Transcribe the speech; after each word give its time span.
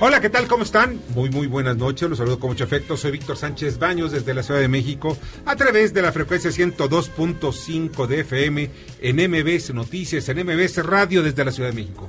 Hola, 0.00 0.20
¿qué 0.20 0.30
tal? 0.30 0.46
¿Cómo 0.46 0.62
están? 0.62 1.00
Muy, 1.12 1.28
muy 1.28 1.48
buenas 1.48 1.76
noches. 1.76 2.08
Los 2.08 2.18
saludo 2.18 2.38
con 2.38 2.50
mucho 2.50 2.62
afecto. 2.62 2.96
Soy 2.96 3.10
Víctor 3.10 3.36
Sánchez 3.36 3.80
Baños 3.80 4.12
desde 4.12 4.32
la 4.32 4.44
Ciudad 4.44 4.60
de 4.60 4.68
México 4.68 5.18
a 5.44 5.56
través 5.56 5.92
de 5.92 6.02
la 6.02 6.12
frecuencia 6.12 6.52
102.5 6.52 8.06
de 8.06 8.20
FM 8.20 8.70
en 9.00 9.16
MBS 9.16 9.74
Noticias, 9.74 10.28
en 10.28 10.46
MBS 10.46 10.84
Radio 10.86 11.24
desde 11.24 11.44
la 11.44 11.50
Ciudad 11.50 11.70
de 11.70 11.74
México. 11.74 12.08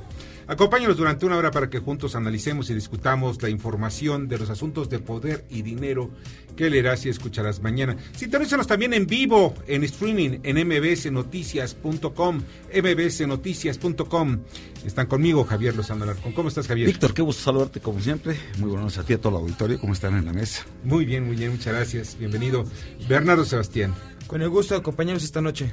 Acompáñanos 0.50 0.96
durante 0.96 1.24
una 1.26 1.36
hora 1.36 1.52
para 1.52 1.70
que 1.70 1.78
juntos 1.78 2.16
analicemos 2.16 2.68
y 2.70 2.74
discutamos 2.74 3.40
la 3.40 3.48
información 3.48 4.26
de 4.26 4.36
los 4.36 4.50
asuntos 4.50 4.90
de 4.90 4.98
poder 4.98 5.44
y 5.48 5.62
dinero 5.62 6.10
que 6.56 6.68
leerás 6.68 7.06
y 7.06 7.08
escucharás 7.08 7.62
mañana. 7.62 7.96
Sintonízanos 8.16 8.66
también 8.66 8.92
en 8.92 9.06
vivo, 9.06 9.54
en 9.68 9.84
streaming, 9.84 10.40
en 10.42 10.66
mbsnoticias.com, 10.66 12.42
mbsnoticias.com. 12.74 14.38
Están 14.84 15.06
conmigo 15.06 15.44
Javier 15.44 15.76
Lozano 15.76 16.02
Alarcón. 16.02 16.32
¿Cómo 16.32 16.48
estás, 16.48 16.66
Javier? 16.66 16.88
Víctor, 16.88 17.14
qué 17.14 17.22
gusto 17.22 17.44
saludarte 17.44 17.78
como 17.78 18.00
siempre. 18.00 18.36
Muy 18.58 18.70
buenas 18.70 18.86
noches 18.86 18.98
a 18.98 19.04
ti, 19.04 19.12
a 19.12 19.20
todo 19.20 19.38
el 19.38 19.44
auditorio. 19.44 19.78
¿Cómo 19.78 19.92
están 19.92 20.18
en 20.18 20.24
la 20.24 20.32
mesa? 20.32 20.66
Muy 20.82 21.04
bien, 21.04 21.24
muy 21.28 21.36
bien, 21.36 21.52
muchas 21.52 21.74
gracias. 21.74 22.18
Bienvenido. 22.18 22.64
Bernardo 23.08 23.44
Sebastián. 23.44 23.94
Con 24.26 24.42
el 24.42 24.48
gusto 24.48 24.74
de 24.74 24.80
acompañarnos 24.80 25.22
esta 25.22 25.40
noche. 25.40 25.70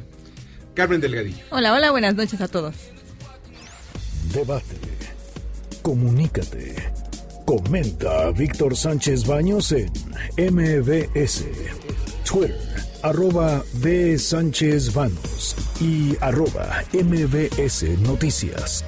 Carmen 0.76 1.02
Delgadillo. 1.02 1.44
Hola, 1.50 1.74
hola, 1.74 1.90
buenas 1.90 2.14
noches 2.14 2.40
a 2.42 2.48
todos. 2.48 2.76
Debate. 4.34 4.76
Comunícate. 5.82 6.76
Comenta 7.46 8.28
a 8.28 8.32
Víctor 8.32 8.76
Sánchez 8.76 9.26
Baños 9.26 9.72
en 9.72 9.90
MBS. 10.38 11.46
Twitter, 12.30 12.60
arroba 13.04 13.64
B. 13.76 14.18
Sánchez 14.20 14.94
Baños 14.94 15.56
y 15.80 16.18
arroba 16.20 16.84
MBS 16.94 17.84
Noticias. 18.00 18.84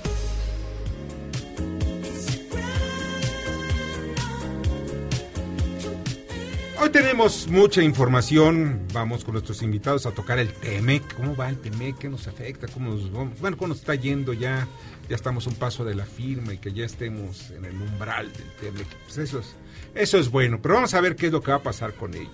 Hoy 6.81 6.91
tenemos 6.91 7.49
mucha 7.49 7.83
información. 7.83 8.87
Vamos 8.93 9.25
con 9.25 9.33
nuestros 9.33 9.61
invitados 9.63 10.05
a 10.05 10.11
tocar 10.11 10.39
el 10.39 10.53
TEMEC. 10.53 11.13
¿Cómo 11.13 11.35
va 11.35 11.49
el 11.49 11.59
TEMEC? 11.59 11.97
¿Qué 11.97 12.07
nos 12.07 12.25
afecta? 12.29 12.67
¿Cómo 12.69 12.91
nos, 12.91 13.11
bueno, 13.11 13.57
cómo 13.57 13.67
nos 13.67 13.79
está 13.79 13.95
yendo 13.95 14.31
ya? 14.31 14.65
Ya 15.09 15.15
estamos 15.17 15.45
un 15.45 15.55
paso 15.55 15.83
de 15.83 15.93
la 15.93 16.05
firma 16.05 16.53
y 16.53 16.57
que 16.57 16.71
ya 16.71 16.85
estemos 16.85 17.51
en 17.51 17.65
el 17.65 17.75
umbral 17.75 18.31
del 18.31 18.49
TEMEC. 18.61 18.87
Pues 19.03 19.17
eso 19.17 19.39
es, 19.39 19.55
eso 19.93 20.17
es 20.19 20.31
bueno. 20.31 20.61
Pero 20.61 20.75
vamos 20.75 20.93
a 20.93 21.01
ver 21.01 21.17
qué 21.17 21.25
es 21.25 21.33
lo 21.33 21.41
que 21.41 21.51
va 21.51 21.57
a 21.57 21.63
pasar 21.63 21.95
con 21.95 22.13
ello. 22.13 22.29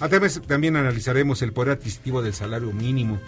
Además, 0.00 0.40
también 0.46 0.76
analizaremos 0.76 1.42
el 1.42 1.52
poder 1.52 1.72
adquisitivo 1.72 2.22
del 2.22 2.32
salario 2.32 2.72
mínimo 2.72 3.20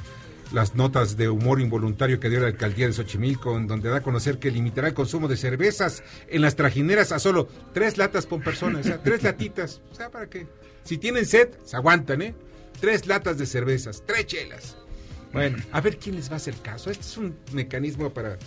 las 0.52 0.74
notas 0.74 1.16
de 1.16 1.28
humor 1.28 1.60
involuntario 1.60 2.20
que 2.20 2.28
dio 2.28 2.40
la 2.40 2.48
alcaldía 2.48 2.86
de 2.86 2.92
Xochimilco, 2.92 3.56
en 3.56 3.66
donde 3.66 3.88
da 3.88 3.98
a 3.98 4.02
conocer 4.02 4.38
que 4.38 4.50
limitará 4.50 4.88
el 4.88 4.94
consumo 4.94 5.28
de 5.28 5.36
cervezas 5.36 6.02
en 6.28 6.42
las 6.42 6.56
trajineras 6.56 7.12
a 7.12 7.18
solo 7.18 7.48
tres 7.72 7.98
latas 7.98 8.26
por 8.26 8.42
persona, 8.42 8.80
o 8.80 8.82
sea, 8.82 8.98
tres 9.02 9.22
latitas. 9.22 9.80
O 9.90 9.94
sea, 9.94 10.10
para 10.10 10.28
que, 10.28 10.46
si 10.84 10.98
tienen 10.98 11.26
sed, 11.26 11.50
se 11.64 11.76
aguantan, 11.76 12.22
¿eh? 12.22 12.34
Tres 12.80 13.06
latas 13.06 13.38
de 13.38 13.46
cervezas, 13.46 14.02
tres 14.06 14.26
chelas. 14.26 14.76
Bueno, 15.32 15.58
a 15.70 15.80
ver 15.80 15.98
quién 15.98 16.16
les 16.16 16.28
va 16.28 16.34
a 16.34 16.36
hacer 16.36 16.54
caso. 16.56 16.90
Este 16.90 17.04
es 17.04 17.16
un 17.16 17.36
mecanismo 17.52 18.10
para, 18.10 18.38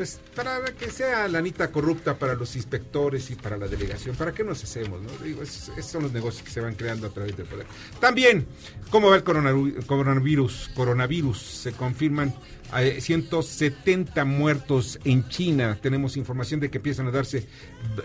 pues, 0.00 0.18
para 0.34 0.64
que 0.78 0.90
sea 0.90 1.28
la 1.28 1.40
anita 1.40 1.70
corrupta 1.70 2.18
para 2.18 2.32
los 2.32 2.56
inspectores 2.56 3.30
y 3.30 3.34
para 3.34 3.58
la 3.58 3.68
delegación. 3.68 4.16
¿Para 4.16 4.32
qué 4.32 4.42
nos 4.42 4.64
hacemos? 4.64 5.02
No? 5.02 5.10
Digo, 5.22 5.42
esos, 5.42 5.84
son 5.84 6.04
los 6.04 6.12
negocios 6.14 6.42
que 6.42 6.50
se 6.50 6.62
van 6.62 6.74
creando 6.74 7.08
a 7.08 7.10
través 7.10 7.36
del 7.36 7.44
poder. 7.44 7.66
También, 8.00 8.46
¿cómo 8.88 9.10
va 9.10 9.16
el 9.16 9.24
coronavirus? 9.24 10.70
Coronavirus, 10.74 11.38
se 11.38 11.72
confirman 11.72 12.34
eh, 12.78 12.98
170 12.98 14.24
muertos 14.24 14.98
en 15.04 15.28
China. 15.28 15.78
Tenemos 15.82 16.16
información 16.16 16.60
de 16.60 16.70
que 16.70 16.78
empiezan 16.78 17.06
a 17.08 17.10
darse 17.10 17.46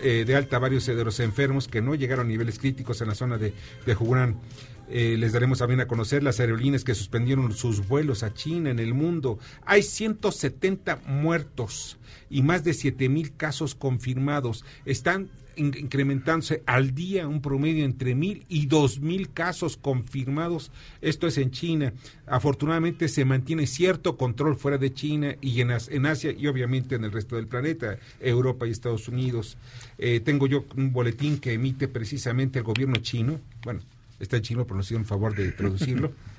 eh, 0.02 0.26
de 0.28 0.36
alta 0.36 0.60
varios 0.60 0.86
de 0.86 1.02
los 1.02 1.22
enfermos 1.22 1.70
que 1.70 1.82
no 1.82 1.96
llegaron 1.96 2.26
a 2.26 2.30
niveles 2.30 2.60
críticos 2.60 3.00
en 3.00 3.08
la 3.08 3.16
zona 3.16 3.38
de, 3.38 3.54
de 3.86 3.96
Hunan. 3.96 4.42
Eh, 4.90 5.16
les 5.18 5.34
daremos 5.34 5.60
también 5.60 5.82
a 5.82 5.88
conocer 5.88 6.22
las 6.24 6.40
aerolíneas 6.40 6.84
que 6.84 6.94
suspendieron 6.96 7.52
sus 7.54 7.88
vuelos 7.88 8.24
a 8.24 8.34
China 8.34 8.70
en 8.70 8.80
el 8.80 8.94
mundo. 8.94 9.40
Hay 9.66 9.82
170 9.82 10.98
muertos 11.08 11.98
y 12.30 12.42
más 12.42 12.64
de 12.64 12.74
7 12.74 13.10
mil 13.10 13.36
casos 13.36 13.76
confirmados. 13.76 14.64
Están 14.86 15.30
in- 15.56 15.76
incrementándose 15.78 16.62
al 16.66 16.94
día 16.94 17.28
un 17.28 17.42
promedio 17.42 17.84
entre 17.86 18.14
mil 18.14 18.46
y 18.50 18.66
dos 18.68 19.00
mil 19.00 19.32
casos 19.32 19.78
confirmados. 19.78 20.72
Esto 21.02 21.28
es 21.28 21.38
en 21.38 21.52
China. 21.52 21.94
Afortunadamente 22.28 23.08
se 23.08 23.26
mantiene 23.26 23.66
cierto 23.68 24.18
control 24.18 24.56
fuera 24.56 24.78
de 24.78 24.94
China 24.94 25.36
y 25.42 25.62
en, 25.62 25.72
en 25.72 26.06
Asia 26.06 26.32
y 26.32 26.48
obviamente 26.48 26.96
en 26.96 27.04
el 27.06 27.12
resto 27.12 27.36
del 27.38 27.48
planeta, 27.48 27.98
Europa 28.20 28.68
y 28.68 28.72
Estados 28.72 29.08
Unidos. 29.08 29.58
Eh, 29.98 30.20
tengo 30.20 30.46
yo 30.48 30.66
un 30.76 30.92
boletín 30.94 31.40
que 31.40 31.54
emite 31.54 31.88
precisamente 31.88 32.60
el 32.60 32.66
gobierno 32.66 32.98
chino. 32.98 33.40
Bueno, 33.64 33.82
está 34.20 34.38
en 34.38 34.44
chino, 34.44 34.66
nos 34.70 34.86
hicieron 34.86 35.06
favor 35.06 35.36
de 35.36 35.52
traducirlo. 35.52 36.12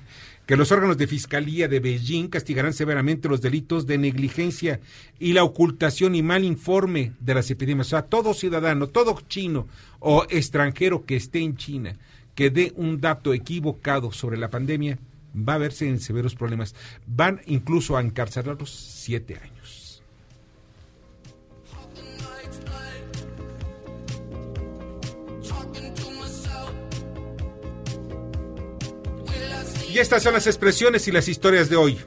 que 0.47 0.55
los 0.55 0.71
órganos 0.71 0.97
de 0.97 1.07
fiscalía 1.07 1.67
de 1.67 1.81
Beijing 1.81 2.29
castigarán 2.29 2.73
severamente 2.73 3.27
los 3.27 3.41
delitos 3.41 3.85
de 3.85 3.97
negligencia 3.97 4.79
y 5.19 5.33
la 5.33 5.43
ocultación 5.43 6.15
y 6.15 6.23
mal 6.23 6.45
informe 6.45 7.11
de 7.19 7.33
las 7.35 7.51
epidemias. 7.51 7.87
O 7.87 7.89
sea, 7.89 8.03
todo 8.03 8.33
ciudadano, 8.33 8.87
todo 8.87 9.19
chino 9.27 9.67
o 9.99 10.25
extranjero 10.29 11.05
que 11.05 11.17
esté 11.17 11.39
en 11.39 11.57
China, 11.57 11.97
que 12.33 12.49
dé 12.49 12.71
un 12.77 13.01
dato 13.01 13.33
equivocado 13.33 14.13
sobre 14.13 14.37
la 14.37 14.49
pandemia, 14.49 14.97
va 15.37 15.55
a 15.55 15.57
verse 15.57 15.89
en 15.89 15.99
severos 15.99 16.33
problemas. 16.33 16.75
Van 17.05 17.41
incluso 17.45 17.97
a 17.97 18.01
encarcelarlos 18.01 18.71
siete 18.71 19.35
años. 19.35 19.56
Y 29.97 29.99
estas 29.99 30.21
son 30.21 30.33
las 30.33 30.45
expresiones 30.45 31.07
y 31.07 31.11
las 31.11 31.27
historias 31.27 31.71
de 31.71 31.75
hoy. 31.75 31.99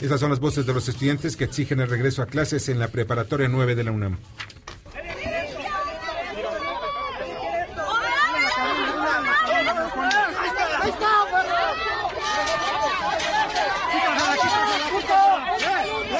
Estas 0.00 0.18
son 0.18 0.30
las 0.30 0.40
voces 0.40 0.66
de 0.66 0.74
los 0.74 0.88
estudiantes 0.88 1.36
que 1.36 1.44
exigen 1.44 1.78
el 1.78 1.88
regreso 1.88 2.20
a 2.20 2.26
clases 2.26 2.68
en 2.68 2.80
la 2.80 2.88
preparatoria 2.88 3.46
9 3.46 3.76
de 3.76 3.84
la 3.84 3.92
UNAM. 3.92 4.18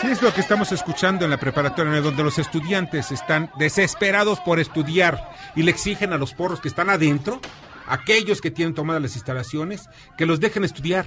Sí, 0.01 0.07
es 0.07 0.23
lo 0.23 0.33
que 0.33 0.41
estamos 0.41 0.71
escuchando 0.71 1.25
en 1.25 1.33
la 1.33 1.41
preparatoria 1.41 1.91
9, 1.91 2.05
donde 2.05 2.23
los 2.23 2.39
estudiantes 2.39 3.11
están 3.11 3.51
desesperados 3.59 4.39
por 4.39 4.61
estudiar 4.61 5.33
y 5.57 5.65
le 5.65 5.73
exigen 5.73 6.13
a 6.13 6.17
los 6.17 6.33
porros 6.33 6.61
que 6.61 6.69
están 6.69 6.91
adentro, 6.91 7.41
aquellos 7.89 8.41
que 8.41 8.51
tienen 8.51 8.75
tomadas 8.75 9.03
las 9.03 9.15
instalaciones, 9.15 9.89
que 10.17 10.27
los 10.27 10.41
dejen 10.41 10.65
estudiar. 10.65 11.07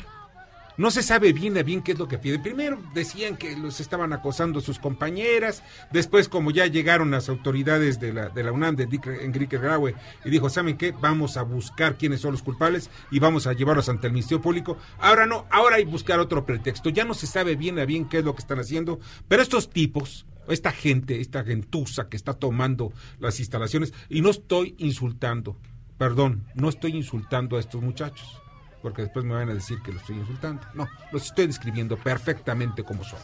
No 0.77 0.89
se 0.89 1.03
sabe 1.03 1.33
bien 1.33 1.57
a 1.57 1.63
bien 1.63 1.81
qué 1.81 1.91
es 1.91 1.99
lo 1.99 2.07
que 2.07 2.17
piden. 2.17 2.41
Primero 2.41 2.81
decían 2.93 3.35
que 3.35 3.55
los 3.57 3.79
estaban 3.79 4.13
acosando 4.13 4.61
sus 4.61 4.79
compañeras, 4.79 5.63
después 5.91 6.29
como 6.29 6.49
ya 6.49 6.65
llegaron 6.65 7.11
las 7.11 7.29
autoridades 7.29 7.99
de 7.99 8.13
la, 8.13 8.29
de 8.29 8.49
UNAM, 8.49 8.77
de 8.77 8.87
Enrique 9.21 9.57
Graue, 9.57 9.95
y 10.23 10.29
dijo, 10.29 10.49
¿saben 10.49 10.77
qué? 10.77 10.91
Vamos 10.91 11.35
a 11.35 11.43
buscar 11.43 11.97
quiénes 11.97 12.21
son 12.21 12.31
los 12.31 12.41
culpables 12.41 12.89
y 13.11 13.19
vamos 13.19 13.47
a 13.47 13.53
llevarlos 13.53 13.89
ante 13.89 14.07
el 14.07 14.13
Ministerio 14.13 14.41
Público. 14.41 14.77
Ahora 14.97 15.25
no, 15.25 15.45
ahora 15.51 15.75
hay 15.75 15.85
que 15.85 15.91
buscar 15.91 16.19
otro 16.19 16.45
pretexto. 16.45 16.89
Ya 16.89 17.03
no 17.03 17.13
se 17.13 17.27
sabe 17.27 17.55
bien 17.55 17.77
a 17.77 17.85
bien 17.85 18.07
qué 18.07 18.19
es 18.19 18.25
lo 18.25 18.33
que 18.33 18.41
están 18.41 18.59
haciendo, 18.59 18.99
pero 19.27 19.43
estos 19.43 19.69
tipos, 19.69 20.25
esta 20.47 20.71
gente, 20.71 21.19
esta 21.19 21.43
gentuza 21.43 22.07
que 22.07 22.17
está 22.17 22.33
tomando 22.33 22.93
las 23.19 23.39
instalaciones, 23.39 23.93
y 24.09 24.21
no 24.21 24.29
estoy 24.29 24.75
insultando, 24.77 25.57
perdón, 26.01 26.43
no 26.55 26.67
estoy 26.67 26.95
insultando 26.95 27.57
a 27.57 27.59
estos 27.59 27.79
muchachos 27.79 28.41
porque 28.81 29.03
después 29.03 29.23
me 29.23 29.35
van 29.35 29.51
a 29.51 29.53
decir 29.53 29.83
que 29.83 29.91
lo 29.91 29.99
estoy 29.99 30.15
insultando. 30.15 30.63
No, 30.73 30.87
los 31.11 31.27
estoy 31.27 31.45
describiendo 31.45 31.95
perfectamente 31.95 32.83
como 32.83 33.03
son. 33.03 33.19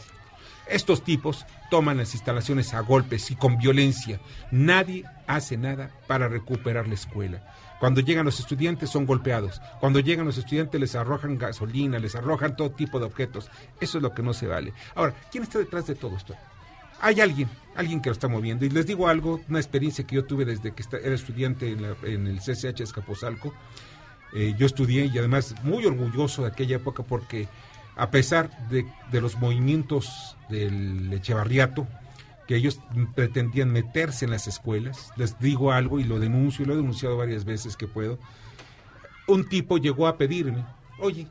Estos 0.68 1.02
tipos 1.02 1.44
toman 1.72 1.96
las 1.96 2.14
instalaciones 2.14 2.74
a 2.74 2.80
golpes 2.82 3.32
y 3.32 3.34
con 3.34 3.58
violencia. 3.58 4.20
Nadie 4.52 5.04
hace 5.26 5.56
nada 5.56 5.90
para 6.06 6.28
recuperar 6.28 6.86
la 6.86 6.94
escuela. 6.94 7.52
Cuando 7.80 8.00
llegan 8.00 8.24
los 8.24 8.38
estudiantes 8.38 8.90
son 8.90 9.06
golpeados. 9.06 9.60
Cuando 9.80 9.98
llegan 9.98 10.26
los 10.26 10.38
estudiantes 10.38 10.80
les 10.80 10.94
arrojan 10.94 11.36
gasolina, 11.36 11.98
les 11.98 12.14
arrojan 12.14 12.54
todo 12.54 12.70
tipo 12.70 13.00
de 13.00 13.06
objetos. 13.06 13.50
Eso 13.80 13.98
es 13.98 14.02
lo 14.02 14.14
que 14.14 14.22
no 14.22 14.32
se 14.32 14.46
vale. 14.46 14.72
Ahora, 14.94 15.16
¿quién 15.32 15.42
está 15.42 15.58
detrás 15.58 15.88
de 15.88 15.96
todo 15.96 16.16
esto? 16.16 16.36
Hay 17.00 17.20
alguien, 17.20 17.48
alguien 17.76 18.00
que 18.00 18.10
lo 18.10 18.12
está 18.12 18.28
moviendo. 18.28 18.64
Y 18.64 18.70
les 18.70 18.86
digo 18.86 19.08
algo, 19.08 19.40
una 19.48 19.58
experiencia 19.58 20.06
que 20.06 20.16
yo 20.16 20.24
tuve 20.24 20.44
desde 20.44 20.72
que 20.72 20.84
era 21.02 21.14
estudiante 21.14 21.70
en, 21.70 22.26
el 22.26 22.38
CCH 22.40 22.80
Escapozalco. 22.80 23.54
Eh, 24.34 24.54
yo 24.58 24.66
estudié 24.66 25.06
y 25.06 25.18
además 25.18 25.54
muy 25.62 25.86
orgulloso 25.86 26.42
de 26.42 26.48
aquella 26.48 26.76
época 26.76 27.02
porque 27.02 27.48
a 27.96 28.10
pesar 28.10 28.68
de, 28.68 28.86
de 29.10 29.20
los 29.20 29.36
movimientos 29.36 30.36
del 30.48 31.12
Echevarriato, 31.12 31.86
que 32.48 32.56
ellos 32.56 32.80
pretendían 33.14 33.70
meterse 33.70 34.24
en 34.24 34.30
las 34.30 34.48
escuelas. 34.48 35.12
Les 35.16 35.38
digo 35.38 35.70
algo 35.70 36.00
y 36.00 36.04
lo 36.04 36.18
denuncio, 36.18 36.64
y 36.64 36.66
lo 36.66 36.72
he 36.72 36.76
denunciado 36.76 37.18
varias 37.18 37.44
veces 37.44 37.76
que 37.76 37.86
puedo. 37.86 38.18
Un 39.26 39.46
tipo 39.46 39.76
llegó 39.76 40.06
a 40.06 40.16
pedirme, 40.16 40.64
oye, 40.98 41.26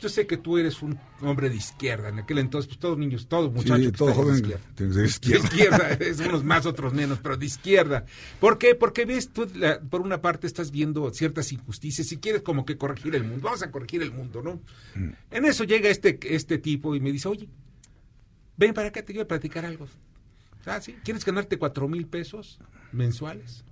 yo 0.00 0.08
sé 0.08 0.26
que 0.26 0.36
tú 0.36 0.56
eres 0.56 0.82
un 0.82 0.98
hombre 1.20 1.50
de 1.50 1.56
izquierda. 1.56 2.08
En 2.08 2.18
aquel 2.18 2.38
entonces, 2.38 2.66
pues 2.66 2.78
todos 2.78 2.96
niños, 2.96 3.28
todos 3.28 3.52
muchachos. 3.52 3.86
Sí, 3.86 3.92
todo 3.92 4.14
joven 4.14 4.32
de 4.32 4.38
izquierda. 4.40 4.64
De 4.76 5.06
izquierda. 5.06 5.90
es 6.00 6.20
unos 6.20 6.42
más, 6.42 6.66
otros 6.66 6.94
menos, 6.94 7.18
pero 7.22 7.36
de 7.36 7.46
izquierda. 7.46 8.06
¿Por 8.40 8.58
qué? 8.58 8.74
Porque 8.74 9.04
ves, 9.04 9.28
tú, 9.28 9.46
por 9.90 10.00
una 10.00 10.22
parte, 10.22 10.46
estás 10.46 10.70
viendo 10.70 11.12
ciertas 11.12 11.52
injusticias 11.52 12.10
y 12.12 12.16
quieres 12.16 12.42
como 12.42 12.64
que 12.64 12.78
corregir 12.78 13.14
el 13.14 13.24
mundo. 13.24 13.42
Vamos 13.44 13.62
a 13.62 13.70
corregir 13.70 14.02
el 14.02 14.12
mundo, 14.12 14.42
¿no? 14.42 14.60
Mm. 14.94 15.10
En 15.30 15.44
eso 15.44 15.64
llega 15.64 15.90
este, 15.90 16.18
este 16.34 16.58
tipo 16.58 16.94
y 16.94 17.00
me 17.00 17.12
dice, 17.12 17.28
oye, 17.28 17.48
ven 18.56 18.72
para 18.72 18.88
acá, 18.88 19.02
te 19.02 19.12
quiero 19.12 19.28
platicar 19.28 19.66
algo. 19.66 19.86
Ah, 20.64 20.80
sí. 20.80 20.96
¿Quieres 21.04 21.24
ganarte 21.24 21.58
cuatro 21.58 21.88
mil 21.88 22.06
pesos 22.06 22.58
mensuales? 22.92 23.64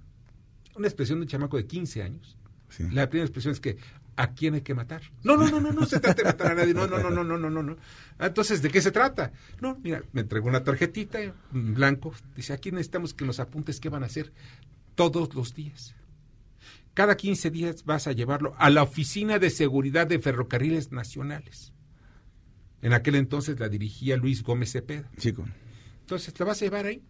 Una 0.75 0.87
expresión 0.87 1.19
de 1.19 1.23
un 1.23 1.29
chamaco 1.29 1.57
de 1.57 1.67
15 1.67 2.03
años. 2.03 2.37
La 2.93 3.09
primera 3.09 3.25
expresión 3.25 3.53
es 3.53 3.61
que 3.61 3.79
¿a 4.19 4.35
quién 4.35 4.55
hay 4.55 4.63
que 4.63 4.75
matar? 4.75 5.01
No, 5.23 5.37
no, 5.37 5.49
no, 5.49 5.61
no, 5.61 5.73
no 5.73 5.87
se 5.87 6.01
trata 6.01 6.23
de 6.23 6.25
matar 6.25 6.53
a 6.53 6.55
nadie. 6.57 6.75
No, 6.75 6.89
no, 6.89 6.99
no, 6.99 7.11
no, 7.11 7.23
no, 7.23 7.39
no, 7.39 7.63
no, 7.63 7.77
entonces, 8.19 8.61
¿de 8.61 8.69
qué 8.69 8.83
se 8.83 8.91
trata? 8.91 9.33
No, 9.61 9.79
mira, 9.83 10.03
me 10.13 10.23
entregó 10.23 10.49
una 10.49 10.65
tarjetita 10.65 11.21
en 11.23 11.75
blanco. 11.75 12.13
Dice, 12.35 12.53
aquí 12.53 12.73
necesitamos 12.73 13.15
que 13.15 13.25
nos 13.25 13.39
apuntes 13.39 13.79
qué 13.79 13.89
van 13.89 14.03
a 14.03 14.07
hacer 14.07 14.33
todos 14.97 15.35
los 15.35 15.55
días. 15.55 15.95
Cada 16.95 17.17
15 17.17 17.51
días 17.51 17.85
vas 17.85 18.09
a 18.09 18.13
llevarlo 18.13 18.57
a 18.59 18.71
la 18.71 18.83
Oficina 18.83 19.39
de 19.39 19.51
Seguridad 19.51 20.09
de 20.09 20.19
Ferrocarriles 20.19 20.91
Nacionales. 20.91 21.73
En 22.83 22.93
aquel 22.93 23.15
entonces 23.15 23.61
la 23.61 23.69
dirigía 23.69 24.17
Luis 24.17 24.43
Gómez 24.43 24.73
Cepeda. 24.73 25.09
Sí, 25.17 25.33
con 25.33 25.55
entonces 26.01 26.33
te 26.33 26.43
vas 26.43 26.61
a 26.63 26.65
llevar 26.65 26.87
ahí, 26.87 27.03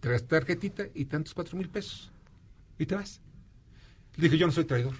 traes 0.00 0.26
tarjetita 0.26 0.84
y 0.94 1.06
tantos 1.06 1.34
cuatro 1.34 1.58
mil 1.58 1.68
pesos. 1.68 2.12
Y 2.78 2.86
te 2.86 2.94
vas. 2.94 3.20
Le 4.14 4.24
dije, 4.24 4.38
yo 4.38 4.46
no 4.46 4.52
soy 4.52 4.64
traidor. 4.64 4.94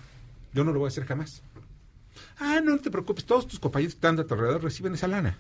Yo 0.53 0.65
no 0.65 0.73
lo 0.73 0.81
voy 0.81 0.87
a 0.87 0.89
hacer 0.89 1.05
jamás. 1.05 1.43
Ah, 2.39 2.61
no, 2.63 2.79
te 2.79 2.91
preocupes, 2.91 3.25
todos 3.25 3.47
tus 3.47 3.59
compañeros 3.59 3.95
que 3.95 3.99
están 3.99 4.19
a 4.19 4.25
tu 4.25 4.35
alrededor 4.35 4.63
reciben 4.63 4.95
esa 4.95 5.09
lana. 5.09 5.37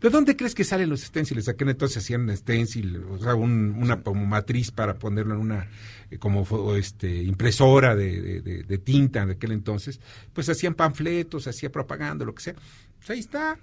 ¿De 0.00 0.10
dónde 0.10 0.36
crees 0.36 0.54
que 0.54 0.64
salen 0.64 0.90
los 0.90 1.02
esténciles? 1.02 1.48
Aquel 1.48 1.70
entonces 1.70 1.98
hacían 1.98 2.34
stencil, 2.36 3.02
o 3.10 3.18
sea, 3.18 3.34
una 3.34 4.02
como 4.02 4.26
matriz 4.26 4.70
para 4.70 4.98
ponerlo 4.98 5.34
en 5.34 5.40
una 5.40 5.68
eh, 6.10 6.18
como 6.18 6.74
este 6.76 7.22
impresora 7.22 7.96
de, 7.96 8.42
de, 8.42 8.78
tinta 8.78 9.24
de 9.24 9.32
aquel 9.32 9.52
entonces. 9.52 10.00
Pues 10.32 10.48
hacían 10.48 10.74
panfletos, 10.74 11.46
hacía 11.46 11.70
propaganda, 11.72 12.24
lo 12.24 12.34
que 12.34 12.42
sea. 12.42 12.54
Pues 12.98 13.10
ahí 13.10 13.20
está 13.20 13.58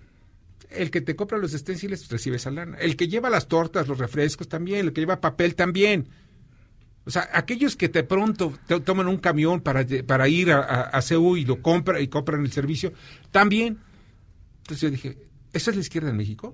el 0.69 0.91
que 0.91 1.01
te 1.01 1.15
compra 1.15 1.37
los 1.37 1.53
esténciles 1.53 2.09
recibe 2.09 2.37
esa 2.37 2.51
lana. 2.51 2.77
El 2.77 2.95
que 2.95 3.07
lleva 3.07 3.29
las 3.29 3.47
tortas, 3.47 3.87
los 3.87 3.97
refrescos 3.97 4.47
también, 4.47 4.87
el 4.87 4.93
que 4.93 5.01
lleva 5.01 5.21
papel 5.21 5.55
también. 5.55 6.07
O 7.07 7.09
sea, 7.09 7.29
aquellos 7.31 7.77
que 7.77 7.87
de 7.87 8.03
pronto 8.03 8.53
toman 8.83 9.07
un 9.07 9.17
camión 9.17 9.61
para, 9.61 9.85
para 10.05 10.27
ir 10.27 10.51
a, 10.51 10.89
a, 10.91 11.01
y 11.37 11.45
lo 11.45 11.61
compran 11.61 12.01
y 12.01 12.09
compran 12.09 12.41
el 12.41 12.51
servicio, 12.51 12.91
también. 13.31 13.77
Entonces 14.57 14.81
yo 14.81 14.91
dije, 14.91 15.17
¿esa 15.53 15.69
es 15.71 15.77
la 15.77 15.81
izquierda 15.81 16.09
en 16.09 16.17
México? 16.17 16.53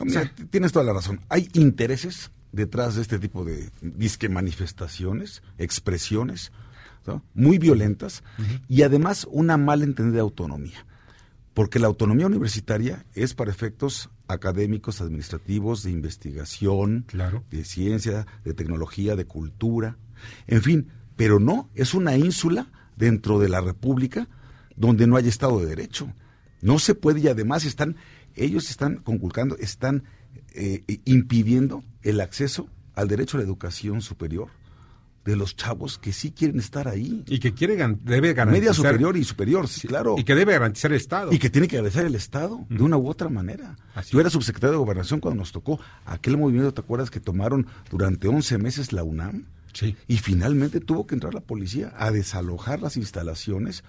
O 0.00 0.08
sea, 0.08 0.32
tienes 0.48 0.72
toda 0.72 0.86
la 0.86 0.94
razón. 0.94 1.20
Hay 1.28 1.50
intereses 1.52 2.30
detrás 2.52 2.96
de 2.96 3.02
este 3.02 3.18
tipo 3.18 3.44
de 3.44 3.70
disque 3.82 4.30
manifestaciones, 4.30 5.42
expresiones, 5.58 6.50
muy 7.34 7.58
violentas, 7.58 8.24
y 8.66 8.80
además 8.80 9.26
una 9.30 9.58
mal 9.58 9.82
entendida 9.82 10.22
autonomía 10.22 10.86
porque 11.56 11.78
la 11.78 11.86
autonomía 11.86 12.26
universitaria 12.26 13.06
es 13.14 13.32
para 13.32 13.50
efectos 13.50 14.10
académicos, 14.28 15.00
administrativos, 15.00 15.82
de 15.84 15.90
investigación, 15.90 17.06
de 17.50 17.64
ciencia, 17.64 18.26
de 18.44 18.52
tecnología, 18.52 19.16
de 19.16 19.24
cultura, 19.24 19.96
en 20.46 20.60
fin, 20.60 20.88
pero 21.16 21.40
no, 21.40 21.70
es 21.74 21.94
una 21.94 22.14
ínsula 22.14 22.70
dentro 22.94 23.38
de 23.38 23.48
la 23.48 23.62
República 23.62 24.28
donde 24.76 25.06
no 25.06 25.16
hay 25.16 25.28
Estado 25.28 25.58
de 25.58 25.64
Derecho. 25.64 26.12
No 26.60 26.78
se 26.78 26.94
puede 26.94 27.20
y 27.20 27.28
además 27.28 27.64
están, 27.64 27.96
ellos 28.34 28.68
están 28.68 28.96
conculcando, 28.96 29.56
están 29.56 30.04
eh, 30.52 30.84
impidiendo 31.06 31.82
el 32.02 32.20
acceso 32.20 32.68
al 32.94 33.08
derecho 33.08 33.38
a 33.38 33.40
la 33.40 33.46
educación 33.46 34.02
superior 34.02 34.50
de 35.26 35.36
los 35.36 35.56
chavos 35.56 35.98
que 35.98 36.12
sí 36.12 36.30
quieren 36.30 36.58
estar 36.60 36.86
ahí. 36.88 37.24
Y 37.26 37.40
que 37.40 37.52
quiere, 37.52 37.74
debe 37.74 38.32
garantizar. 38.32 38.46
Media 38.46 38.72
superior 38.72 39.16
y 39.16 39.24
superior, 39.24 39.68
sí, 39.68 39.88
claro. 39.88 40.14
Y 40.16 40.24
que 40.24 40.34
debe 40.34 40.52
garantizar 40.52 40.92
el 40.92 40.96
Estado. 40.96 41.32
Y 41.32 41.38
que 41.38 41.50
tiene 41.50 41.66
que 41.66 41.76
garantizar 41.76 42.06
el 42.06 42.14
Estado, 42.14 42.64
de 42.70 42.82
una 42.82 42.96
u 42.96 43.08
otra 43.08 43.28
manera. 43.28 43.76
Yo 44.08 44.20
era 44.20 44.30
subsecretario 44.30 44.72
de 44.72 44.78
Gobernación 44.78 45.20
cuando 45.20 45.40
nos 45.40 45.52
tocó 45.52 45.80
aquel 46.04 46.38
movimiento, 46.38 46.72
¿te 46.72 46.80
acuerdas? 46.80 47.10
Que 47.10 47.20
tomaron 47.20 47.66
durante 47.90 48.28
11 48.28 48.58
meses 48.58 48.92
la 48.92 49.02
UNAM. 49.02 49.46
Sí. 49.72 49.96
Y 50.06 50.18
finalmente 50.18 50.80
tuvo 50.80 51.06
que 51.06 51.14
entrar 51.16 51.34
la 51.34 51.40
policía 51.40 51.92
a 51.98 52.10
desalojar 52.10 52.80
las 52.80 52.96
instalaciones. 52.96 53.82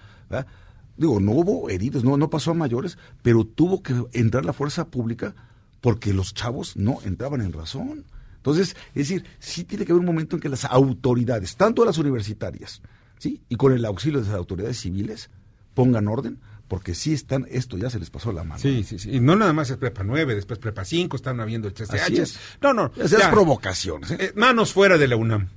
Digo, 0.96 1.20
no 1.20 1.32
hubo 1.32 1.70
heridos, 1.70 2.02
no, 2.02 2.16
no 2.16 2.28
pasó 2.28 2.50
a 2.50 2.54
mayores, 2.54 2.98
pero 3.22 3.44
tuvo 3.44 3.82
que 3.82 3.94
entrar 4.12 4.44
la 4.44 4.52
fuerza 4.52 4.88
pública 4.88 5.34
porque 5.80 6.12
los 6.12 6.34
chavos 6.34 6.76
no 6.76 6.98
entraban 7.04 7.40
en 7.40 7.52
razón. 7.52 8.04
Entonces, 8.50 8.76
es 8.94 9.08
decir, 9.08 9.24
sí 9.38 9.64
tiene 9.64 9.84
que 9.84 9.92
haber 9.92 10.00
un 10.00 10.06
momento 10.06 10.36
en 10.36 10.40
que 10.40 10.48
las 10.48 10.64
autoridades, 10.64 11.56
tanto 11.56 11.84
las 11.84 11.98
universitarias, 11.98 12.82
¿sí? 13.18 13.42
y 13.48 13.56
con 13.56 13.72
el 13.72 13.84
auxilio 13.84 14.20
de 14.20 14.26
las 14.26 14.34
autoridades 14.34 14.78
civiles, 14.80 15.30
pongan 15.74 16.08
orden, 16.08 16.40
porque 16.68 16.94
sí 16.94 17.14
están, 17.14 17.46
esto 17.50 17.78
ya 17.78 17.90
se 17.90 17.98
les 17.98 18.10
pasó 18.10 18.30
la 18.32 18.44
mano. 18.44 18.60
Sí, 18.60 18.84
sí, 18.84 18.98
sí. 18.98 19.10
Y 19.16 19.20
no 19.20 19.36
nada 19.36 19.52
más 19.52 19.70
es 19.70 19.78
prepa 19.78 20.04
9, 20.04 20.34
después 20.34 20.58
prepa 20.58 20.84
5, 20.84 21.16
están 21.16 21.40
habiendo 21.40 21.66
el 21.66 21.74
CCH. 21.74 22.36
No, 22.60 22.74
no. 22.74 22.92
Esas 22.96 23.28
provocaciones. 23.30 24.10
¿eh? 24.10 24.16
Eh, 24.20 24.32
manos 24.36 24.72
fuera 24.72 24.98
de 24.98 25.08
la 25.08 25.16
UNAM. 25.16 25.48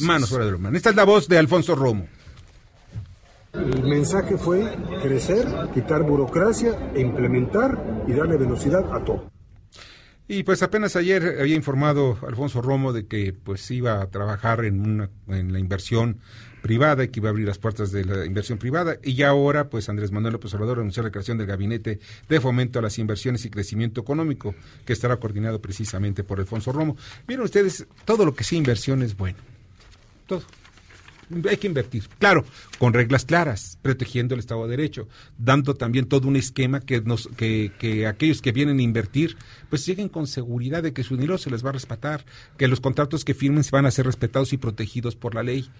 manos 0.00 0.30
fuera 0.30 0.46
de 0.46 0.52
la 0.52 0.56
UNAM. 0.56 0.74
Esta 0.74 0.90
es 0.90 0.96
la 0.96 1.04
voz 1.04 1.28
de 1.28 1.38
Alfonso 1.38 1.74
Romo. 1.74 2.06
El 3.52 3.84
mensaje 3.84 4.36
fue 4.36 4.76
crecer, 5.00 5.46
quitar 5.72 6.02
burocracia 6.02 6.90
e 6.94 7.00
implementar 7.00 8.04
y 8.08 8.12
darle 8.12 8.36
velocidad 8.36 8.92
a 8.92 9.04
todo. 9.04 9.30
Y 10.26 10.42
pues 10.42 10.62
apenas 10.62 10.96
ayer 10.96 11.36
había 11.38 11.54
informado 11.54 12.18
Alfonso 12.26 12.62
Romo 12.62 12.94
de 12.94 13.06
que 13.06 13.34
pues 13.34 13.70
iba 13.70 14.00
a 14.00 14.06
trabajar 14.08 14.64
en 14.64 14.80
una 14.80 15.10
en 15.28 15.52
la 15.52 15.58
inversión 15.58 16.18
privada 16.62 17.04
y 17.04 17.08
que 17.08 17.20
iba 17.20 17.28
a 17.28 17.30
abrir 17.30 17.46
las 17.46 17.58
puertas 17.58 17.92
de 17.92 18.06
la 18.06 18.24
inversión 18.24 18.56
privada 18.56 18.96
y 19.02 19.14
ya 19.14 19.28
ahora 19.28 19.68
pues 19.68 19.90
Andrés 19.90 20.12
Manuel 20.12 20.32
López 20.32 20.54
Obrador 20.54 20.78
anunció 20.78 21.02
la 21.02 21.10
creación 21.10 21.36
del 21.36 21.46
gabinete 21.46 22.00
de 22.26 22.40
fomento 22.40 22.78
a 22.78 22.82
las 22.82 22.98
inversiones 22.98 23.44
y 23.44 23.50
crecimiento 23.50 24.00
económico 24.00 24.54
que 24.86 24.94
estará 24.94 25.18
coordinado 25.18 25.60
precisamente 25.60 26.24
por 26.24 26.40
Alfonso 26.40 26.72
Romo. 26.72 26.96
Miren 27.28 27.44
ustedes, 27.44 27.86
todo 28.06 28.24
lo 28.24 28.34
que 28.34 28.44
sea 28.44 28.56
inversión 28.56 29.02
es 29.02 29.14
bueno. 29.14 29.36
Todo 30.26 30.42
hay 31.48 31.56
que 31.56 31.66
invertir. 31.66 32.08
Claro, 32.18 32.44
con 32.78 32.92
reglas 32.92 33.24
claras, 33.24 33.78
protegiendo 33.82 34.34
el 34.34 34.40
Estado 34.40 34.64
de 34.64 34.76
Derecho, 34.76 35.08
dando 35.38 35.74
también 35.74 36.06
todo 36.06 36.28
un 36.28 36.36
esquema 36.36 36.80
que, 36.80 37.00
nos, 37.00 37.28
que, 37.36 37.72
que 37.78 38.06
aquellos 38.06 38.42
que 38.42 38.52
vienen 38.52 38.78
a 38.78 38.82
invertir, 38.82 39.36
pues 39.70 39.86
lleguen 39.86 40.08
con 40.08 40.26
seguridad 40.26 40.82
de 40.82 40.92
que 40.92 41.02
su 41.02 41.16
dinero 41.16 41.38
se 41.38 41.50
les 41.50 41.64
va 41.64 41.70
a 41.70 41.74
respetar, 41.74 42.24
que 42.56 42.68
los 42.68 42.80
contratos 42.80 43.24
que 43.24 43.34
firmen 43.34 43.64
van 43.70 43.86
a 43.86 43.90
ser 43.90 44.06
respetados 44.06 44.52
y 44.52 44.58
protegidos 44.58 45.16
por 45.16 45.34
la 45.34 45.42
ley. 45.42 45.70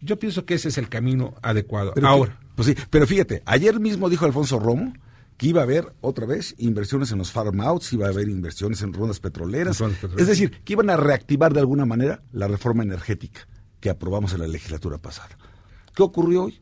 Yo 0.00 0.18
pienso 0.18 0.44
que 0.44 0.54
ese 0.54 0.68
es 0.68 0.78
el 0.78 0.88
camino 0.88 1.34
adecuado. 1.42 1.92
Ahora. 2.02 2.38
pues 2.54 2.68
sí, 2.68 2.74
pero 2.90 3.06
fíjate, 3.06 3.42
ayer 3.44 3.78
mismo 3.80 4.08
dijo 4.08 4.24
Alfonso 4.24 4.58
Romo 4.58 4.92
que 5.36 5.46
iba 5.46 5.62
a 5.62 5.64
haber 5.64 5.94
otra 6.02 6.26
vez 6.26 6.54
inversiones 6.58 7.12
en 7.12 7.18
los 7.18 7.32
farm 7.32 7.62
outs, 7.62 7.94
iba 7.94 8.06
a 8.06 8.10
haber 8.10 8.28
inversiones 8.28 8.82
en 8.82 8.92
rondas 8.92 9.20
petroleras. 9.20 9.80
Es 10.18 10.26
decir, 10.26 10.50
que 10.64 10.74
iban 10.74 10.90
a 10.90 10.98
reactivar 10.98 11.54
de 11.54 11.60
alguna 11.60 11.86
manera 11.86 12.22
la 12.30 12.46
reforma 12.46 12.82
energética 12.82 13.48
que 13.80 13.90
aprobamos 13.90 14.32
en 14.32 14.40
la 14.40 14.46
legislatura 14.46 14.98
pasada. 14.98 15.36
¿Qué 15.94 16.02
ocurrió 16.02 16.44
hoy? 16.44 16.60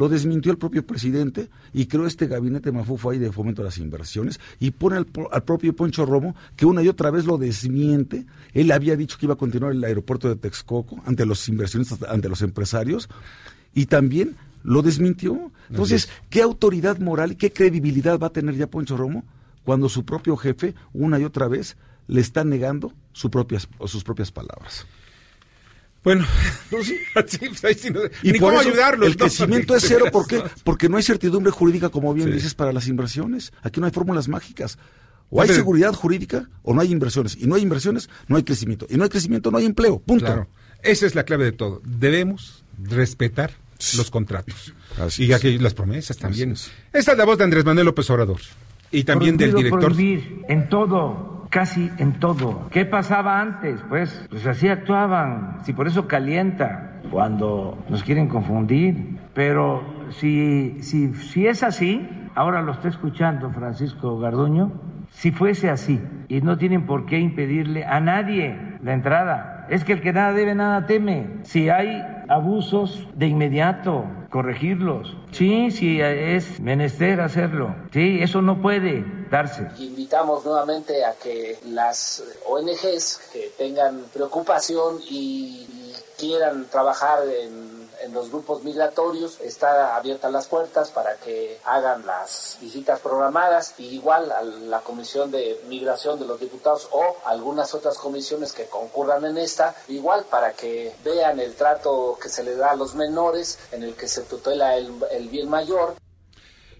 Lo 0.00 0.08
desmintió 0.08 0.50
el 0.50 0.56
propio 0.56 0.86
presidente 0.86 1.50
y 1.74 1.84
creó 1.84 2.06
este 2.06 2.26
gabinete 2.26 2.72
mafufo 2.72 3.10
ahí 3.10 3.18
de 3.18 3.30
fomento 3.30 3.60
a 3.60 3.66
las 3.66 3.76
inversiones 3.76 4.40
y 4.58 4.70
pone 4.70 4.96
al, 4.96 5.04
propio 5.04 5.76
Poncho 5.76 6.06
Romo 6.06 6.34
que 6.56 6.64
una 6.64 6.82
y 6.82 6.88
otra 6.88 7.10
vez 7.10 7.26
lo 7.26 7.36
desmiente. 7.36 8.24
Él 8.54 8.72
había 8.72 8.96
dicho 8.96 9.18
que 9.18 9.26
iba 9.26 9.34
a 9.34 9.36
continuar 9.36 9.72
el 9.72 9.84
aeropuerto 9.84 10.30
de 10.30 10.36
Texcoco 10.36 11.02
ante 11.04 11.26
los 11.26 11.46
inversionistas, 11.50 12.02
ante 12.08 12.30
los 12.30 12.40
empresarios 12.40 13.10
y 13.74 13.86
también 13.86 14.36
lo 14.62 14.80
desmintió. 14.80 15.52
Entonces, 15.68 16.08
¿qué 16.30 16.40
autoridad 16.40 16.98
moral 16.98 17.32
y 17.32 17.36
qué 17.36 17.52
credibilidad 17.52 18.18
va 18.18 18.28
a 18.28 18.32
tener 18.32 18.56
ya 18.56 18.68
Poncho 18.68 18.96
Romo 18.96 19.24
cuando 19.64 19.90
su 19.90 20.06
propio 20.06 20.34
jefe, 20.38 20.74
una 20.94 21.18
y 21.18 21.24
otra 21.24 21.46
vez, 21.46 21.76
le 22.06 22.22
está 22.22 22.42
negando 22.42 22.94
sus 23.12 23.30
propias, 23.30 23.68
sus 23.84 24.02
propias 24.02 24.32
palabras? 24.32 24.86
Bueno, 26.02 26.24
y 28.22 28.38
por 28.38 28.54
eso 28.54 28.70
El 29.02 29.16
crecimiento 29.16 29.76
es 29.76 29.84
cero, 29.86 30.06
¿por 30.10 30.26
qué? 30.26 30.42
Porque 30.64 30.88
no 30.88 30.96
hay 30.96 31.02
certidumbre 31.02 31.52
jurídica, 31.52 31.90
como 31.90 32.14
bien 32.14 32.32
dices, 32.32 32.54
para 32.54 32.72
las 32.72 32.88
inversiones. 32.88 33.52
Aquí 33.62 33.80
no 33.80 33.86
hay 33.86 33.92
fórmulas 33.92 34.28
mágicas. 34.28 34.78
O 35.28 35.40
hay 35.42 35.48
seguridad 35.48 35.92
jurídica 35.92 36.48
o 36.62 36.74
no 36.74 36.80
hay 36.80 36.90
inversiones. 36.90 37.36
Y 37.36 37.46
no 37.46 37.54
hay 37.54 37.62
inversiones, 37.62 38.08
no 38.28 38.36
hay 38.36 38.42
crecimiento. 38.42 38.86
Y 38.88 38.96
no 38.96 39.04
hay 39.04 39.10
crecimiento, 39.10 39.50
no 39.50 39.58
hay 39.58 39.66
empleo. 39.66 40.00
Punto. 40.00 40.24
Claro. 40.24 40.48
Esa 40.82 41.06
es 41.06 41.14
la 41.14 41.24
clave 41.24 41.44
de 41.44 41.52
todo. 41.52 41.82
Debemos 41.84 42.64
respetar 42.82 43.52
los 43.96 44.10
contratos. 44.10 44.72
y 45.18 45.58
las 45.58 45.74
promesas 45.74 46.16
también. 46.16 46.52
Esta 46.92 47.12
es 47.12 47.18
la 47.18 47.24
voz 47.24 47.38
de 47.38 47.44
Andrés 47.44 47.64
Manuel 47.64 47.86
López 47.86 48.08
Obrador. 48.10 48.40
Y 48.90 49.04
también 49.04 49.36
del 49.36 49.54
director. 49.54 49.94
en 49.98 50.68
todo 50.68 51.29
casi 51.50 51.90
en 51.98 52.14
todo. 52.14 52.68
¿Qué 52.70 52.84
pasaba 52.86 53.40
antes? 53.40 53.82
Pues, 53.88 54.26
pues 54.30 54.46
así 54.46 54.68
actuaban. 54.68 55.58
Si 55.64 55.72
por 55.72 55.86
eso 55.86 56.06
calienta 56.06 57.00
cuando 57.10 57.78
nos 57.88 58.02
quieren 58.02 58.28
confundir. 58.28 59.18
Pero 59.34 59.82
si, 60.10 60.82
si, 60.82 61.12
si 61.14 61.46
es 61.46 61.62
así, 61.62 62.08
ahora 62.34 62.62
lo 62.62 62.72
está 62.72 62.88
escuchando 62.88 63.50
Francisco 63.50 64.18
Garduño, 64.18 64.72
si 65.10 65.32
fuese 65.32 65.68
así, 65.68 66.00
y 66.28 66.40
no 66.40 66.56
tienen 66.56 66.86
por 66.86 67.04
qué 67.04 67.18
impedirle 67.18 67.84
a 67.84 68.00
nadie 68.00 68.78
la 68.82 68.94
entrada, 68.94 69.66
es 69.68 69.84
que 69.84 69.92
el 69.92 70.00
que 70.00 70.12
nada 70.12 70.32
debe, 70.32 70.54
nada 70.54 70.86
teme. 70.86 71.40
Si 71.42 71.68
hay 71.68 72.02
abusos, 72.30 73.06
de 73.14 73.26
inmediato 73.26 74.04
corregirlos. 74.30 75.14
Sí, 75.32 75.70
sí, 75.70 76.00
es 76.00 76.60
menester 76.60 77.20
hacerlo. 77.20 77.74
Sí, 77.92 78.20
eso 78.22 78.40
no 78.40 78.62
puede 78.62 79.04
darse. 79.30 79.68
Invitamos 79.78 80.44
nuevamente 80.44 81.04
a 81.04 81.14
que 81.14 81.58
las 81.66 82.22
ONGs 82.48 83.20
que 83.32 83.52
tengan 83.58 84.04
preocupación 84.14 84.98
y 85.08 85.66
quieran 86.16 86.66
trabajar 86.70 87.18
en 87.26 87.69
en 88.02 88.12
los 88.12 88.30
grupos 88.30 88.64
migratorios 88.64 89.40
está 89.40 89.96
abiertas 89.96 90.32
las 90.32 90.46
puertas 90.46 90.90
para 90.90 91.16
que 91.16 91.58
hagan 91.64 92.06
las 92.06 92.58
visitas 92.60 93.00
programadas 93.00 93.74
y 93.78 93.86
igual 93.94 94.30
a 94.32 94.42
la 94.42 94.80
Comisión 94.80 95.30
de 95.30 95.60
Migración 95.68 96.18
de 96.18 96.26
los 96.26 96.40
Diputados 96.40 96.88
o 96.92 97.16
algunas 97.26 97.74
otras 97.74 97.98
comisiones 97.98 98.52
que 98.52 98.66
concurran 98.66 99.24
en 99.24 99.38
esta, 99.38 99.74
igual 99.88 100.24
para 100.30 100.52
que 100.52 100.92
vean 101.04 101.40
el 101.40 101.54
trato 101.54 102.18
que 102.22 102.28
se 102.28 102.42
le 102.42 102.56
da 102.56 102.72
a 102.72 102.76
los 102.76 102.94
menores 102.94 103.58
en 103.72 103.82
el 103.82 103.94
que 103.94 104.08
se 104.08 104.22
tutela 104.22 104.76
el, 104.76 105.28
bien 105.28 105.48
mayor. 105.48 105.96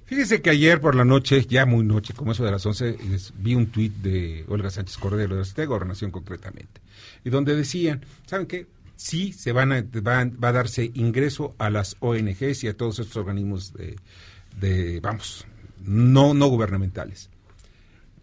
Fíjese 0.04 0.42
que 0.42 0.50
ayer 0.50 0.80
por 0.80 0.96
la 0.96 1.04
noche, 1.04 1.46
ya 1.46 1.66
muy 1.66 1.84
noche, 1.84 2.14
como 2.14 2.32
eso 2.32 2.44
de 2.44 2.50
las 2.50 2.66
11, 2.66 2.98
vi 3.34 3.54
un 3.54 3.70
tuit 3.70 3.94
de 3.94 4.44
Olga 4.48 4.70
Sánchez 4.70 4.98
Cordero, 4.98 5.36
de 5.36 5.66
Gobernación 5.66 6.10
concretamente, 6.10 6.80
y 7.24 7.30
donde 7.30 7.54
decían, 7.54 8.04
¿saben 8.26 8.46
qué? 8.46 8.66
Sí 9.00 9.32
se 9.32 9.52
van 9.52 9.72
a, 9.72 9.82
va 9.82 10.48
a 10.48 10.52
darse 10.52 10.90
ingreso 10.94 11.54
a 11.58 11.70
las 11.70 11.96
ONGs 12.00 12.64
y 12.64 12.68
a 12.68 12.76
todos 12.76 12.98
estos 12.98 13.16
organismos 13.16 13.72
de, 13.72 15.00
vamos, 15.00 15.46
no, 15.82 16.34
no 16.34 16.46
gubernamentales. 16.48 17.30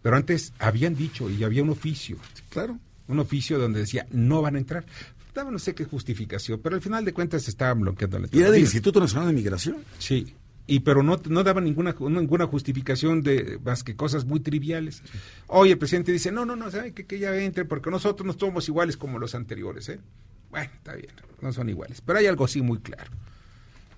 Pero 0.02 0.14
antes 0.14 0.52
habían 0.60 0.94
dicho 0.94 1.28
y 1.28 1.42
había 1.42 1.64
un 1.64 1.70
oficio, 1.70 2.16
claro, 2.48 2.78
un 3.08 3.18
oficio 3.18 3.58
donde 3.58 3.80
decía 3.80 4.06
no 4.12 4.40
van 4.40 4.54
a 4.54 4.58
entrar. 4.58 4.86
Daba 5.34 5.50
no 5.50 5.58
sé 5.58 5.74
qué 5.74 5.84
justificación, 5.84 6.60
pero 6.62 6.76
al 6.76 6.82
final 6.82 7.04
de 7.04 7.12
cuentas 7.12 7.48
estaban 7.48 7.80
bloqueando 7.80 8.20
la 8.20 8.28
¿Y 8.30 8.38
era 8.38 8.50
del 8.50 8.60
Instituto 8.60 9.00
Nacional 9.00 9.28
de 9.28 9.34
Migración? 9.34 9.78
Sí, 9.98 10.32
y 10.68 10.80
pero 10.80 11.02
no, 11.02 11.20
no 11.28 11.42
daba 11.42 11.60
ninguna, 11.60 11.96
ninguna 11.98 12.46
justificación 12.46 13.22
de 13.22 13.58
más 13.64 13.82
que 13.82 13.96
cosas 13.96 14.24
muy 14.26 14.40
triviales. 14.40 15.02
Hoy 15.48 15.72
el 15.72 15.78
presidente 15.78 16.12
dice, 16.12 16.30
no, 16.30 16.44
no, 16.44 16.54
no, 16.54 16.70
sabe 16.70 16.92
que, 16.92 17.04
que 17.04 17.18
ya 17.18 17.34
entre 17.36 17.64
porque 17.64 17.90
nosotros 17.90 18.26
no 18.26 18.38
somos 18.38 18.68
iguales 18.68 18.96
como 18.96 19.18
los 19.18 19.34
anteriores, 19.34 19.88
¿eh? 19.88 19.98
Bueno, 20.50 20.70
está 20.74 20.94
bien, 20.94 21.12
no 21.40 21.52
son 21.52 21.68
iguales. 21.68 22.00
Pero 22.00 22.18
hay 22.18 22.26
algo 22.26 22.44
así 22.44 22.62
muy 22.62 22.78
claro. 22.78 23.10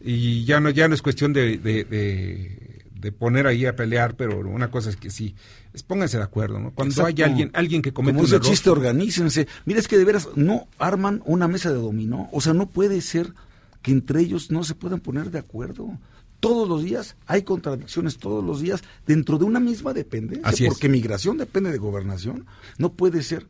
Y 0.00 0.44
ya 0.44 0.60
no, 0.60 0.70
ya 0.70 0.88
no 0.88 0.94
es 0.94 1.02
cuestión 1.02 1.32
de, 1.32 1.58
de, 1.58 3.12
poner 3.12 3.46
ahí 3.46 3.66
a 3.66 3.76
pelear, 3.76 4.16
pero 4.16 4.38
una 4.38 4.70
cosa 4.70 4.88
es 4.88 4.96
que 4.96 5.10
sí, 5.10 5.34
es, 5.74 5.82
pónganse 5.82 6.16
de 6.16 6.22
acuerdo, 6.22 6.58
¿no? 6.58 6.70
Cuando 6.72 7.04
hay 7.04 7.20
alguien, 7.22 7.50
alguien 7.54 7.82
que 7.82 7.92
comete 7.92 8.18
Como 8.18 8.34
un 8.34 8.40
chiste, 8.40 8.70
organícense. 8.70 9.46
Mira, 9.66 9.80
es 9.80 9.88
que 9.88 9.98
de 9.98 10.04
veras 10.04 10.28
no 10.36 10.68
arman 10.78 11.22
una 11.26 11.48
mesa 11.48 11.70
de 11.70 11.78
dominó. 11.78 12.28
O 12.32 12.40
sea, 12.40 12.54
no 12.54 12.70
puede 12.70 13.00
ser 13.02 13.34
que 13.82 13.92
entre 13.92 14.20
ellos 14.20 14.50
no 14.50 14.64
se 14.64 14.74
puedan 14.74 15.00
poner 15.00 15.30
de 15.30 15.38
acuerdo. 15.38 15.98
Todos 16.40 16.66
los 16.66 16.82
días 16.82 17.16
hay 17.26 17.42
contradicciones, 17.42 18.16
todos 18.16 18.42
los 18.42 18.62
días, 18.62 18.82
dentro 19.06 19.36
de 19.36 19.44
una 19.44 19.60
misma 19.60 19.92
dependencia. 19.92 20.68
porque 20.68 20.88
migración 20.88 21.36
depende 21.36 21.70
de 21.70 21.78
gobernación. 21.78 22.46
No 22.78 22.92
puede 22.92 23.22
ser 23.22 23.46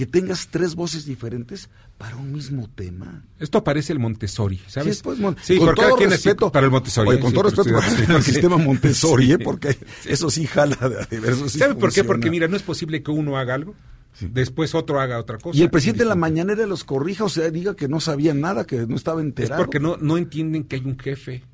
que 0.00 0.06
tengas 0.06 0.48
tres 0.48 0.76
voces 0.76 1.04
diferentes 1.04 1.68
para 1.98 2.16
un 2.16 2.32
mismo 2.32 2.70
tema. 2.74 3.22
Esto 3.38 3.62
parece 3.62 3.92
el 3.92 3.98
Montessori, 3.98 4.58
¿sabes? 4.66 4.96
Sí, 4.96 5.02
pues, 5.04 5.20
con 5.20 5.74
todo 5.74 5.94
respeto 5.94 6.50
para 6.50 6.64
el 6.64 6.72
Montessori. 6.72 7.20
con 7.20 7.34
todo 7.34 7.42
respeto 7.42 7.70
para 7.70 8.16
el 8.16 8.22
sistema 8.22 8.56
Montessori, 8.56 9.32
¿eh? 9.32 9.38
porque 9.38 9.76
eso 10.06 10.30
sí 10.30 10.46
jala 10.46 10.76
de, 11.10 11.20
ver, 11.20 11.34
¿Sabe 11.50 11.74
por 11.74 11.92
qué? 11.92 12.02
Porque 12.02 12.30
mira, 12.30 12.48
no 12.48 12.56
es 12.56 12.62
posible 12.62 13.02
que 13.02 13.10
uno 13.10 13.36
haga 13.36 13.52
algo, 13.52 13.74
después 14.22 14.74
otro 14.74 15.00
haga 15.00 15.18
otra 15.18 15.36
cosa. 15.36 15.58
Y 15.58 15.60
el 15.60 15.68
presidente 15.68 16.04
de 16.04 16.08
la 16.08 16.14
mañanera 16.14 16.66
los 16.66 16.82
corrija, 16.82 17.24
o 17.24 17.28
sea, 17.28 17.50
diga 17.50 17.76
que 17.76 17.86
no 17.86 18.00
sabía 18.00 18.32
nada, 18.32 18.66
que 18.66 18.86
no 18.86 18.96
estaba 18.96 19.20
enterado. 19.20 19.60
Es 19.60 19.66
porque 19.66 19.80
no, 19.80 19.98
no 19.98 20.16
entienden 20.16 20.64
que 20.64 20.76
hay 20.76 20.82
un 20.86 20.98
jefe. 20.98 21.44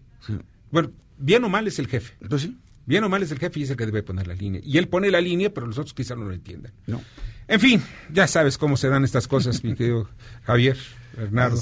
Bueno, 0.71 0.93
bien 1.19 1.43
o 1.43 1.49
mal 1.49 1.67
es 1.67 1.81
el 1.81 1.89
jefe. 1.89 2.13
Entonces 2.21 2.51
pues 2.51 2.61
sí. 2.61 2.67
Bien 2.87 3.03
o 3.03 3.09
mal 3.09 3.25
es 3.25 3.33
el 3.33 3.41
jefe 3.41 3.59
y 3.59 3.63
es 3.65 3.71
el 3.71 3.77
que 3.77 3.87
debe 3.87 4.05
poner 4.05 4.29
la 4.29 4.35
línea. 4.35 4.61
Y 4.65 4.79
él 4.79 4.87
pone 4.87 5.11
la 5.11 5.21
línea, 5.21 5.53
pero 5.53 5.67
los 5.67 5.77
otros 5.77 5.93
quizás 5.93 6.17
no 6.17 6.27
lo 6.27 6.33
entiendan. 6.33 6.73
No. 6.87 7.03
En 7.49 7.61
fin, 7.61 7.83
ya 8.13 8.27
sabes 8.27 8.59
cómo 8.59 8.77
se 8.77 8.89
dan 8.89 9.05
estas 9.05 9.29
cosas, 9.29 9.63
mi 9.63 9.75
querido 9.75 10.09
Javier, 10.43 10.77
Bernardo. 11.17 11.61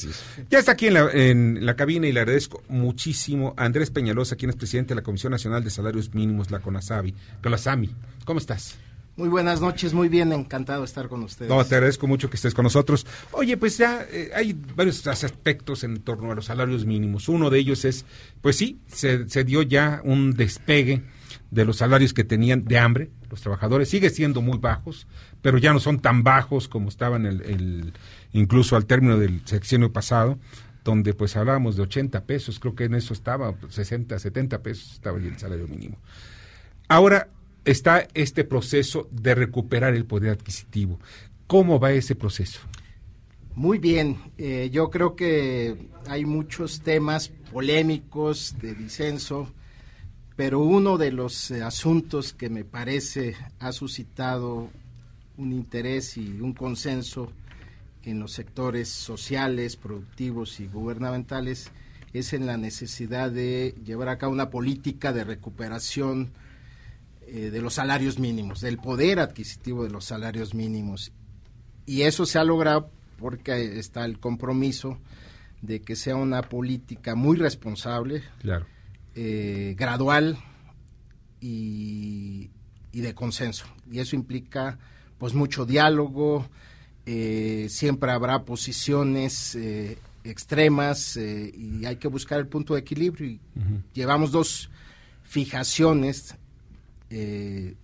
Ya 0.51 0.59
está 0.59 0.73
aquí 0.73 0.87
en 0.87 0.95
la, 0.95 1.11
en 1.13 1.67
la 1.67 1.77
cabina 1.77 2.07
y 2.07 2.13
le 2.13 2.21
agradezco 2.21 2.63
muchísimo 2.69 3.53
a 3.57 3.67
Andrés 3.67 3.91
Peñalosa, 3.91 4.37
quien 4.37 4.51
es 4.51 4.57
presidente 4.57 4.91
de 4.91 4.97
la 4.97 5.03
Comisión 5.03 5.33
Nacional 5.33 5.63
de 5.63 5.71
Salarios 5.71 6.15
Mínimos, 6.15 6.51
la 6.51 6.61
CONASABI. 6.61 7.15
CONASAMI. 7.43 7.91
¿Cómo 8.25 8.39
estás? 8.39 8.79
Muy 9.17 9.29
buenas 9.29 9.61
noches, 9.61 9.93
muy 9.93 10.09
bien, 10.09 10.33
encantado 10.33 10.81
de 10.81 10.87
estar 10.87 11.09
con 11.09 11.23
ustedes. 11.23 11.49
No, 11.49 11.65
te 11.65 11.77
agradezco 11.77 12.09
mucho 12.09 12.29
que 12.29 12.37
estés 12.37 12.55
con 12.55 12.65
nosotros. 12.65 13.07
Oye, 13.31 13.57
pues 13.57 13.79
ya 13.79 14.05
eh, 14.11 14.31
hay 14.35 14.55
varios 14.75 15.07
aspectos 15.07 15.85
en 15.85 16.01
torno 16.01 16.33
a 16.33 16.35
los 16.35 16.47
salarios 16.47 16.85
mínimos. 16.85 17.29
Uno 17.29 17.49
de 17.49 17.59
ellos 17.59 17.85
es, 17.85 18.07
pues 18.41 18.57
sí, 18.57 18.81
se, 18.89 19.29
se 19.29 19.45
dio 19.45 19.63
ya 19.63 20.01
un 20.03 20.33
despegue 20.33 21.03
de 21.53 21.65
los 21.65 21.77
salarios 21.77 22.13
que 22.13 22.25
tenían 22.25 22.65
de 22.65 22.79
hambre 22.79 23.11
los 23.31 23.41
trabajadores. 23.41 23.89
Sigue 23.89 24.11
siendo 24.11 24.43
muy 24.43 24.59
bajos, 24.59 25.07
pero 25.45 25.59
ya 25.59 25.75
no 25.75 25.79
son 25.79 26.01
tan 26.01 26.23
bajos 26.23 26.69
como 26.69 26.89
estaban 26.89 27.27
el, 27.27 27.93
incluso 28.33 28.77
al 28.77 28.87
término 28.87 29.19
del 29.19 29.43
sexenio 29.47 29.93
pasado 29.93 30.39
donde 30.85 31.13
pues 31.13 31.37
hablábamos 31.37 31.77
de 31.77 31.83
80 31.83 32.25
pesos, 32.25 32.59
creo 32.59 32.75
que 32.75 32.85
en 32.85 32.95
eso 32.95 33.13
estaba, 33.13 33.55
60, 33.69 34.19
70 34.19 34.63
pesos 34.63 34.93
estaba 34.95 35.19
el 35.19 35.39
salario 35.39 35.69
mínimo. 35.69 35.99
Ahora 36.89 37.29
está 37.67 38.09
este 38.15 38.45
proceso 38.45 39.07
de 39.11 39.35
recuperar 39.35 39.95
el 39.95 40.07
poder 40.07 40.31
adquisitivo. 40.31 40.99
¿Cómo 41.47 41.79
va 41.79 41.93
ese 41.93 42.15
proceso? 42.15 42.61
Muy 43.55 43.77
bien, 43.77 44.17
eh, 44.39 44.71
yo 44.73 44.89
creo 44.89 45.15
que 45.15 45.77
hay 46.09 46.25
muchos 46.25 46.81
temas 46.81 47.29
polémicos 47.53 48.57
de 48.63 48.75
disenso, 48.75 49.53
pero 50.37 50.61
uno 50.61 50.97
de 50.97 51.13
los 51.13 51.51
eh, 51.51 51.63
asuntos 51.63 52.33
que 52.33 52.49
me 52.49 52.65
parece 52.65 53.37
ha 53.59 53.73
suscitado 53.73 54.71
un 55.37 55.53
interés 55.53 56.17
y 56.17 56.41
un 56.41 56.53
consenso 56.53 57.33
en 58.03 58.21
los 58.21 58.33
sectores 58.33 58.89
sociales, 58.89 59.77
productivos 59.77 60.61
y 60.61 60.67
gubernamentales 60.67 61.71
es 62.13 62.33
en 62.33 62.47
la 62.47 62.57
necesidad 62.57 63.31
de 63.31 63.75
llevar 63.85 64.09
a 64.09 64.19
cabo 64.19 64.33
una 64.33 64.51
política 64.51 65.13
de 65.13 65.25
recuperación 65.25 66.33
eh, 67.27 67.51
de 67.51 67.61
los 67.61 67.75
salarios 67.75 68.19
mínimos, 68.19 68.61
del 68.61 68.79
poder 68.79 69.19
adquisitivo 69.19 69.83
de 69.83 69.91
los 69.91 70.05
salarios 70.05 70.55
mínimos. 70.55 71.11
Y 71.87 72.03
eso 72.03 72.25
se 72.25 72.39
ha 72.39 72.45
logrado 72.45 72.91
porque 73.19 73.79
está 73.79 74.05
el 74.05 74.21
compromiso 74.21 74.99
de 75.63 75.81
que 75.81 75.97
sea 75.97 76.17
una 76.17 76.43
política 76.43 77.15
muy 77.15 77.37
responsable, 77.37 78.23
claro. 78.41 78.67
Eh, 79.15 79.75
gradual 79.79 80.39
y, 81.41 82.51
de 82.93 83.15
consenso. 83.15 83.67
Y 83.91 83.99
eso 84.01 84.17
implica 84.17 84.79
pues 85.25 85.33
mucho 85.33 85.65
diálogo, 85.65 86.47
eh, 87.07 87.69
siempre 87.71 88.13
habrá 88.13 88.45
posiciones 88.45 89.57
extremas 90.23 91.17
y 91.17 91.87
hay 91.87 91.97
que 91.97 92.09
buscar 92.09 92.41
el 92.41 92.47
punto 92.47 92.75
de 92.75 92.81
equilibrio. 92.81 93.31
Y 93.31 93.41
Llevamos 93.95 94.33
dos 94.33 94.69
fijaciones 95.23 96.37
eh, 97.09 97.75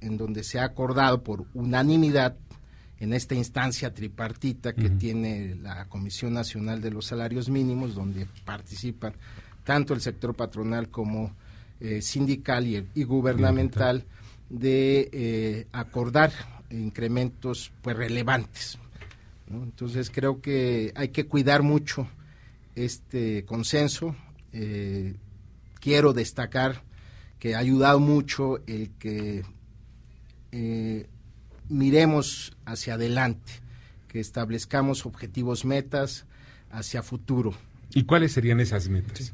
en 0.00 0.16
donde 0.16 0.42
se 0.42 0.60
ha 0.60 0.64
acordado 0.64 1.22
por 1.22 1.44
unanimidad 1.52 2.36
en 3.00 3.12
esta 3.12 3.34
instancia 3.34 3.92
tripartita 3.92 4.72
que 4.72 4.88
tiene 4.88 5.56
la 5.56 5.84
Comisión 5.90 6.32
Nacional 6.32 6.80
de 6.80 6.90
los 6.90 7.04
Salarios 7.04 7.50
Mínimos, 7.50 7.94
donde 7.94 8.26
participan 8.46 9.12
tanto 9.62 9.92
el 9.92 10.00
sector 10.00 10.34
patronal 10.34 10.88
como 10.88 11.36
eh, 11.80 12.00
sindical 12.00 12.66
y, 12.66 13.04
gubernamental, 13.04 14.06
de 14.48 15.10
eh, 15.12 15.66
acordar 15.72 16.32
incrementos 16.70 17.72
pues 17.82 17.96
relevantes. 17.96 18.78
Entonces 19.50 20.10
creo 20.10 20.40
que 20.40 20.92
hay 20.94 21.08
que 21.08 21.26
cuidar 21.26 21.62
mucho 21.62 22.08
este 22.74 23.44
consenso. 23.44 24.14
Eh, 24.52 25.16
quiero 25.80 26.12
destacar 26.12 26.82
que 27.38 27.54
ha 27.54 27.58
ayudado 27.58 28.00
mucho 28.00 28.58
el 28.66 28.90
que 28.98 29.44
miremos 31.68 32.56
hacia 32.64 32.94
adelante, 32.94 33.52
que 34.08 34.20
establezcamos 34.20 35.06
objetivos, 35.06 35.64
metas 35.64 36.26
hacia 36.70 37.02
futuro. 37.02 37.54
¿Y 37.94 38.04
cuáles 38.04 38.32
serían 38.32 38.60
esas 38.60 38.88
metas? 38.88 39.32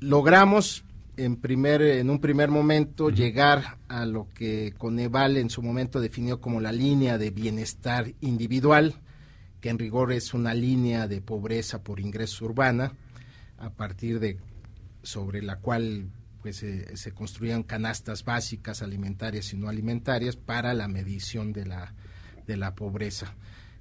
Logramos 0.00 0.84
en 1.16 1.36
primer 1.36 1.82
en 1.82 2.10
un 2.10 2.20
primer 2.20 2.50
momento 2.50 3.10
llegar 3.10 3.78
a 3.88 4.04
lo 4.06 4.28
que 4.28 4.74
Coneval 4.76 5.36
en 5.36 5.50
su 5.50 5.62
momento 5.62 6.00
definió 6.00 6.40
como 6.40 6.60
la 6.60 6.72
línea 6.72 7.18
de 7.18 7.30
bienestar 7.30 8.12
individual, 8.20 8.94
que 9.60 9.70
en 9.70 9.78
rigor 9.78 10.12
es 10.12 10.34
una 10.34 10.54
línea 10.54 11.08
de 11.08 11.20
pobreza 11.20 11.82
por 11.82 12.00
ingreso 12.00 12.44
urbana, 12.44 12.92
a 13.58 13.70
partir 13.70 14.20
de 14.20 14.38
sobre 15.02 15.42
la 15.42 15.56
cual 15.56 16.10
pues 16.42 16.64
se 16.94 17.12
construían 17.12 17.62
canastas 17.62 18.24
básicas 18.24 18.82
alimentarias 18.82 19.52
y 19.52 19.56
no 19.56 19.68
alimentarias 19.68 20.36
para 20.36 20.74
la 20.74 20.86
medición 20.86 21.52
de 21.52 21.66
la 21.66 21.94
de 22.46 22.56
la 22.56 22.74
pobreza. 22.74 23.34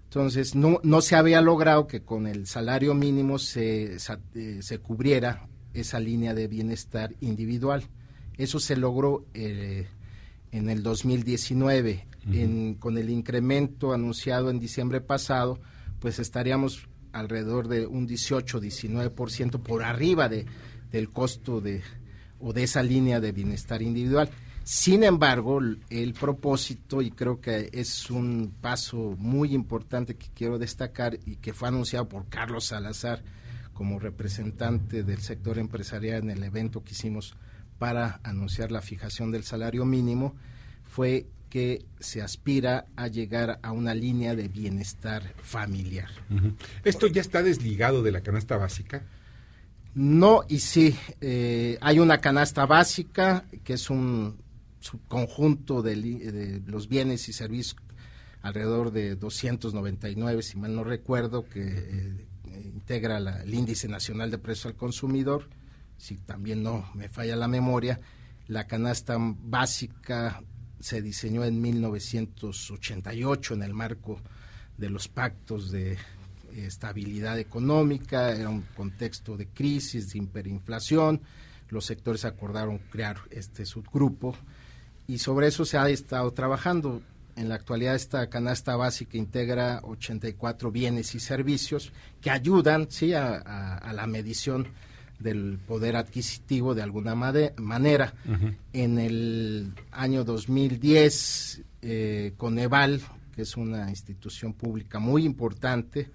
Entonces, 0.05 0.55
no, 0.55 0.79
no 0.83 1.01
se 1.01 1.15
había 1.15 1.41
logrado 1.41 1.87
que 1.87 2.01
con 2.01 2.25
el 2.25 2.47
salario 2.47 2.93
mínimo 2.93 3.37
se, 3.37 3.97
eh, 4.35 4.59
se 4.61 4.79
cubriera 4.79 5.47
esa 5.75 5.99
línea 5.99 6.33
de 6.33 6.47
bienestar 6.47 7.13
individual. 7.21 7.83
Eso 8.37 8.59
se 8.59 8.75
logró 8.75 9.25
eh, 9.33 9.87
en 10.51 10.69
el 10.69 10.83
2019. 10.83 12.07
con 12.79 12.97
el 12.97 13.09
incremento 13.09 13.93
anunciado 13.93 14.49
en 14.49 14.59
diciembre 14.59 14.99
pasado, 14.99 15.59
pues 15.99 16.17
estaríamos 16.17 16.87
alrededor 17.13 17.67
de 17.67 17.85
un 17.85 18.07
18-19% 18.07 19.59
por 19.61 19.83
arriba 19.83 20.27
de, 20.27 20.45
del 20.91 21.09
costo 21.09 21.61
de, 21.61 21.81
o 22.39 22.51
de 22.51 22.63
esa 22.63 22.83
línea 22.83 23.19
de 23.19 23.31
bienestar 23.31 23.81
individual. 23.81 24.29
Sin 24.63 25.03
embargo, 25.03 25.59
el 25.91 26.13
propósito, 26.13 27.03
y 27.03 27.11
creo 27.11 27.39
que 27.39 27.69
es 27.71 28.09
un 28.09 28.51
paso 28.59 29.15
muy 29.19 29.53
importante 29.53 30.15
que 30.15 30.27
quiero 30.33 30.57
destacar 30.57 31.19
y 31.25 31.35
que 31.35 31.53
fue 31.53 31.67
anunciado 31.67 32.09
por 32.09 32.27
Carlos 32.29 32.65
Salazar 32.65 33.21
como 33.75 33.99
representante 33.99 35.03
del 35.03 35.19
sector 35.19 35.59
empresarial 35.59 36.23
en 36.23 36.31
el 36.31 36.43
evento 36.43 36.83
que 36.83 36.93
hicimos 36.93 37.35
para 37.77 38.21
anunciar 38.23 38.71
la 38.71 38.81
fijación 38.81 39.31
del 39.31 39.43
salario 39.43 39.85
mínimo, 39.85 40.33
fue 40.85 41.27
que 41.49 41.85
se 41.99 42.21
aspira 42.21 42.85
a 42.95 43.07
llegar 43.07 43.59
a 43.61 43.71
una 43.71 43.93
línea 43.93 44.33
de 44.33 44.47
bienestar 44.47 45.33
familiar. 45.43 46.09
¿Esto 46.83 47.07
ya 47.07 47.21
está 47.21 47.43
desligado 47.43 48.01
de 48.01 48.11
la 48.11 48.21
canasta 48.21 48.57
básica? 48.57 49.03
No 49.93 50.43
y 50.47 50.59
sí. 50.59 50.97
Eh, 51.21 51.77
hay 51.81 51.99
una 51.99 52.19
canasta 52.19 52.65
básica 52.65 53.45
que 53.63 53.73
es 53.73 53.89
un 53.89 54.37
conjunto 55.07 55.81
de, 55.81 56.61
los 56.65 56.87
bienes 56.87 57.27
y 57.27 57.33
servicios, 57.33 57.77
alrededor 58.41 58.91
de 58.91 59.15
299, 59.15 60.43
si 60.43 60.57
mal 60.57 60.75
no 60.75 60.83
recuerdo, 60.83 61.45
que 61.45 61.61
eh, 61.61 62.25
integra 62.63 63.17
el 63.17 63.53
Índice 63.53 63.87
Nacional 63.87 64.31
de 64.31 64.37
Precios 64.37 64.67
al 64.67 64.75
Consumidor, 64.75 65.49
si 65.97 66.17
también 66.17 66.63
no 66.63 66.89
me 66.93 67.09
falla 67.09 67.35
la 67.35 67.47
memoria, 67.47 67.99
la 68.47 68.67
canasta 68.67 69.17
básica 69.19 70.41
se 70.79 71.01
diseñó 71.01 71.43
en 71.45 71.61
1988 71.61 73.53
en 73.53 73.63
el 73.63 73.73
marco 73.73 74.21
de 74.77 74.89
los 74.89 75.07
pactos 75.07 75.71
de 75.71 75.97
estabilidad 76.55 77.39
económica, 77.39 78.31
era 78.31 78.49
un 78.49 78.61
contexto 78.75 79.35
de 79.37 79.47
crisis, 79.47 80.11
de 80.11 80.19
hiperinflación, 80.19 81.21
los 81.69 81.85
sectores 81.85 82.25
acordaron 82.25 82.77
crear 82.77 83.17
este 83.31 83.65
subgrupo 83.65 84.35
y 85.07 85.17
sobre 85.17 85.47
eso 85.47 85.65
se 85.65 85.77
ha 85.77 85.89
estado 85.89 86.31
trabajando. 86.31 87.01
En 87.35 87.49
la 87.49 87.55
actualidad 87.55 87.95
esta 87.95 88.29
canasta 88.29 88.75
básica 88.75 89.17
integra 89.17 89.81
84 89.83 90.71
bienes 90.71 91.15
y 91.15 91.19
servicios 91.19 91.91
que 92.21 92.29
ayudan 92.29 92.87
sí 92.89 93.13
a, 93.13 93.91
la 93.93 94.07
medición 94.07 94.67
del 95.19 95.59
poder 95.59 95.95
adquisitivo 95.95 96.75
de 96.75 96.81
alguna 96.81 97.15
manera. 97.15 98.13
En 98.73 98.99
el 98.99 99.73
año 99.91 100.23
2010, 100.23 101.61
eh, 101.81 102.33
Coneval, 102.37 103.01
que 103.35 103.41
es 103.41 103.57
una 103.57 103.89
institución 103.89 104.53
pública 104.53 104.99
muy 104.99 105.25
importante, 105.25 106.09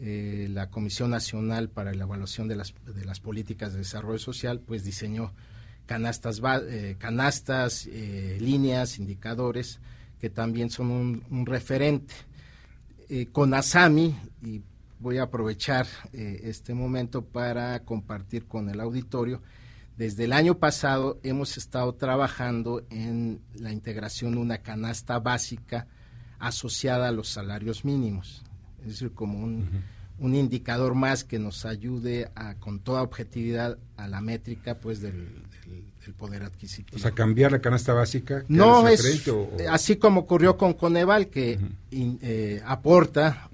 eh, 0.00 0.48
la 0.50 0.70
Comisión 0.70 1.10
Nacional 1.10 1.70
para 1.70 1.92
la 1.92 2.04
Evaluación 2.04 2.46
de 2.46 2.54
las, 2.54 2.72
de 2.86 3.04
las 3.04 3.18
Políticas 3.18 3.72
de 3.72 3.78
Desarrollo 3.78 4.18
Social, 4.18 4.60
pues 4.60 4.84
diseñó 4.84 5.32
canastas, 5.86 6.40
eh, 6.68 6.94
canastas 6.98 7.88
eh, 7.90 8.38
líneas, 8.40 9.00
indicadores, 9.00 9.80
que 10.20 10.30
también 10.30 10.70
son 10.70 10.90
un, 11.30 11.46
referente. 11.46 12.14
Eh, 13.08 13.26
con 13.32 13.54
ASAMI, 13.54 14.14
y 14.42 14.62
voy 15.00 15.18
a 15.18 15.24
aprovechar 15.24 15.86
este 16.12 16.74
momento 16.74 17.24
para 17.24 17.80
compartir 17.84 18.46
con 18.46 18.68
el 18.68 18.80
auditorio, 18.80 19.40
desde 19.98 20.24
el 20.24 20.32
año 20.32 20.58
pasado 20.58 21.18
hemos 21.24 21.56
estado 21.56 21.94
trabajando 21.94 22.86
en 22.88 23.40
la 23.54 23.72
integración 23.72 24.32
de 24.32 24.38
una 24.38 24.58
canasta 24.58 25.18
básica 25.18 25.88
asociada 26.38 27.08
a 27.08 27.12
los 27.12 27.28
salarios 27.28 27.84
mínimos, 27.84 28.44
es 28.80 28.86
decir, 28.86 29.12
como 29.12 29.40
un 29.40 29.68
un 30.18 30.34
indicador 30.34 30.94
más 30.94 31.24
que 31.24 31.38
nos 31.38 31.64
ayude 31.64 32.30
a, 32.34 32.54
con 32.54 32.80
toda 32.80 33.02
objetividad 33.02 33.78
a 33.96 34.08
la 34.08 34.20
métrica 34.20 34.74
pues 34.74 35.00
del, 35.00 35.42
poder 36.16 36.42
adquisitivo. 36.42 36.96
O 36.96 37.00
sea, 37.00 37.10
cambiar 37.10 37.52
la 37.52 37.60
canasta 37.60 37.92
básica. 37.92 38.42
No 38.48 38.88
es 38.88 39.28
así 39.68 39.96
como 39.96 40.20
ocurrió 40.20 40.56
con 40.56 40.72
Coneval 40.72 41.28
que 41.28 41.58
eh, 41.90 42.62
aporta 42.64 43.50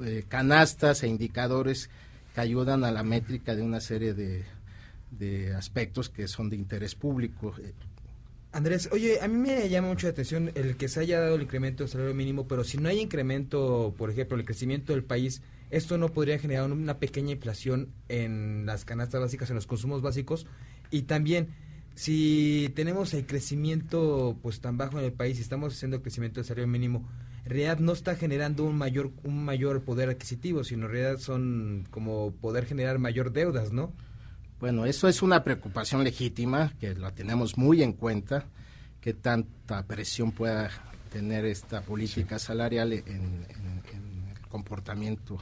eh, 0.00 0.24
canastas 0.26 1.02
e 1.02 1.08
indicadores 1.08 1.90
que 2.34 2.40
ayudan 2.40 2.84
a 2.84 2.90
la 2.90 3.02
métrica 3.02 3.54
de 3.54 3.62
una 3.62 3.80
serie 3.80 4.14
de, 4.14 4.44
de 5.10 5.54
aspectos 5.54 6.08
que 6.08 6.28
son 6.28 6.48
de 6.48 6.56
interés 6.56 6.94
público. 6.94 7.54
Andrés, 8.52 8.88
oye, 8.90 9.20
a 9.20 9.28
mí 9.28 9.36
me 9.36 9.68
llama 9.68 9.88
mucho 9.88 10.06
la 10.06 10.12
atención 10.12 10.50
el 10.54 10.76
que 10.76 10.88
se 10.88 11.00
haya 11.00 11.20
dado 11.20 11.36
el 11.36 11.42
incremento 11.42 11.84
del 11.84 11.90
salario 11.90 12.14
mínimo, 12.14 12.48
pero 12.48 12.64
si 12.64 12.78
no 12.78 12.88
hay 12.88 12.98
incremento, 12.98 13.94
por 13.96 14.10
ejemplo, 14.10 14.36
el 14.36 14.44
crecimiento 14.44 14.92
del 14.92 15.04
país, 15.04 15.42
esto 15.70 15.98
no 15.98 16.08
podría 16.08 16.38
generar 16.38 16.70
una 16.70 16.98
pequeña 16.98 17.32
inflación 17.32 17.92
en 18.08 18.66
las 18.66 18.84
canastas 18.84 19.20
básicas, 19.20 19.50
en 19.50 19.56
los 19.56 19.66
consumos 19.66 20.02
básicos. 20.02 20.46
Y 20.90 21.02
también, 21.02 21.50
si 21.94 22.72
tenemos 22.74 23.14
el 23.14 23.24
crecimiento 23.24 24.36
pues 24.42 24.60
tan 24.60 24.76
bajo 24.76 24.98
en 24.98 25.04
el 25.04 25.12
país 25.12 25.38
y 25.38 25.42
estamos 25.42 25.74
haciendo 25.74 25.96
el 25.96 26.02
crecimiento 26.02 26.40
del 26.40 26.46
salario 26.46 26.66
mínimo, 26.66 27.08
en 27.44 27.50
realidad 27.50 27.78
no 27.78 27.92
está 27.92 28.16
generando 28.16 28.64
un 28.64 28.76
mayor, 28.76 29.12
un 29.22 29.44
mayor 29.44 29.82
poder 29.82 30.08
adquisitivo, 30.08 30.64
sino 30.64 30.86
en 30.86 30.92
realidad 30.92 31.18
son 31.18 31.86
como 31.90 32.32
poder 32.32 32.66
generar 32.66 32.98
mayor 32.98 33.32
deudas, 33.32 33.72
¿no? 33.72 33.92
Bueno, 34.58 34.84
eso 34.84 35.08
es 35.08 35.22
una 35.22 35.42
preocupación 35.42 36.04
legítima, 36.04 36.74
que 36.80 36.94
la 36.94 37.12
tenemos 37.14 37.56
muy 37.56 37.82
en 37.82 37.92
cuenta, 37.92 38.44
que 39.00 39.14
tanta 39.14 39.86
presión 39.86 40.32
pueda 40.32 40.68
tener 41.10 41.46
esta 41.46 41.80
política 41.80 42.38
salarial 42.38 42.92
en, 42.92 43.04
en 43.06 44.28
el 44.30 44.48
comportamiento 44.48 45.40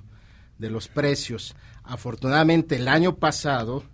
de 0.58 0.70
los 0.70 0.88
precios. 0.88 1.54
Afortunadamente 1.84 2.76
el 2.76 2.88
año 2.88 3.16
pasado, 3.16 3.84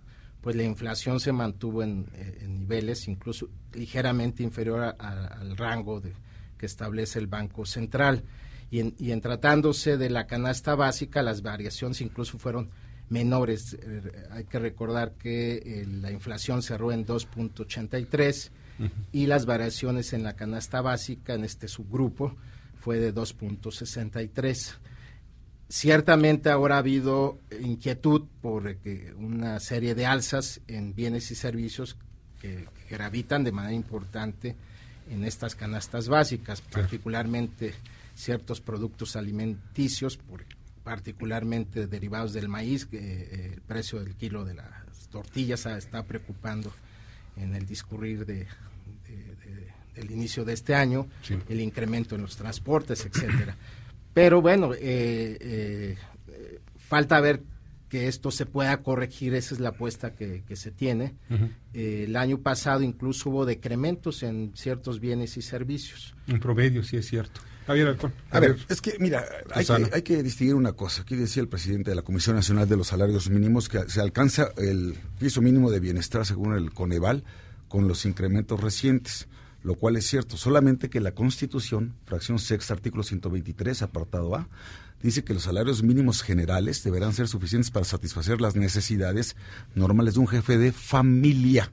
pues 0.41 0.55
la 0.55 0.63
inflación 0.63 1.19
se 1.19 1.31
mantuvo 1.31 1.83
en, 1.83 2.07
eh, 2.13 2.45
niveles 2.47 3.07
incluso 3.07 3.49
ligeramente 3.73 4.43
inferior 4.43 4.95
al 4.99 5.57
rango 5.57 6.01
de, 6.01 6.13
que 6.57 6.65
establece 6.65 7.19
el 7.19 7.27
Banco 7.27 7.65
Central. 7.65 8.23
Y 8.71 8.79
en, 8.79 8.95
y 8.97 9.15
tratándose 9.21 9.97
de 9.97 10.09
la 10.09 10.27
canasta 10.27 10.75
básica, 10.75 11.21
las 11.21 11.41
variaciones 11.41 12.01
incluso 12.01 12.37
fueron 12.37 12.69
menores. 13.09 13.77
Eh, 13.79 14.27
hay 14.31 14.45
que 14.45 14.59
recordar 14.59 15.13
que 15.13 15.55
eh, 15.57 15.85
la 15.87 16.11
inflación 16.11 16.61
cerró 16.61 16.91
en 16.91 17.05
2.83 17.05 18.51
y 19.13 19.27
las 19.27 19.45
variaciones 19.45 20.11
en 20.11 20.23
la 20.23 20.35
canasta 20.35 20.81
básica, 20.81 21.33
en 21.33 21.45
este 21.45 21.67
subgrupo, 21.67 22.35
fue 22.79 22.99
de 22.99 23.13
2.63. 23.13 24.75
Ciertamente 25.67 26.49
ahora 26.49 26.75
ha 26.75 26.79
habido 26.79 27.39
inquietud 27.59 28.23
por 28.41 28.77
una 29.17 29.59
serie 29.59 29.95
de 29.95 30.05
alzas 30.05 30.61
en 30.67 30.93
bienes 30.93 31.31
y 31.31 31.35
servicios 31.35 31.97
que, 32.39 32.67
gravitan 32.87 33.43
de 33.43 33.51
manera 33.51 33.73
importante 33.73 34.55
en 35.09 35.23
estas 35.23 35.55
canastas 35.55 36.07
básicas, 36.07 36.61
particularmente 36.61 37.73
ciertos 38.13 38.61
productos 38.61 39.15
alimenticios, 39.15 40.19
particularmente 40.83 41.87
derivados 41.87 42.31
del 42.33 42.47
maíz, 42.47 42.85
que 42.85 42.99
eh, 42.99 43.51
el 43.55 43.61
precio 43.61 44.03
del 44.03 44.13
kilo 44.13 44.45
de 44.45 44.53
las 44.53 45.07
tortillas 45.09 45.65
está 45.65 46.03
preocupando 46.03 46.71
en 47.37 47.55
el 47.55 47.65
discurrir 47.65 48.27
de, 48.27 48.45
del 49.95 50.11
inicio 50.11 50.45
de 50.45 50.53
este 50.53 50.75
año, 50.75 51.07
el 51.49 51.61
incremento 51.61 52.15
en 52.15 52.21
los 52.21 52.35
transportes, 52.35 53.03
etcétera. 53.05 53.55
Pero 54.15 54.41
bueno, 54.41 54.73
eh, 54.73 55.37
eh, 55.41 55.97
falta 56.77 57.19
ver 57.19 57.43
que 57.89 58.07
esto 58.07 58.31
se 58.31 58.45
pueda 58.45 58.81
corregir, 58.81 59.35
esa 59.35 59.53
es 59.53 59.59
la 59.59 59.69
apuesta 59.69 60.15
que, 60.15 60.41
se 60.53 60.71
tiene. 60.71 61.15
Eh, 61.73 62.05
el 62.07 62.15
año 62.15 62.39
pasado 62.39 62.81
incluso 62.81 63.29
hubo 63.29 63.45
decrementos 63.45 64.23
en 64.23 64.53
ciertos 64.55 65.01
bienes 65.01 65.35
y 65.35 65.41
servicios. 65.41 66.15
En 66.27 66.39
promedio, 66.39 66.81
sí 66.81 66.95
es 66.95 67.07
cierto. 67.07 67.41
Javier 67.67 67.97
A, 68.29 68.39
ver, 68.39 68.55
es 68.69 68.79
que, 68.79 68.95
mira, 68.99 69.25
hay 69.51 69.65
que, 69.65 69.89
hay 69.91 70.01
que, 70.01 70.23
distinguir 70.23 70.55
una 70.55 70.71
cosa. 70.71 71.01
Aquí 71.01 71.17
decía 71.17 71.41
el 71.41 71.49
presidente 71.49 71.89
de 71.89 71.95
la 71.97 72.03
Comisión 72.03 72.37
Nacional 72.37 72.69
de 72.69 72.77
los 72.77 72.87
Salarios 72.87 73.29
Mínimos 73.29 73.67
que 73.67 73.89
se 73.89 73.99
alcanza 73.99 74.53
el 74.55 74.95
piso 75.19 75.41
mínimo 75.41 75.69
de 75.71 75.81
bienestar 75.81 76.25
según 76.25 76.53
el 76.53 76.71
Coneval 76.71 77.25
con 77.67 77.89
los 77.89 78.05
incrementos 78.05 78.61
recientes, 78.61 79.27
lo 79.65 79.73
cual 79.73 79.95
es 79.95 80.05
cierto. 80.05 80.37
Solamente 80.37 80.91
que 80.91 81.01
la 81.01 81.13
Constitución, 81.13 81.95
fracción 82.05 82.37
sexta, 82.37 82.75
artículo 82.75 83.01
123, 83.01 83.81
apartado 83.81 84.35
A, 84.35 84.47
dice 85.01 85.23
que 85.23 85.33
los 85.33 85.43
salarios 85.43 85.81
mínimos 85.81 86.21
generales 86.21 86.83
deberán 86.83 87.13
ser 87.13 87.27
suficientes 87.27 87.71
para 87.71 87.83
satisfacer 87.83 88.41
las 88.41 88.55
necesidades 88.55 89.35
normales 89.73 90.13
de 90.13 90.19
un 90.19 90.27
jefe 90.27 90.59
de 90.59 90.71
familia 90.71 91.71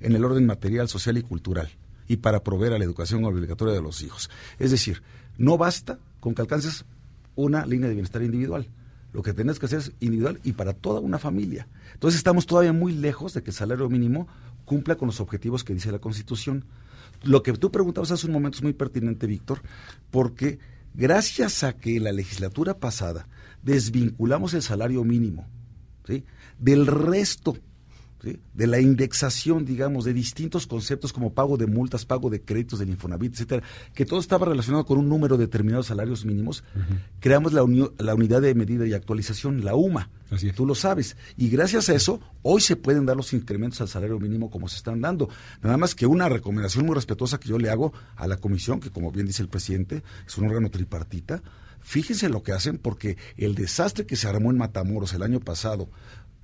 en 0.00 0.14
el 0.14 0.24
orden 0.24 0.44
material, 0.44 0.88
social 0.88 1.16
y 1.16 1.22
cultural 1.22 1.70
y 2.06 2.18
para 2.18 2.44
proveer 2.44 2.74
a 2.74 2.78
la 2.78 2.84
educación 2.84 3.24
obligatoria 3.24 3.72
de 3.72 3.80
los 3.80 4.02
hijos. 4.02 4.28
Es 4.58 4.70
decir, 4.70 5.02
no 5.38 5.56
basta 5.56 5.98
con 6.20 6.34
que 6.34 6.42
alcances 6.42 6.84
una 7.36 7.64
línea 7.64 7.88
de 7.88 7.94
bienestar 7.94 8.22
individual. 8.22 8.68
Lo 9.14 9.22
que 9.22 9.32
tienes 9.32 9.58
que 9.58 9.64
hacer 9.64 9.78
es 9.78 9.92
individual 10.00 10.40
y 10.44 10.52
para 10.52 10.74
toda 10.74 11.00
una 11.00 11.18
familia. 11.18 11.68
Entonces 11.94 12.18
estamos 12.18 12.44
todavía 12.44 12.74
muy 12.74 12.92
lejos 12.92 13.32
de 13.32 13.42
que 13.42 13.50
el 13.50 13.56
salario 13.56 13.88
mínimo 13.88 14.28
cumpla 14.66 14.96
con 14.96 15.06
los 15.06 15.20
objetivos 15.20 15.64
que 15.64 15.72
dice 15.72 15.90
la 15.90 16.00
Constitución. 16.00 16.66
Lo 17.22 17.42
que 17.42 17.52
tú 17.52 17.70
preguntabas 17.70 18.10
hace 18.10 18.26
un 18.26 18.32
momento 18.32 18.58
es 18.58 18.62
muy 18.62 18.72
pertinente, 18.72 19.26
Víctor, 19.26 19.60
porque 20.10 20.58
gracias 20.94 21.62
a 21.64 21.74
que 21.74 22.00
la 22.00 22.12
legislatura 22.12 22.78
pasada 22.78 23.28
desvinculamos 23.62 24.54
el 24.54 24.62
salario 24.62 25.04
mínimo 25.04 25.46
¿sí? 26.06 26.24
del 26.58 26.86
resto 26.86 27.56
de 28.22 28.66
la 28.66 28.80
indexación, 28.80 29.64
digamos, 29.64 30.04
de 30.04 30.12
distintos 30.12 30.66
conceptos 30.66 31.12
como 31.12 31.32
pago 31.32 31.56
de 31.56 31.66
multas, 31.66 32.04
pago 32.04 32.30
de 32.30 32.42
créditos 32.42 32.78
del 32.78 32.90
Infonavit, 32.90 33.34
etcétera, 33.34 33.62
que 33.94 34.04
todo 34.04 34.20
estaba 34.20 34.46
relacionado 34.46 34.84
con 34.84 34.98
un 34.98 35.08
número 35.08 35.36
determinado 35.36 35.82
de 35.82 35.88
salarios 35.88 36.24
mínimos, 36.24 36.64
creamos 37.20 37.52
la, 37.52 37.64
la, 37.98 38.14
unidad 38.14 38.42
de 38.42 38.54
medida 38.54 38.86
y 38.86 38.92
actualización, 38.92 39.64
la 39.64 39.74
UMA. 39.74 40.10
Así 40.30 40.52
Tú 40.52 40.64
lo 40.64 40.74
sabes. 40.74 41.16
Y 41.36 41.48
gracias 41.48 41.88
a 41.88 41.94
eso, 41.94 42.20
hoy 42.42 42.60
se 42.60 42.76
pueden 42.76 43.06
dar 43.06 43.16
los 43.16 43.32
incrementos 43.32 43.80
al 43.80 43.88
salario 43.88 44.18
mínimo 44.20 44.50
como 44.50 44.68
se 44.68 44.76
están 44.76 45.00
dando. 45.00 45.28
Nada 45.62 45.76
más 45.76 45.94
que 45.94 46.06
una 46.06 46.28
recomendación 46.28 46.86
muy 46.86 46.94
respetuosa 46.94 47.40
que 47.40 47.48
yo 47.48 47.58
le 47.58 47.70
hago 47.70 47.92
a 48.16 48.26
la 48.28 48.36
comisión, 48.36 48.80
que 48.80 48.90
como 48.90 49.10
bien 49.10 49.26
dice 49.26 49.42
el 49.42 49.48
presidente, 49.48 50.02
es 50.26 50.38
un 50.38 50.46
órgano 50.46 50.70
tripartita. 50.70 51.42
Fíjense 51.80 52.28
lo 52.28 52.42
que 52.42 52.52
hacen 52.52 52.78
porque 52.78 53.16
el 53.36 53.54
desastre 53.54 54.06
que 54.06 54.16
se 54.16 54.28
armó 54.28 54.50
en 54.50 54.58
Matamoros 54.58 55.14
el 55.14 55.22
año 55.22 55.40
pasado 55.40 55.88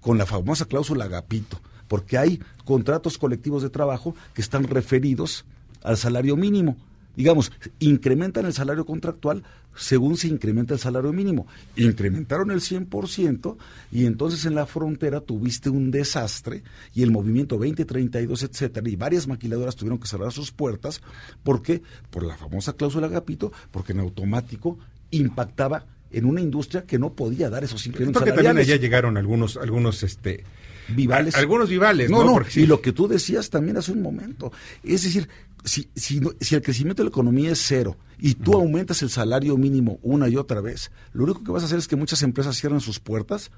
con 0.06 0.18
la 0.18 0.24
famosa 0.24 0.66
cláusula 0.66 1.06
Agapito, 1.06 1.58
porque 1.88 2.16
hay 2.16 2.40
contratos 2.64 3.18
colectivos 3.18 3.64
de 3.64 3.70
trabajo 3.70 4.14
que 4.34 4.40
están 4.40 4.62
referidos 4.62 5.44
al 5.82 5.96
salario 5.96 6.36
mínimo. 6.36 6.76
Digamos, 7.16 7.50
incrementan 7.80 8.46
el 8.46 8.52
salario 8.52 8.86
contractual 8.86 9.42
según 9.74 10.16
se 10.16 10.28
incrementa 10.28 10.74
el 10.74 10.78
salario 10.78 11.12
mínimo. 11.12 11.48
Incrementaron 11.74 12.52
el 12.52 12.60
100% 12.60 13.56
y 13.90 14.06
entonces 14.06 14.46
en 14.46 14.54
la 14.54 14.66
frontera 14.66 15.22
tuviste 15.22 15.70
un 15.70 15.90
desastre 15.90 16.62
y 16.94 17.02
el 17.02 17.10
movimiento 17.10 17.56
2032, 17.56 18.44
etcétera, 18.44 18.88
y 18.88 18.94
varias 18.94 19.26
maquiladoras 19.26 19.74
tuvieron 19.74 19.98
que 19.98 20.06
cerrar 20.06 20.30
sus 20.30 20.52
puertas. 20.52 21.00
¿Por 21.42 21.62
qué? 21.62 21.82
Por 22.10 22.22
la 22.22 22.36
famosa 22.36 22.74
cláusula 22.74 23.08
Agapito, 23.08 23.50
porque 23.72 23.90
en 23.90 23.98
automático 23.98 24.78
impactaba 25.10 25.84
en 26.10 26.24
una 26.24 26.40
industria 26.40 26.84
que 26.84 26.98
no 26.98 27.14
podía 27.14 27.50
dar 27.50 27.64
esos 27.64 27.86
incrementos 27.86 28.22
Porque 28.22 28.34
también 28.34 28.58
allá 28.58 28.76
llegaron 28.76 29.16
algunos, 29.16 29.56
algunos 29.56 30.02
este 30.02 30.44
vivales. 30.88 31.34
algunos 31.34 31.68
vivales, 31.68 32.10
¿no? 32.10 32.24
no, 32.24 32.40
y 32.54 32.66
lo 32.66 32.80
que 32.80 32.92
tú 32.92 33.08
decías 33.08 33.50
también 33.50 33.76
hace 33.76 33.92
un 33.92 34.02
momento. 34.02 34.52
Es 34.82 35.02
decir, 35.02 35.28
si, 35.64 35.88
si, 35.94 36.20
si 36.40 36.54
el 36.54 36.62
crecimiento 36.62 37.02
de 37.02 37.06
la 37.06 37.10
economía 37.10 37.50
es 37.50 37.60
cero 37.60 37.96
y 38.18 38.34
tú 38.34 38.54
aumentas 38.54 39.02
el 39.02 39.10
salario 39.10 39.56
mínimo 39.56 39.98
una 40.02 40.28
y 40.28 40.36
otra 40.36 40.60
vez, 40.60 40.90
lo 41.12 41.24
único 41.24 41.42
que 41.42 41.50
vas 41.50 41.62
a 41.62 41.66
hacer 41.66 41.78
es 41.78 41.88
que 41.88 41.96
muchas 41.96 42.22
empresas 42.22 42.56
cierran 42.56 42.80
sus 42.80 43.00
puertas 43.00 43.50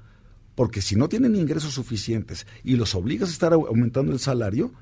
porque 0.55 0.81
si 0.81 0.95
no 0.95 1.07
tienen 1.07 1.35
ingresos 1.35 1.73
suficientes 1.73 2.45
y 2.63 2.75
los 2.75 2.95
obligas 2.95 3.29
a 3.29 3.31
estar 3.31 3.53
aumentando 3.53 4.11
el 4.11 4.19
salario, 4.19 4.73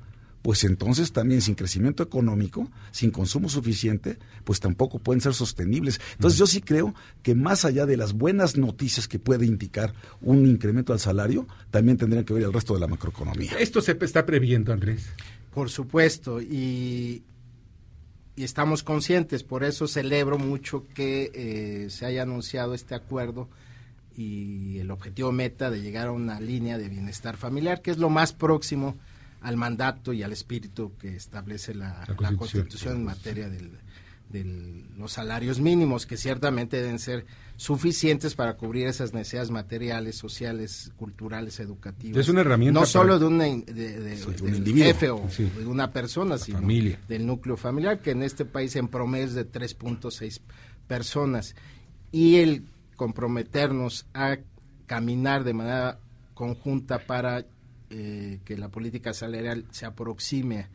pues 0.42 0.64
entonces 0.64 1.12
también 1.12 1.40
sin 1.40 1.54
crecimiento 1.54 2.02
económico, 2.02 2.70
sin 2.90 3.10
consumo 3.10 3.48
suficiente, 3.48 4.18
pues 4.44 4.60
tampoco 4.60 4.98
pueden 4.98 5.20
ser 5.20 5.34
sostenibles. 5.34 6.00
Entonces 6.12 6.38
yo 6.38 6.46
sí 6.46 6.60
creo 6.60 6.94
que 7.22 7.34
más 7.34 7.64
allá 7.64 7.86
de 7.86 7.96
las 7.96 8.12
buenas 8.12 8.56
noticias 8.56 9.08
que 9.08 9.18
puede 9.18 9.46
indicar 9.46 9.94
un 10.20 10.46
incremento 10.46 10.92
al 10.92 11.00
salario, 11.00 11.46
también 11.70 11.98
tendrían 11.98 12.24
que 12.24 12.34
ver 12.34 12.44
el 12.44 12.52
resto 12.52 12.74
de 12.74 12.80
la 12.80 12.86
macroeconomía. 12.86 13.52
Esto 13.58 13.80
se 13.80 13.96
está 14.00 14.24
previendo, 14.24 14.72
Andrés. 14.72 15.06
Por 15.52 15.70
supuesto, 15.70 16.40
y, 16.40 17.22
estamos 18.36 18.82
conscientes, 18.84 19.42
por 19.42 19.64
eso 19.64 19.88
celebro 19.88 20.38
mucho 20.38 20.86
que 20.94 21.32
eh, 21.34 21.90
se 21.90 22.06
haya 22.06 22.22
anunciado 22.22 22.74
este 22.74 22.94
acuerdo 22.94 23.48
y 24.16 24.78
el 24.78 24.90
objetivo 24.90 25.32
meta 25.32 25.70
de 25.70 25.80
llegar 25.80 26.08
a 26.08 26.12
una 26.12 26.40
línea 26.40 26.78
de 26.78 26.88
bienestar 26.88 27.36
familiar, 27.36 27.82
que 27.82 27.90
es 27.90 27.98
lo 27.98 28.10
más 28.10 28.32
próximo 28.32 28.96
al 29.40 29.56
mandato 29.56 30.12
y 30.12 30.22
al 30.22 30.32
espíritu 30.32 30.96
que 30.98 31.16
establece 31.16 31.74
la, 31.74 32.04
Constitución. 32.36 32.96
en 32.96 33.04
materia 33.04 33.48
de 33.48 33.70
los 34.96 35.12
salarios 35.12 35.58
mínimos, 35.58 36.06
que 36.06 36.16
ciertamente 36.16 36.76
deben 36.76 36.98
ser 36.98 37.24
suficientes 37.56 38.34
para 38.34 38.56
cubrir 38.56 38.86
esas 38.86 39.14
necesidades 39.14 39.50
materiales, 39.50 40.16
sociales, 40.16 40.92
culturales, 40.96 41.58
educativas. 41.60 42.18
Es 42.18 42.28
una 42.28 42.42
herramienta. 42.42 42.78
No 42.78 42.86
solo 42.86 43.18
de, 43.18 43.24
una, 43.24 43.44
de, 43.44 44.24
un 44.42 44.54
individuo, 44.54 44.86
jefe 44.86 45.10
o 45.10 45.26
de 45.58 45.66
una 45.66 45.92
persona, 45.92 46.36
sino 46.36 46.60
del 46.60 47.26
núcleo 47.26 47.56
familiar, 47.56 48.00
que 48.00 48.10
en 48.10 48.22
este 48.22 48.44
país 48.44 48.76
en 48.76 48.88
promedio 48.88 49.26
es 49.26 49.34
de 49.34 49.50
3.6 49.50 50.40
personas. 50.86 51.56
Y 52.12 52.36
el 52.36 52.64
comprometernos 52.96 54.06
a 54.12 54.38
caminar 54.86 55.44
de 55.44 55.54
manera 55.54 56.00
conjunta 56.34 56.98
para 56.98 57.44
eh, 57.90 58.40
que 58.44 58.56
la 58.56 58.68
política 58.68 59.12
salarial 59.12 59.64
se 59.70 59.86
aproxime 59.86 60.66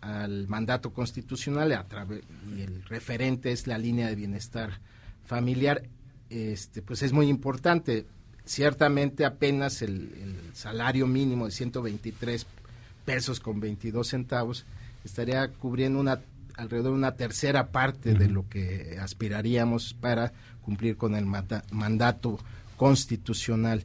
al 0.00 0.46
mandato 0.48 0.92
constitucional 0.92 1.72
a 1.72 1.84
través, 1.84 2.22
y 2.56 2.62
el 2.62 2.82
referente 2.84 3.52
es 3.52 3.66
la 3.66 3.78
línea 3.78 4.08
de 4.08 4.14
bienestar 4.14 4.80
familiar, 5.24 5.82
este, 6.30 6.82
pues 6.82 7.02
es 7.02 7.12
muy 7.12 7.28
importante. 7.28 8.06
Ciertamente 8.44 9.24
apenas 9.24 9.82
el, 9.82 10.36
salario 10.54 11.06
mínimo 11.06 11.46
de 11.46 11.52
123 11.52 12.46
pesos 13.04 13.38
con 13.38 13.60
22 13.60 14.08
centavos 14.08 14.66
estaría 15.04 15.48
cubriendo 15.48 16.00
una 16.00 16.20
alrededor 16.56 16.92
de 16.92 16.98
una 16.98 17.14
tercera 17.14 17.68
parte 17.68 18.14
de 18.14 18.28
lo 18.28 18.48
que 18.48 18.98
aspiraríamos 19.00 19.94
para 19.94 20.32
cumplir 20.60 20.96
con 20.96 21.14
el 21.14 21.24
mandato 21.70 22.40
constitucional. 22.78 23.84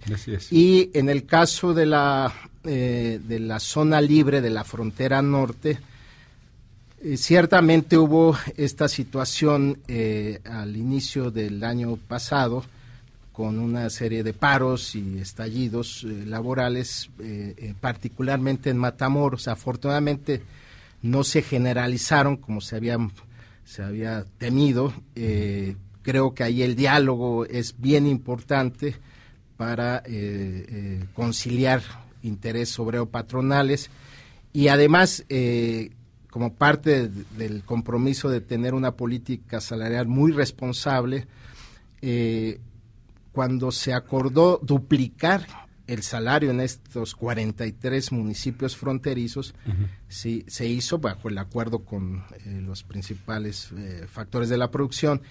Y 0.51 0.91
en 0.93 1.10
el 1.10 1.25
caso 1.25 1.73
de 1.73 1.86
la, 1.86 2.32
eh, 2.63 3.19
de 3.21 3.39
la 3.39 3.60
zona 3.60 3.99
libre 3.99 4.39
de 4.39 4.51
la 4.51 4.63
frontera 4.63 5.21
norte, 5.21 5.79
eh, 7.01 7.17
ciertamente 7.17 7.97
hubo 7.97 8.38
esta 8.56 8.88
situación 8.88 9.79
eh, 9.89 10.39
al 10.45 10.77
inicio 10.77 11.32
del 11.32 11.62
año 11.65 11.97
pasado 11.97 12.63
con 13.34 13.58
una 13.58 13.89
serie 13.89 14.23
de 14.23 14.34
paros 14.34 14.93
y 14.93 15.17
estallidos 15.17 16.03
laborales, 16.03 17.10
particularmente 17.82 18.69
en 18.69 18.77
Matamoros. 18.77 19.47
Afortunadamente 19.47 20.43
no 21.01 21.23
se 21.23 21.41
generalizaron 21.41 22.38
como 22.38 22.62
se 22.62 22.75
había, 22.75 22.99
se 23.65 23.82
había 23.82 24.23
temido 24.38 24.93
Creo 26.03 26.33
que 26.33 26.43
ahí 26.43 26.61
el 26.61 26.75
diálogo 26.75 27.45
es 27.45 27.79
bien 27.79 28.05
importante 28.05 28.95
para 29.55 29.99
eh, 29.99 30.03
eh, 30.07 31.05
conciliar 31.13 31.81
intereses 32.21 32.77
obrero-patronales 32.77 33.89
y 34.51 34.67
además, 34.67 35.23
eh, 35.29 35.91
como 36.29 36.53
parte 36.55 37.07
del 37.07 37.63
compromiso 37.63 38.29
de 38.29 38.41
tener 38.41 38.73
una 38.73 38.97
política 38.97 39.61
salarial 39.61 40.07
muy 40.07 40.31
responsable, 40.31 41.27
cuando 43.31 43.71
se 43.71 43.93
acordó 43.93 44.59
duplicar 44.61 45.47
el 45.87 46.03
salario 46.03 46.51
en 46.51 46.59
estos 46.59 47.15
43 47.15 48.11
municipios 48.11 48.75
fronterizos 48.75 49.55
se 50.09 50.67
hizo 50.67 50.97
bajo 50.99 51.29
el 51.29 51.37
acuerdo 51.37 51.85
con 51.85 52.25
los 52.45 52.83
principales 52.83 53.69
factores 54.07 54.49
de 54.49 54.57
la 54.57 54.69
producción 54.69 55.21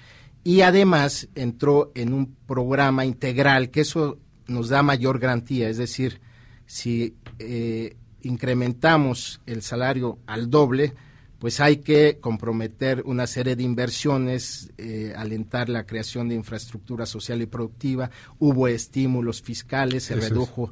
y 0.44 0.62
además 0.62 1.28
entró 1.34 1.92
en 1.94 2.12
un 2.12 2.34
programa 2.46 3.04
integral, 3.04 3.70
que 3.70 3.82
eso 3.82 4.18
nos 4.46 4.68
da 4.68 4.82
mayor 4.82 5.18
garantía, 5.18 5.68
es 5.68 5.78
decir, 5.78 6.20
si 6.66 7.14
eh, 7.38 7.96
incrementamos 8.22 9.40
el 9.46 9.62
salario 9.62 10.18
al 10.26 10.50
doble, 10.50 10.94
pues 11.42 11.58
hay 11.58 11.78
que 11.78 12.18
comprometer 12.20 13.02
una 13.04 13.26
serie 13.26 13.56
de 13.56 13.64
inversiones, 13.64 14.70
eh, 14.78 15.12
alentar 15.16 15.68
la 15.68 15.84
creación 15.86 16.28
de 16.28 16.36
infraestructura 16.36 17.04
social 17.04 17.42
y 17.42 17.46
productiva, 17.46 18.12
hubo 18.38 18.68
estímulos 18.68 19.42
fiscales, 19.42 20.04
se 20.04 20.14
redujo 20.14 20.70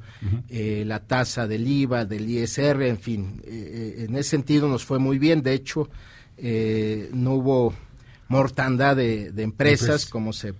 eh, 0.48 0.84
la 0.86 1.00
tasa 1.00 1.48
del 1.48 1.66
IVA, 1.66 2.04
del 2.04 2.30
ISR, 2.30 2.82
en 2.82 2.98
fin, 2.98 3.42
eh, 3.44 4.06
en 4.06 4.14
ese 4.14 4.30
sentido 4.30 4.68
nos 4.68 4.84
fue 4.84 5.00
muy 5.00 5.18
bien, 5.18 5.42
de 5.42 5.54
hecho 5.54 5.88
no 7.12 7.34
hubo 7.34 7.74
mortandad 8.30 8.96
de, 8.96 9.30
empresas 9.36 10.06
como 10.06 10.32
se 10.32 10.54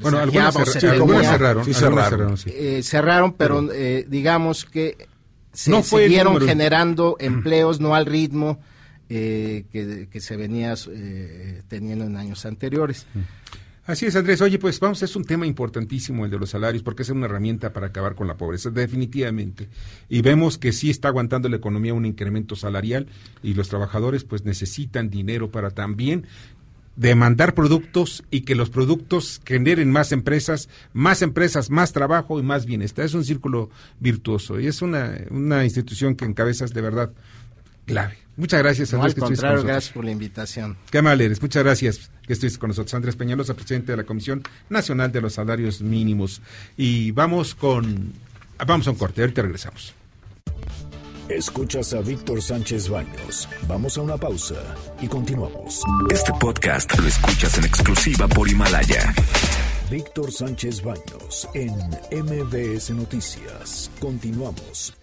bueno, 0.00 0.18
algunas, 0.18 0.54
cerraron, 0.54 1.64
cerraron, 1.74 2.36
cerraron, 2.82 3.32
pero 3.34 3.62
digamos 4.08 4.64
que 4.64 5.08
se 5.52 5.82
siguieron 5.82 6.40
generando 6.40 7.16
empleos 7.20 7.80
no 7.80 7.94
al 7.94 8.06
ritmo 8.06 8.60
eh, 9.08 9.64
que, 9.72 10.20
se 10.20 10.36
venía 10.36 10.74
eh, 10.90 11.62
teniendo 11.68 12.04
en 12.04 12.16
años 12.16 12.44
anteriores. 12.44 13.06
Mm. 13.14 13.20
Así 13.86 14.04
es, 14.04 14.16
Andrés. 14.16 14.40
Oye, 14.40 14.58
pues 14.58 14.80
vamos, 14.80 15.00
es 15.02 15.14
un 15.14 15.24
tema 15.24 15.46
importantísimo 15.46 16.24
el 16.24 16.30
de 16.32 16.40
los 16.40 16.50
salarios, 16.50 16.82
porque 16.82 17.04
es 17.04 17.10
una 17.10 17.26
herramienta 17.26 17.72
para 17.72 17.86
acabar 17.86 18.16
con 18.16 18.26
la 18.26 18.36
pobreza, 18.36 18.70
definitivamente. 18.70 19.68
Y 20.08 20.22
vemos 20.22 20.58
que 20.58 20.72
sí 20.72 20.90
está 20.90 21.06
aguantando 21.06 21.48
la 21.48 21.56
economía 21.56 21.94
un 21.94 22.04
incremento 22.04 22.56
salarial 22.56 23.06
y 23.44 23.54
los 23.54 23.68
trabajadores 23.68 24.24
pues 24.24 24.44
necesitan 24.44 25.08
dinero 25.08 25.52
para 25.52 25.70
también 25.70 26.26
demandar 26.96 27.54
productos 27.54 28.24
y 28.30 28.40
que 28.40 28.54
los 28.54 28.70
productos 28.70 29.40
generen 29.44 29.90
más 29.90 30.12
empresas, 30.12 30.68
más 30.92 31.22
empresas, 31.22 31.70
más 31.70 31.92
trabajo 31.92 32.40
y 32.40 32.42
más 32.42 32.66
bienestar. 32.66 33.04
Es 33.04 33.14
un 33.14 33.24
círculo 33.24 33.70
virtuoso 34.00 34.58
y 34.58 34.66
es 34.66 34.82
una, 34.82 35.14
una 35.30 35.64
institución 35.64 36.16
que 36.16 36.24
encabezas 36.24 36.72
de 36.72 36.80
verdad 36.80 37.12
clave. 37.84 38.18
Muchas 38.36 38.60
gracias, 38.62 38.92
Andrés. 38.92 39.16
No, 39.16 39.24
al 39.24 39.30
contrario, 39.30 39.62
gracias 39.64 39.94
por 39.94 40.04
la 40.04 40.10
invitación. 40.10 40.76
Qué 40.90 41.00
mal 41.00 41.20
eres. 41.20 41.40
Muchas 41.40 41.62
gracias 41.62 42.10
que 42.26 42.34
estuviste 42.34 42.58
con 42.58 42.68
nosotros. 42.68 42.92
Andrés 42.92 43.16
Peñalosa, 43.16 43.54
presidente 43.54 43.92
de 43.92 43.96
la 43.96 44.04
Comisión 44.04 44.42
Nacional 44.68 45.10
de 45.10 45.22
los 45.22 45.34
Salarios 45.34 45.80
Mínimos. 45.80 46.42
Y 46.76 47.12
vamos 47.12 47.54
con... 47.54 48.12
Vamos 48.66 48.86
a 48.88 48.90
un 48.90 48.96
corte, 48.96 49.20
ahorita 49.22 49.42
regresamos. 49.42 49.94
Escuchas 51.28 51.92
a 51.92 52.00
Víctor 52.00 52.40
Sánchez 52.40 52.88
Baños. 52.88 53.48
Vamos 53.66 53.98
a 53.98 54.02
una 54.02 54.16
pausa 54.16 54.54
y 55.00 55.08
continuamos. 55.08 55.82
Este 56.10 56.32
podcast 56.38 56.96
lo 56.98 57.06
escuchas 57.06 57.58
en 57.58 57.64
exclusiva 57.64 58.28
por 58.28 58.48
Himalaya. 58.48 59.12
Víctor 59.90 60.30
Sánchez 60.30 60.82
Baños 60.82 61.48
en 61.54 61.72
MBS 62.12 62.90
Noticias. 62.90 63.90
Continuamos. 63.98 64.94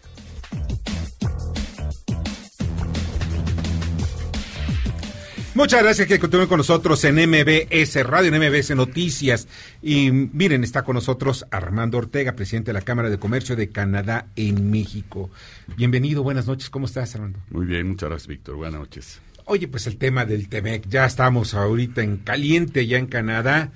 Muchas 5.55 5.83
gracias 5.83 6.07
que 6.07 6.17
continúen 6.17 6.47
con 6.47 6.57
nosotros 6.57 7.03
en 7.03 7.13
MBS 7.13 8.03
Radio, 8.07 8.33
en 8.33 8.41
MBS 8.41 8.75
Noticias. 8.75 9.47
Y 9.83 10.09
miren, 10.11 10.63
está 10.63 10.81
con 10.81 10.95
nosotros 10.95 11.45
Armando 11.51 11.99
Ortega, 11.99 12.35
presidente 12.35 12.69
de 12.69 12.73
la 12.73 12.81
Cámara 12.81 13.11
de 13.11 13.19
Comercio 13.19 13.55
de 13.55 13.69
Canadá 13.69 14.25
en 14.35 14.71
México. 14.71 15.29
Bienvenido, 15.77 16.23
buenas 16.23 16.47
noches. 16.47 16.71
¿Cómo 16.71 16.87
estás, 16.87 17.13
Armando? 17.13 17.37
Muy 17.51 17.67
bien, 17.67 17.87
muchas 17.87 18.09
gracias, 18.09 18.27
Víctor. 18.29 18.55
Buenas 18.55 18.79
noches. 18.79 19.21
Oye, 19.45 19.67
pues 19.67 19.85
el 19.85 19.97
tema 19.97 20.25
del 20.25 20.49
TEMEC, 20.49 20.89
ya 20.89 21.05
estamos 21.05 21.53
ahorita 21.53 22.01
en 22.01 22.17
caliente, 22.17 22.87
ya 22.87 22.97
en 22.97 23.05
Canadá. 23.05 23.71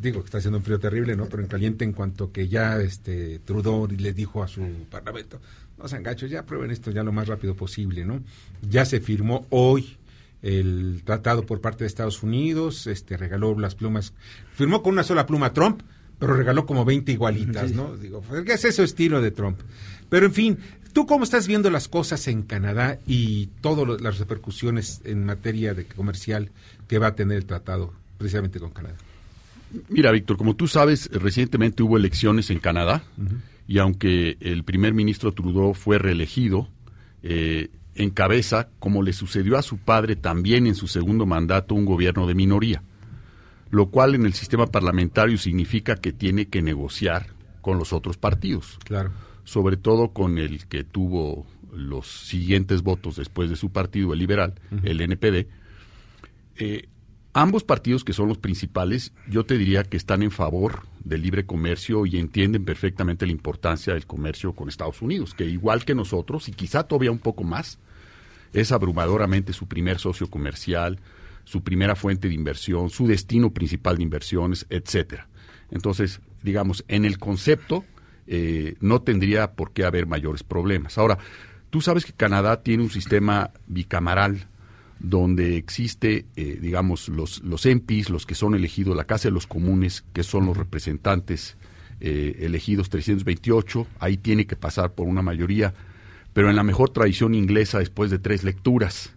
Digo 0.00 0.20
que 0.20 0.26
está 0.26 0.38
haciendo 0.38 0.56
un 0.56 0.64
frío 0.64 0.80
terrible, 0.80 1.14
¿no? 1.14 1.26
Pero 1.26 1.42
en 1.42 1.48
caliente 1.48 1.84
en 1.84 1.92
cuanto 1.92 2.32
que 2.32 2.48
ya 2.48 2.80
este 2.80 3.40
Trudeau 3.40 3.86
le 3.86 4.14
dijo 4.14 4.42
a 4.42 4.48
su 4.48 4.62
parlamento, 4.90 5.42
no 5.76 5.88
sean 5.88 6.02
gachos, 6.02 6.30
ya 6.30 6.46
prueben 6.46 6.70
esto 6.70 6.90
ya 6.90 7.02
lo 7.02 7.12
más 7.12 7.28
rápido 7.28 7.54
posible, 7.54 8.06
¿no? 8.06 8.22
Ya 8.62 8.86
se 8.86 9.00
firmó 9.00 9.46
hoy 9.50 9.97
el 10.42 11.02
tratado 11.04 11.44
por 11.44 11.60
parte 11.60 11.84
de 11.84 11.88
Estados 11.88 12.22
Unidos, 12.22 12.86
este 12.86 13.16
regaló 13.16 13.58
las 13.58 13.74
plumas, 13.74 14.14
firmó 14.52 14.82
con 14.82 14.92
una 14.92 15.02
sola 15.02 15.26
pluma 15.26 15.52
Trump, 15.52 15.82
pero 16.18 16.34
regaló 16.34 16.66
como 16.66 16.84
20 16.84 17.12
igualitas, 17.12 17.72
¿no? 17.72 17.96
Digo, 17.96 18.22
¿qué 18.44 18.52
es 18.52 18.64
ese 18.64 18.82
estilo 18.82 19.20
de 19.20 19.30
Trump? 19.30 19.60
Pero 20.08 20.26
en 20.26 20.32
fin, 20.32 20.58
¿tú 20.92 21.06
cómo 21.06 21.24
estás 21.24 21.46
viendo 21.46 21.70
las 21.70 21.88
cosas 21.88 22.26
en 22.28 22.42
Canadá 22.42 22.98
y 23.06 23.46
todas 23.60 24.00
las 24.00 24.18
repercusiones 24.18 25.00
en 25.04 25.24
materia 25.24 25.74
de 25.74 25.84
comercial 25.84 26.50
que 26.88 26.98
va 26.98 27.08
a 27.08 27.14
tener 27.14 27.38
el 27.38 27.46
tratado 27.46 27.92
precisamente 28.16 28.58
con 28.58 28.70
Canadá? 28.70 28.96
Mira, 29.88 30.10
Víctor, 30.10 30.38
como 30.38 30.56
tú 30.56 30.66
sabes, 30.66 31.10
recientemente 31.12 31.82
hubo 31.82 31.96
elecciones 31.96 32.50
en 32.50 32.58
Canadá 32.58 33.04
y 33.66 33.78
aunque 33.78 34.38
el 34.40 34.64
primer 34.64 34.94
ministro 34.94 35.32
Trudeau 35.32 35.74
fue 35.74 35.98
reelegido, 35.98 36.68
eh, 37.22 37.68
encabeza, 38.02 38.68
como 38.78 39.02
le 39.02 39.12
sucedió 39.12 39.58
a 39.58 39.62
su 39.62 39.78
padre 39.78 40.16
también 40.16 40.66
en 40.66 40.74
su 40.74 40.88
segundo 40.88 41.26
mandato, 41.26 41.74
un 41.74 41.84
gobierno 41.84 42.26
de 42.26 42.34
minoría, 42.34 42.82
lo 43.70 43.90
cual 43.90 44.14
en 44.14 44.26
el 44.26 44.34
sistema 44.34 44.66
parlamentario 44.66 45.36
significa 45.38 45.96
que 45.96 46.12
tiene 46.12 46.46
que 46.46 46.62
negociar 46.62 47.26
con 47.60 47.78
los 47.78 47.92
otros 47.92 48.16
partidos. 48.16 48.78
Claro. 48.84 49.10
Sobre 49.44 49.76
todo 49.76 50.12
con 50.12 50.38
el 50.38 50.66
que 50.66 50.84
tuvo 50.84 51.46
los 51.72 52.06
siguientes 52.06 52.82
votos 52.82 53.16
después 53.16 53.50
de 53.50 53.56
su 53.56 53.70
partido, 53.70 54.12
el 54.12 54.18
liberal, 54.18 54.54
el 54.82 55.00
NPD. 55.00 55.46
Eh, 56.56 56.88
ambos 57.32 57.64
partidos, 57.64 58.04
que 58.04 58.12
son 58.12 58.28
los 58.28 58.38
principales, 58.38 59.12
yo 59.28 59.44
te 59.44 59.56
diría 59.58 59.84
que 59.84 59.96
están 59.96 60.22
en 60.22 60.30
favor 60.30 60.82
del 61.04 61.22
libre 61.22 61.46
comercio 61.46 62.04
y 62.06 62.18
entienden 62.18 62.64
perfectamente 62.64 63.26
la 63.26 63.32
importancia 63.32 63.94
del 63.94 64.06
comercio 64.06 64.52
con 64.54 64.68
Estados 64.68 65.00
Unidos, 65.02 65.34
que 65.34 65.44
igual 65.44 65.84
que 65.84 65.94
nosotros, 65.94 66.48
y 66.48 66.52
quizá 66.52 66.84
todavía 66.84 67.10
un 67.10 67.18
poco 67.18 67.44
más, 67.44 67.78
es 68.52 68.72
abrumadoramente 68.72 69.52
su 69.52 69.66
primer 69.66 69.98
socio 69.98 70.28
comercial, 70.28 70.98
su 71.44 71.62
primera 71.62 71.96
fuente 71.96 72.28
de 72.28 72.34
inversión, 72.34 72.90
su 72.90 73.06
destino 73.06 73.52
principal 73.52 73.96
de 73.96 74.02
inversiones, 74.02 74.66
etcétera. 74.70 75.28
Entonces, 75.70 76.20
digamos, 76.42 76.84
en 76.88 77.04
el 77.04 77.18
concepto 77.18 77.84
eh, 78.26 78.76
no 78.80 79.00
tendría 79.00 79.52
por 79.52 79.72
qué 79.72 79.84
haber 79.84 80.06
mayores 80.06 80.42
problemas. 80.42 80.98
Ahora, 80.98 81.18
tú 81.70 81.80
sabes 81.80 82.04
que 82.04 82.12
Canadá 82.12 82.62
tiene 82.62 82.82
un 82.82 82.90
sistema 82.90 83.50
bicamaral 83.66 84.46
donde 85.00 85.56
existe, 85.56 86.26
eh, 86.36 86.58
digamos, 86.60 87.08
los, 87.08 87.42
los 87.42 87.64
MPs, 87.66 88.10
los 88.10 88.26
que 88.26 88.34
son 88.34 88.54
elegidos, 88.54 88.96
la 88.96 89.04
Casa 89.04 89.28
de 89.28 89.32
los 89.32 89.46
Comunes, 89.46 90.04
que 90.12 90.24
son 90.24 90.46
los 90.46 90.56
representantes 90.56 91.56
eh, 92.00 92.36
elegidos 92.40 92.90
328, 92.90 93.86
ahí 93.98 94.16
tiene 94.16 94.46
que 94.46 94.56
pasar 94.56 94.92
por 94.92 95.06
una 95.06 95.22
mayoría 95.22 95.74
pero 96.38 96.50
en 96.50 96.54
la 96.54 96.62
mejor 96.62 96.90
tradición 96.90 97.34
inglesa 97.34 97.80
después 97.80 98.12
de 98.12 98.20
tres 98.20 98.44
lecturas, 98.44 99.12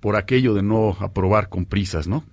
por 0.00 0.16
aquello 0.16 0.52
de 0.52 0.64
no 0.64 0.96
aprobar 0.98 1.48
con 1.48 1.64
prisas, 1.64 2.08
¿no? 2.08 2.24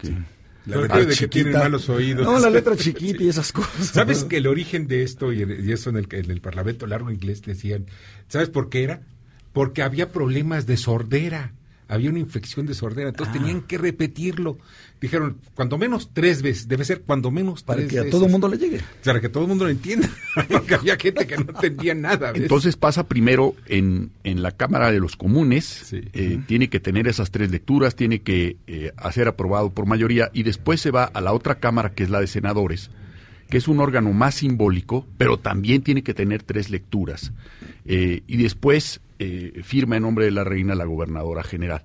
La 0.66 0.78
letra 0.78 1.06
de 1.06 1.16
que 1.16 1.28
tienen 1.28 1.54
malos 1.54 1.88
oídos. 1.88 2.26
No, 2.26 2.40
la 2.40 2.50
letra 2.50 2.76
chiquita 2.76 3.22
y 3.22 3.30
esas 3.30 3.52
cosas. 3.52 3.90
¿Sabes 3.90 4.24
que 4.24 4.38
el 4.38 4.48
origen 4.48 4.88
de 4.88 5.04
esto, 5.04 5.32
y, 5.32 5.44
eso 5.72 5.92
en 5.92 5.98
el, 5.98 6.08
en 6.10 6.32
el 6.32 6.42
Parlamento 6.42 6.88
Largo 6.88 7.12
Inglés 7.12 7.44
decían, 7.44 7.86
¿sabes 8.28 8.50
por 8.50 8.70
qué 8.70 8.82
era? 8.82 9.02
Porque 9.52 9.84
había 9.84 10.12
problemas 10.12 10.66
de 10.66 10.78
sordera 10.78 11.54
había 11.88 12.10
una 12.10 12.20
infección 12.20 12.66
de 12.66 12.74
sordera, 12.74 13.10
entonces 13.10 13.36
ah. 13.36 13.40
tenían 13.40 13.62
que 13.62 13.78
repetirlo. 13.78 14.58
Dijeron, 15.02 15.38
cuando 15.54 15.78
menos 15.78 16.12
tres 16.14 16.42
veces, 16.42 16.68
debe 16.68 16.86
ser 16.86 17.02
cuando 17.02 17.30
menos 17.30 17.62
Para 17.62 17.86
que 17.86 18.00
a 18.00 18.10
todo 18.10 18.26
el 18.26 18.32
mundo 18.32 18.48
le 18.48 18.58
llegue. 18.58 18.80
Para 19.04 19.20
que 19.20 19.28
todo 19.28 19.44
el 19.44 19.50
mundo 19.50 19.66
lo 19.66 19.70
entienda, 19.70 20.10
porque 20.50 20.76
había 20.76 20.96
gente 20.98 21.28
que 21.28 21.36
no 21.36 21.50
entendía 21.50 21.94
nada. 21.94 22.32
Entonces 22.34 22.78
pasa 22.78 23.08
primero 23.08 23.54
en, 23.68 24.12
en 24.24 24.42
la 24.42 24.52
Cámara 24.52 24.92
de 24.92 25.00
los 25.00 25.18
Comunes, 25.18 25.90
eh, 25.92 26.40
tiene 26.48 26.70
que 26.70 26.80
tener 26.80 27.08
esas 27.08 27.32
tres 27.32 27.52
lecturas, 27.52 27.96
tiene 27.96 28.22
que 28.22 28.58
eh, 28.68 28.94
hacer 28.96 29.28
aprobado 29.28 29.72
por 29.72 29.86
mayoría 29.86 30.30
y 30.34 30.44
después 30.44 30.80
se 30.80 30.92
va 30.92 31.04
a 31.04 31.22
la 31.22 31.34
otra 31.34 31.56
Cámara 31.56 31.92
que 31.92 32.04
es 32.04 32.10
la 32.10 32.22
de 32.22 32.28
Senadores, 32.28 32.90
que 33.50 33.58
es 33.58 33.68
un 33.68 33.80
órgano 33.80 34.14
más 34.14 34.36
simbólico, 34.36 35.06
pero 35.18 35.38
también 35.38 35.82
tiene 35.82 36.04
que 36.04 36.14
tener 36.14 36.44
tres 36.44 36.70
lecturas. 36.70 37.34
Eh, 37.86 38.22
y 38.28 38.38
después 38.38 39.02
eh, 39.20 39.62
firma 39.64 39.98
en 39.98 40.04
nombre 40.04 40.26
de 40.26 40.32
la 40.32 40.44
reina 40.44 40.76
la 40.76 40.86
gobernadora 40.86 41.44
general. 41.44 41.84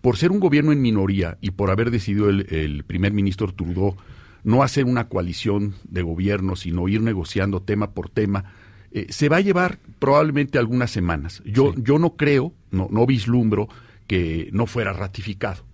Por 0.00 0.16
ser 0.16 0.32
un 0.32 0.40
gobierno 0.40 0.72
en 0.72 0.82
minoría 0.82 1.38
y 1.40 1.52
por 1.52 1.70
haber 1.70 1.90
decidido 1.90 2.28
el, 2.28 2.84
primer 2.84 3.12
ministro 3.12 3.52
Trudeau 3.52 3.96
no 4.42 4.64
hacer 4.64 4.84
una 4.86 5.08
coalición 5.08 5.74
de 5.84 6.02
gobierno, 6.02 6.56
sino 6.56 6.88
ir 6.88 7.00
negociando 7.00 7.62
tema 7.62 7.92
por 7.92 8.08
tema, 8.08 8.52
eh, 8.90 9.06
se 9.10 9.28
va 9.28 9.36
a 9.36 9.40
llevar 9.40 9.78
probablemente 10.00 10.58
algunas 10.58 10.90
semanas. 10.90 11.42
Yo, 11.46 11.72
yo 11.76 12.00
no 12.00 12.16
creo, 12.16 12.52
no, 12.72 12.88
no 12.90 13.06
vislumbro 13.06 13.68
que 14.08 14.50
no 14.52 14.66
fuera 14.66 14.92
ratificado. 14.92 15.64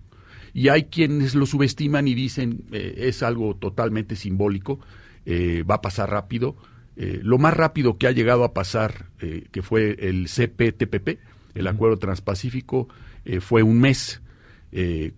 Y 0.59 0.69
hay 0.69 0.83
quienes 0.85 1.35
lo 1.35 1.45
subestiman 1.45 2.07
y 2.07 2.15
dicen 2.15 2.63
eh, 2.71 2.95
es 2.97 3.23
algo 3.23 3.55
totalmente 3.55 4.15
simbólico, 4.15 4.79
va 5.27 5.75
a 5.75 5.81
pasar 5.81 6.09
rápido. 6.09 6.55
Eh, 7.01 7.21
lo 7.23 7.37
más 7.37 7.53
rápido 7.53 7.97
que 7.97 8.07
ha 8.07 8.11
llegado 8.11 8.43
a 8.43 8.53
pasar, 8.53 9.05
eh, 9.21 9.47
que 9.53 9.61
fue 9.61 9.95
el 9.99 10.27
CPTPP, 10.27 11.17
el 11.55 11.67
Acuerdo 11.67 11.95
Transpacífico, 11.95 12.89
eh, 13.23 13.39
fue 13.39 13.63
un 13.63 13.79
mes 13.79 14.21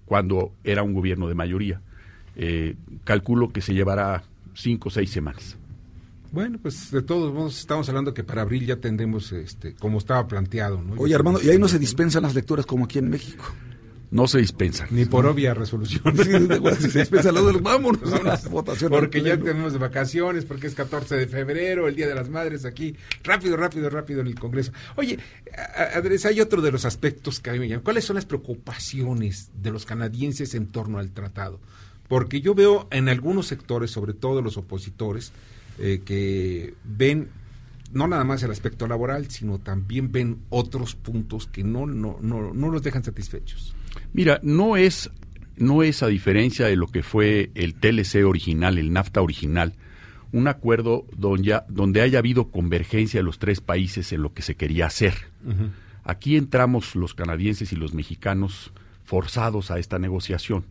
cuando 0.05 0.53
era 0.63 0.81
un 0.81 0.93
gobierno 0.93 1.27
de 1.27 1.35
mayoría. 1.35 1.81
calculo 3.03 3.51
que 3.51 3.59
se 3.59 3.73
llevará 3.73 4.23
cinco 4.53 4.87
o 4.87 4.91
seis 4.91 5.09
semanas. 5.09 5.57
Bueno, 6.31 6.57
pues 6.61 6.89
de 6.89 7.01
todos 7.01 7.33
modos 7.33 7.59
estamos 7.59 7.89
hablando 7.89 8.13
que 8.13 8.23
para 8.23 8.43
abril 8.43 8.65
ya 8.65 8.77
tendremos, 8.77 9.33
este, 9.33 9.73
como 9.73 9.97
estaba 9.97 10.25
planteado. 10.25 10.81
¿no? 10.81 10.93
Oye, 11.01 11.15
Armando, 11.15 11.41
y 11.43 11.49
ahí 11.49 11.59
no 11.59 11.67
se 11.67 11.79
dispensan 11.79 12.23
las 12.23 12.33
lecturas 12.33 12.65
como 12.65 12.85
aquí 12.85 12.99
en 12.99 13.09
México. 13.09 13.43
No 14.11 14.27
se 14.27 14.39
dispensan. 14.39 14.89
Ni 14.91 15.05
por 15.05 15.25
obvia 15.25 15.53
resolución. 15.53 16.01
Sí, 16.81 16.89
se 16.89 16.99
dispensa 16.99 17.31
lo 17.31 17.45
del 17.45 17.61
vámonos 17.61 18.11
a 18.11 18.21
las 18.21 18.49
votaciones. 18.49 18.99
Porque 18.99 19.21
ya 19.21 19.37
tenemos 19.37 19.77
vacaciones, 19.79 20.43
porque 20.45 20.67
es 20.67 20.75
14 20.75 21.15
de 21.15 21.27
febrero, 21.27 21.87
el 21.87 21.95
Día 21.95 22.07
de 22.07 22.15
las 22.15 22.29
Madres 22.29 22.65
aquí. 22.65 22.95
Rápido, 23.23 23.55
rápido, 23.55 23.89
rápido 23.89 24.21
en 24.21 24.27
el 24.27 24.35
Congreso. 24.35 24.73
Oye, 24.97 25.17
Andrés, 25.95 26.25
hay 26.25 26.41
otro 26.41 26.61
de 26.61 26.71
los 26.71 26.83
aspectos 26.83 27.39
que 27.39 27.49
a 27.49 27.53
mí 27.53 27.59
me 27.59 27.69
llaman. 27.69 27.83
¿Cuáles 27.83 28.03
son 28.03 28.15
las 28.15 28.25
preocupaciones 28.25 29.49
de 29.61 29.71
los 29.71 29.85
canadienses 29.85 30.55
en 30.55 30.67
torno 30.67 30.99
al 30.99 31.11
tratado? 31.11 31.59
Porque 32.09 32.41
yo 32.41 32.53
veo 32.53 32.87
en 32.91 33.07
algunos 33.07 33.47
sectores, 33.47 33.91
sobre 33.91 34.13
todo 34.13 34.41
los 34.41 34.57
opositores, 34.57 35.31
eh, 35.79 36.01
que 36.03 36.73
ven 36.83 37.29
no 37.93 38.07
nada 38.07 38.23
más 38.23 38.43
el 38.43 38.51
aspecto 38.51 38.87
laboral, 38.87 39.29
sino 39.29 39.59
también 39.59 40.11
ven 40.11 40.39
otros 40.49 40.95
puntos 40.95 41.47
que 41.47 41.63
no, 41.63 41.85
no, 41.85 42.17
no, 42.21 42.53
no 42.53 42.69
los 42.69 42.83
dejan 42.83 43.03
satisfechos. 43.03 43.75
Mira, 44.13 44.39
no 44.43 44.75
es, 44.75 45.09
no 45.57 45.83
es 45.83 46.03
a 46.03 46.07
diferencia 46.07 46.67
de 46.67 46.75
lo 46.75 46.87
que 46.87 47.03
fue 47.03 47.51
el 47.55 47.75
TLC 47.75 48.25
original, 48.25 48.77
el 48.77 48.91
NAFTA 48.91 49.21
original, 49.21 49.73
un 50.31 50.47
acuerdo 50.47 51.05
donde, 51.15 51.59
donde 51.69 52.01
haya 52.01 52.19
habido 52.19 52.49
convergencia 52.49 53.19
de 53.19 53.23
los 53.23 53.39
tres 53.39 53.61
países 53.61 54.11
en 54.11 54.21
lo 54.21 54.33
que 54.33 54.41
se 54.41 54.55
quería 54.55 54.85
hacer. 54.85 55.13
Aquí 56.03 56.35
entramos 56.35 56.95
los 56.95 57.13
canadienses 57.13 57.71
y 57.73 57.75
los 57.75 57.93
mexicanos 57.93 58.71
forzados 59.03 59.71
a 59.71 59.79
esta 59.79 59.99
negociación. 59.99 60.65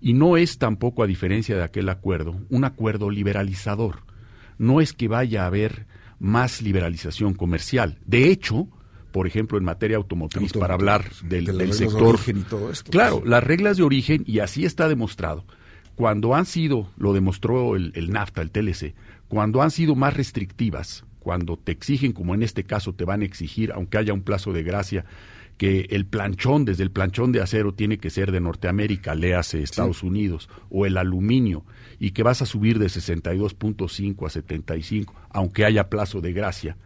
Y 0.00 0.12
no 0.12 0.36
es 0.36 0.58
tampoco, 0.58 1.02
a 1.02 1.06
diferencia 1.06 1.56
de 1.56 1.64
aquel 1.64 1.88
acuerdo, 1.88 2.40
un 2.50 2.64
acuerdo 2.64 3.10
liberalizador. 3.10 4.02
No 4.58 4.80
es 4.80 4.92
que 4.92 5.08
vaya 5.08 5.44
a 5.44 5.46
haber 5.46 5.86
más 6.18 6.62
liberalización 6.62 7.34
comercial. 7.34 7.98
De 8.04 8.30
hecho, 8.30 8.68
por 9.10 9.26
ejemplo, 9.26 9.58
en 9.58 9.64
materia 9.64 9.96
automotriz, 9.96 10.52
para 10.52 10.74
hablar 10.74 11.10
del, 11.22 11.46
del 11.46 11.72
sector. 11.72 12.18
De 12.24 12.32
y 12.32 12.42
todo 12.42 12.70
esto, 12.70 12.90
claro, 12.90 13.22
las 13.24 13.42
reglas 13.42 13.76
de 13.76 13.82
origen, 13.82 14.24
y 14.26 14.40
así 14.40 14.64
está 14.64 14.88
demostrado, 14.88 15.44
cuando 15.94 16.34
han 16.34 16.46
sido, 16.46 16.90
lo 16.96 17.12
demostró 17.12 17.74
el, 17.74 17.92
el, 17.94 18.10
NAFTA, 18.10 18.42
el 18.42 18.50
TLC, 18.50 18.94
cuando 19.28 19.62
han 19.62 19.70
sido 19.70 19.94
más 19.94 20.14
restrictivas, 20.14 21.04
cuando 21.18 21.56
te 21.56 21.72
exigen, 21.72 22.12
como 22.12 22.34
en 22.34 22.42
este 22.42 22.64
caso 22.64 22.94
te 22.94 23.04
van 23.04 23.22
a 23.22 23.24
exigir, 23.24 23.72
aunque 23.72 23.98
haya 23.98 24.12
un 24.12 24.22
plazo 24.22 24.52
de 24.52 24.62
gracia, 24.62 25.04
que 25.58 25.88
el 25.90 26.06
planchón, 26.06 26.64
desde 26.64 26.84
el 26.84 26.90
planchón 26.90 27.32
de 27.32 27.42
acero, 27.42 27.74
tiene 27.74 27.98
que 27.98 28.10
ser 28.10 28.30
de 28.30 28.40
Norteamérica, 28.40 29.14
léase 29.14 29.60
Estados 29.60 29.98
sí. 29.98 30.06
Unidos, 30.06 30.48
o 30.70 30.86
el 30.86 30.96
aluminio, 30.96 31.64
y 31.98 32.12
que 32.12 32.22
vas 32.22 32.40
a 32.40 32.46
subir 32.46 32.78
de 32.78 32.86
62.5 32.86 34.26
a 34.26 34.30
75, 34.30 35.14
aunque 35.30 35.64
haya 35.64 35.90
plazo 35.90 36.20
de 36.20 36.32
gracia, 36.32 36.76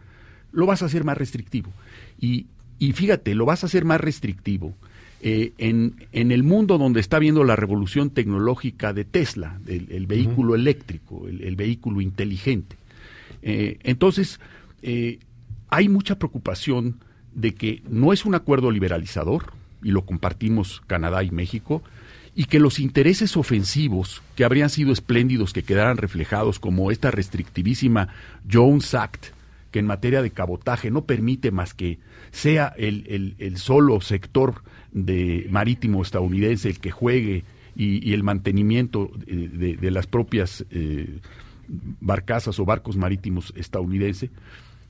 lo 0.53 0.65
vas 0.65 0.81
a 0.81 0.85
hacer 0.85 1.03
más 1.03 1.17
restrictivo. 1.17 1.71
Y, 2.19 2.45
y 2.79 2.93
fíjate, 2.93 3.35
lo 3.35 3.45
vas 3.45 3.63
a 3.63 3.67
hacer 3.67 3.83
más 3.83 3.99
restrictivo 3.99 4.73
eh, 5.25 5.53
en, 5.57 5.95
en, 6.11 6.31
el 6.33 6.43
mundo 6.43 6.77
donde 6.77 6.99
está 6.99 7.17
viendo 7.17 7.45
la 7.45 7.55
revolución 7.55 8.09
tecnológica 8.09 8.91
de 8.91 9.05
Tesla, 9.05 9.57
el, 9.67 9.87
el 9.89 10.05
vehículo 10.05 10.51
uh 10.51 10.55
-huh. 10.55 10.59
eléctrico, 10.59 11.27
el, 11.29 11.41
el, 11.43 11.55
vehículo 11.55 12.01
inteligente. 12.01 12.75
Eh, 13.41 13.77
entonces, 13.83 14.41
eh, 14.81 15.19
hay 15.69 15.87
mucha 15.87 16.19
preocupación 16.19 16.99
de 17.33 17.55
que 17.55 17.81
no 17.89 18.11
es 18.11 18.25
un 18.25 18.35
acuerdo 18.35 18.69
liberalizador, 18.69 19.53
y 19.81 19.91
lo 19.91 20.05
compartimos 20.05 20.81
Canadá 20.87 21.23
y 21.23 21.31
México, 21.31 21.81
y 22.35 22.45
que 22.45 22.59
los 22.59 22.79
intereses 22.79 23.37
ofensivos 23.37 24.21
que 24.35 24.43
habrían 24.43 24.69
sido 24.69 24.91
espléndidos 24.91 25.53
que 25.53 25.63
quedaran 25.63 25.95
reflejados 25.95 26.59
como 26.59 26.91
esta 26.91 27.11
restrictivísima 27.11 28.09
Jones 28.51 28.93
Act, 28.93 29.27
que 29.73 29.79
en 29.79 29.87
materia 29.87 30.21
de 30.21 30.29
cabotaje 30.29 30.91
no 30.91 31.05
permite 31.05 31.49
más 31.49 31.73
que 31.73 31.97
sea 32.29 32.73
el, 32.77 33.35
el, 33.39 33.57
solo 33.57 34.01
sector 34.01 34.61
de 34.91 35.47
marítimo 35.49 36.03
estadounidense 36.03 36.69
el 36.69 36.79
que 36.79 36.91
juegue 36.91 37.43
y, 37.75 38.13
el 38.13 38.21
mantenimiento 38.21 39.09
de, 39.25 39.89
las 39.89 40.05
propias 40.05 40.63
eh, 40.69 41.17
barcazas 41.67 42.59
o 42.59 42.65
barcos 42.65 42.97
marítimos 42.97 43.51
estadounidenses 43.57 44.29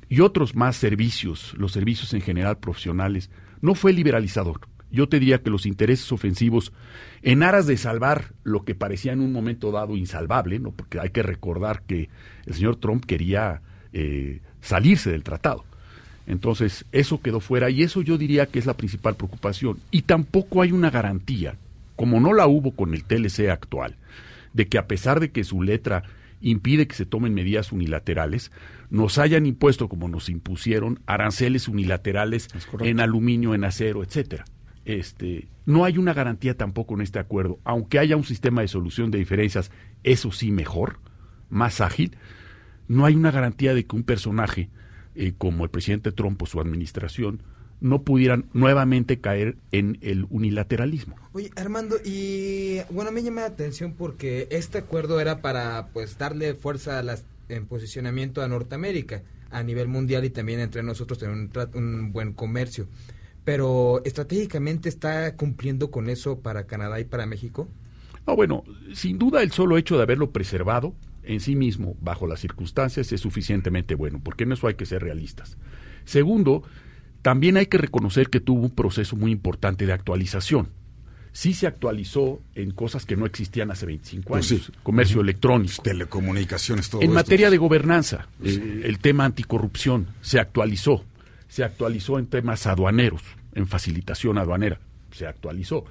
y 0.10 0.19
otros 0.19 0.54
más 0.54 0.76
servicios, 0.76 1.56
los 1.58 1.72
servicios 1.72 2.13
en 2.13 2.19
general 2.19 2.58
profesionales, 2.58 3.32
no 3.62 3.76
fue 3.76 3.93
liberalizador. 3.93 4.67
Yo 4.91 5.08
te 5.08 5.17
diría 5.17 5.41
que 5.41 5.50
los 5.50 5.65
intereses 5.65 6.12
ofensivos, 6.12 6.74
en 7.22 7.41
aras 7.41 7.67
de 7.67 7.78
salvar 7.78 8.34
lo 8.43 8.65
que 8.65 8.76
parecía 8.76 9.13
en 9.13 9.22
un 9.22 9.32
momento 9.32 9.72
dado 9.72 9.96
insalvable, 9.96 10.60
¿no? 10.60 10.72
porque 10.72 11.00
hay 11.00 11.12
que 11.12 11.24
recordar 11.24 11.84
que 11.84 12.10
el 12.46 12.54
señor 12.54 12.76
Trump 12.76 13.06
quería 13.06 13.62
eh, 13.93 14.41
salirse 14.63 15.12
del 15.12 15.23
tratado. 15.23 15.63
Entonces, 16.26 16.86
eso 16.91 17.21
quedó 17.21 17.39
fuera 17.39 17.69
y 17.69 17.84
eso 17.84 18.02
yo 18.02 18.17
diría 18.17 18.45
que 18.45 18.58
es 18.58 18.65
la 18.65 18.78
principal 18.78 19.15
preocupación. 19.15 19.80
Y 19.91 20.04
tampoco 20.04 20.62
hay 20.62 20.71
una 20.71 20.89
garantía, 20.89 21.58
como 21.95 22.19
no 22.19 22.34
la 22.34 22.47
hubo 22.47 22.71
con 22.71 22.93
el 22.93 23.04
TLC 23.04 23.49
actual, 23.49 23.95
de 24.54 24.67
que 24.67 24.78
a 24.78 24.88
pesar 24.88 25.19
de 25.19 25.32
que 25.32 25.43
su 25.43 25.62
letra 25.62 26.04
impide 26.41 26.88
que 26.88 26.95
se 26.95 27.06
tomen 27.06 27.34
medidas 27.34 27.71
unilaterales, 27.71 28.52
nos 28.89 29.17
hayan 29.17 29.45
impuesto, 29.45 29.89
como 29.89 30.08
nos 30.08 30.30
impusieron, 30.30 30.99
aranceles 31.06 31.67
unilaterales 31.67 32.49
en 32.80 32.99
aluminio, 32.99 33.56
en 33.56 33.63
acero, 33.63 34.04
etcétera. 34.04 34.45
Este, 34.86 35.47
no 35.65 35.86
hay 35.86 35.97
una 35.97 36.13
garantía 36.13 36.58
tampoco 36.58 36.93
en 36.95 37.02
este 37.02 37.19
acuerdo, 37.19 37.60
aunque 37.63 37.99
haya 37.99 38.17
un 38.17 38.26
sistema 38.26 38.62
de 38.62 38.67
solución 38.67 39.12
de 39.12 39.17
diferencias, 39.17 39.71
eso 40.04 40.32
sí 40.32 40.52
mejor, 40.52 40.99
más 41.49 41.80
ágil, 41.80 42.17
no 42.88 43.06
hay 43.06 43.15
una 43.15 43.32
garantía 43.32 43.74
de 43.74 43.86
que 43.86 43.96
un 43.96 44.04
personaje 44.04 44.69
eh, 45.15 45.34
como 45.38 45.63
el 45.63 45.69
presidente 45.69 46.12
Trump 46.12 46.41
o 46.41 46.46
su 46.46 46.60
administración 46.60 47.41
no 47.82 48.04
pudieran 48.04 48.46
nuevamente 48.54 49.19
caer 49.19 49.58
en 49.72 49.98
el 50.02 50.26
unilateralismo. 50.30 51.17
Oye, 51.34 51.52
Armando, 51.58 51.98
y 52.04 52.80
bueno, 52.89 53.12
me 53.12 53.22
llama 53.22 53.41
la 53.41 53.48
atención 53.48 53.93
porque 53.93 54.48
este 54.52 54.78
acuerdo 54.78 55.19
era 55.19 55.41
para 55.41 55.88
pues 55.91 56.17
darle 56.17 56.54
fuerza 56.54 57.00
a 57.00 57.04
las, 57.04 57.26
en 57.50 57.65
posicionamiento 57.65 58.41
a 58.41 58.48
Norteamérica 58.48 59.24
a 59.52 59.63
nivel 59.63 59.88
mundial 59.88 60.26
y 60.26 60.30
también 60.30 60.62
entre 60.62 60.82
nosotros 60.82 61.19
tener 61.19 61.36
un, 61.36 61.52
un 61.74 62.12
buen 62.13 62.34
comercio. 62.34 62.88
Pero 63.43 64.02
estratégicamente 64.06 64.88
está 64.88 65.36
cumpliendo 65.36 65.91
con 65.91 66.10
eso 66.10 66.39
para 66.39 66.65
Canadá 66.65 67.00
y 67.00 67.04
para 67.04 67.26
México? 67.26 67.67
No, 68.26 68.36
bueno, 68.36 68.63
sin 68.93 69.19
duda 69.19 69.43
el 69.43 69.52
solo 69.52 69.78
hecho 69.78 69.98
de 69.98 70.04
haberlo 70.04 70.32
preservado 70.32 70.96
en 71.23 71.39
sí 71.39 71.55
mismo, 71.55 71.95
bajo 72.01 72.27
las 72.27 72.39
circunstancias, 72.39 73.12
es 73.12 73.21
suficientemente 73.21 73.95
bueno, 73.95 74.21
porque 74.23 74.43
en 74.43 74.51
eso 74.51 74.67
hay 74.67 74.75
que 74.75 74.86
ser 74.86 75.01
realistas. 75.01 75.57
Segundo, 76.05 76.63
también 77.21 77.57
hay 77.57 77.67
que 77.67 77.77
reconocer 77.77 78.29
que 78.29 78.39
tuvo 78.39 78.62
un 78.63 78.71
proceso 78.71 79.15
muy 79.15 79.31
importante 79.31 79.86
de 79.86 79.93
actualización. 79.93 80.69
Sí 81.31 81.53
se 81.53 81.65
actualizó 81.65 82.41
en 82.53 82.71
cosas 82.71 83.05
que 83.05 83.15
no 83.15 83.25
existían 83.25 83.71
hace 83.71 83.88
25 83.88 84.36
años. 84.36 84.47
Pues 84.47 84.62
sí. 84.65 84.71
Comercio 84.83 85.17
uh 85.17 85.19
-huh. 85.19 85.23
electrónico. 85.23 85.81
Telecomunicaciones, 85.81 86.89
todo 86.89 87.01
En 87.01 87.07
esto. 87.07 87.15
materia 87.15 87.49
de 87.49 87.57
gobernanza, 87.57 88.27
eh, 88.43 88.81
el 88.83 88.99
tema 88.99 89.25
anticorrupción 89.25 90.07
se 90.21 90.39
actualizó. 90.39 91.03
Se 91.47 91.63
actualizó 91.63 92.19
en 92.19 92.27
temas 92.27 92.67
aduaneros, 92.67 93.23
en 93.55 93.67
facilitación 93.67 94.38
aduanera. 94.38 94.79
Se 95.12 95.25
actualizó. 95.25 95.86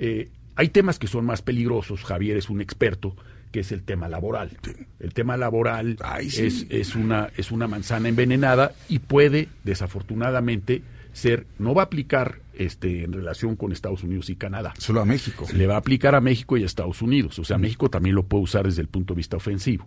Eh, 0.00 0.30
hay 0.56 0.68
temas 0.70 0.98
que 0.98 1.06
son 1.06 1.24
más 1.24 1.42
peligrosos. 1.42 2.02
Javier 2.02 2.36
es 2.36 2.50
un 2.50 2.60
experto 2.60 3.14
que 3.50 3.60
es 3.60 3.72
el 3.72 3.82
tema 3.82 4.08
laboral. 4.08 4.56
Sí. 4.62 4.72
El 5.00 5.14
tema 5.14 5.36
laboral 5.36 5.96
Ay, 6.02 6.30
sí. 6.30 6.46
es, 6.46 6.66
es, 6.70 6.94
una, 6.94 7.30
es 7.36 7.50
una 7.50 7.66
manzana 7.66 8.08
envenenada 8.08 8.72
y 8.88 8.98
puede, 8.98 9.48
desafortunadamente, 9.64 10.82
ser, 11.12 11.46
no 11.58 11.74
va 11.74 11.82
a 11.82 11.84
aplicar 11.86 12.40
este, 12.54 13.04
en 13.04 13.12
relación 13.12 13.56
con 13.56 13.72
Estados 13.72 14.02
Unidos 14.02 14.30
y 14.30 14.36
Canadá. 14.36 14.74
Solo 14.78 15.00
a 15.00 15.04
México. 15.04 15.46
Le 15.52 15.66
va 15.66 15.74
a 15.74 15.78
aplicar 15.78 16.14
a 16.14 16.20
México 16.20 16.56
y 16.56 16.62
a 16.62 16.66
Estados 16.66 17.02
Unidos. 17.02 17.38
O 17.38 17.44
sea, 17.44 17.58
mm. 17.58 17.60
México 17.60 17.90
también 17.90 18.14
lo 18.14 18.24
puede 18.24 18.44
usar 18.44 18.66
desde 18.66 18.82
el 18.82 18.88
punto 18.88 19.14
de 19.14 19.18
vista 19.18 19.36
ofensivo. 19.36 19.86